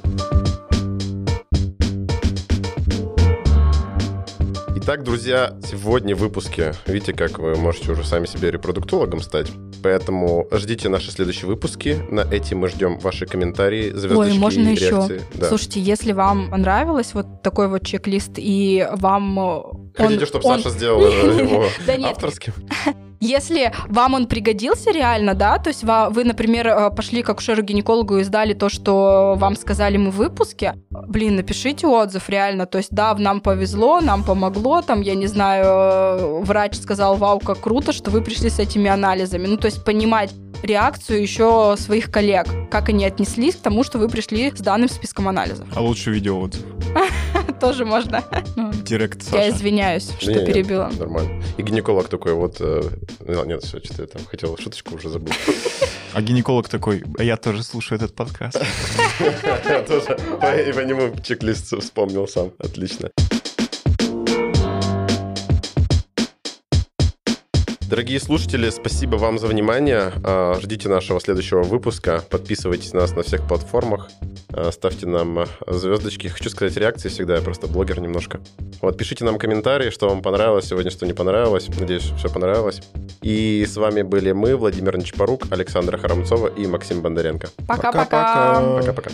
Итак, 4.85 5.05
друзья, 5.05 5.55
сегодня 5.65 6.17
в 6.17 6.19
выпуске, 6.19 6.75
видите, 6.87 7.13
как 7.13 7.39
вы 7.39 7.55
можете 7.55 7.93
уже 7.93 8.03
сами 8.05 8.27
себе 8.27 8.51
репродуктологом 8.51 9.21
стать. 9.21 9.47
Поэтому 9.81 10.49
ждите 10.51 10.89
наши 10.89 11.13
следующие 11.13 11.47
выпуски. 11.47 12.03
На 12.11 12.23
эти 12.23 12.55
мы 12.55 12.69
ждем 12.69 12.99
ваши 12.99 13.27
комментарии, 13.27 13.91
звездочки 13.91 14.33
Ой, 14.33 14.39
можно 14.39 14.69
и 14.69 14.73
еще. 14.73 14.89
реакции. 14.91 15.23
Да. 15.35 15.47
Слушайте, 15.47 15.81
если 15.81 16.11
вам 16.13 16.51
понравилось 16.51 17.15
вот 17.15 17.43
такой 17.43 17.69
вот 17.69 17.87
чек-лист, 17.87 18.33
и 18.39 18.85
вам 18.95 19.39
э, 19.39 19.63
Хотите, 19.97 20.21
он- 20.21 20.27
чтобы 20.27 20.49
он- 20.49 20.57
Саша 20.59 20.71
сделала 20.71 21.07
его 21.39 21.65
авторским? 22.09 22.53
Если 23.21 23.73
вам 23.89 24.15
он 24.15 24.27
пригодился 24.27 24.91
реально, 24.91 25.35
да, 25.35 25.59
то 25.59 25.69
есть 25.71 25.85
вы, 25.85 26.25
например, 26.25 26.67
э, 26.67 26.91
пошли 26.91 27.23
к 27.23 27.29
акушеру-гинекологу 27.31 28.19
и 28.19 28.25
сдали 28.25 28.53
то, 28.53 28.69
что 28.69 29.37
вам 29.39 29.55
сказали 29.55 29.97
мы 29.97 30.11
в 30.11 30.17
выпуске, 30.17 30.75
блин, 30.93 31.37
напишите 31.37 31.87
отзыв 31.87 32.29
реально, 32.29 32.67
то 32.67 32.79
есть 32.79 32.91
да, 32.93 33.15
нам 33.15 33.41
повезло, 33.41 34.01
нам 34.01 34.25
помогло, 34.25 34.83
там, 34.83 35.01
я 35.01 35.15
не 35.15 35.27
знаю, 35.27 35.65
э, 35.65 36.41
врач 36.45 36.77
сказал, 36.77 37.17
вау, 37.17 37.41
как 37.41 37.61
круто, 37.61 37.93
что 37.93 38.11
вы 38.11 38.23
пришли 38.23 38.51
с 38.51 38.59
этими 38.59 38.91
анализами, 38.91 39.47
ну, 39.47 39.57
то 39.57 39.67
есть 39.67 39.85
понимать 39.85 40.33
реакцию 40.63 41.23
еще 41.23 41.75
своих 41.79 42.11
коллег, 42.11 42.47
как 42.71 42.89
они 42.89 43.05
отнеслись 43.05 43.57
к 43.57 43.61
тому, 43.61 43.85
что 43.85 43.99
вы 43.99 44.09
пришли 44.09 44.51
с 44.51 44.61
данным 44.61 44.89
списком 44.89 45.29
анализов. 45.29 45.67
А 45.75 45.81
лучше 45.81 46.11
видео 46.11 46.41
отзыв. 46.41 46.65
Тоже 47.61 47.85
можно. 47.85 48.23
Ну, 48.57 48.73
Директ 48.73 49.23
Я 49.33 49.49
извиняюсь, 49.49 50.11
что 50.21 50.47
перебила. 50.47 50.91
Нормально. 50.99 51.43
И 51.57 51.63
гинеколог 51.63 52.09
такой 52.09 52.35
вот... 52.35 52.57
э, 52.61 52.83
ну, 53.27 53.45
Нет, 53.45 53.63
все, 53.63 53.79
что-то 53.79 54.03
я 54.03 54.09
там 54.09 54.23
хотел 54.25 54.57
шуточку 54.57 54.95
уже 54.95 55.09
забыл. 55.09 55.33
А 56.15 56.21
гинеколог 56.21 56.69
такой, 56.69 57.03
а 57.19 57.23
я 57.23 57.37
тоже 57.37 57.63
слушаю 57.63 57.97
этот 57.97 58.15
подкаст. 58.15 58.59
Я 59.65 59.83
тоже 59.83 60.19
по 60.75 60.81
нему 60.81 61.15
чек-лист 61.23 61.73
вспомнил 61.81 62.29
сам. 62.29 62.53
Отлично. 62.59 63.11
Дорогие 67.93 68.21
слушатели, 68.21 68.71
спасибо 68.71 69.17
вам 69.17 69.39
за 69.39 69.47
внимание. 69.49 70.13
А, 70.25 70.59
Ждите 70.59 70.89
нашего 70.89 71.21
следующего 71.21 71.63
выпуска. 71.63 72.25
Подписывайтесь 72.31 72.95
на 72.95 73.01
нас 73.01 73.15
на 73.15 73.23
всех 73.23 73.47
платформах. 73.47 74.09
А, 74.49 74.73
Ставьте 74.73 75.07
нам 75.07 75.41
а, 75.41 75.47
звездочки. 75.67 76.29
Хочу 76.29 76.49
сказать 76.49 76.75
реакции 76.79 77.11
всегда, 77.11 77.35
я 77.37 77.43
просто 77.43 77.67
блогер 77.67 78.01
немножко. 78.01 78.41
Вот, 78.81 78.97
пишите 78.97 79.27
нам 79.27 79.39
комментарии, 79.39 79.91
что 79.91 80.09
вам 80.09 80.23
понравилось 80.23 80.69
сегодня, 80.69 80.91
что 80.91 81.05
не 81.05 81.13
понравилось. 81.13 81.69
Надеюсь, 81.79 82.11
все 82.17 82.31
понравилось. 82.31 82.81
И 83.21 83.67
с 83.69 83.77
вами 83.77 84.01
были 84.01 84.33
мы, 84.33 84.57
Владимир 84.57 84.97
Нечпорук, 84.97 85.49
Александра 85.51 85.99
Харамцова 85.99 86.47
и 86.47 86.67
Максим 86.67 87.03
Бондаренко. 87.03 87.51
Пока-пока. 87.69 88.79
Пока-пока. 88.79 89.11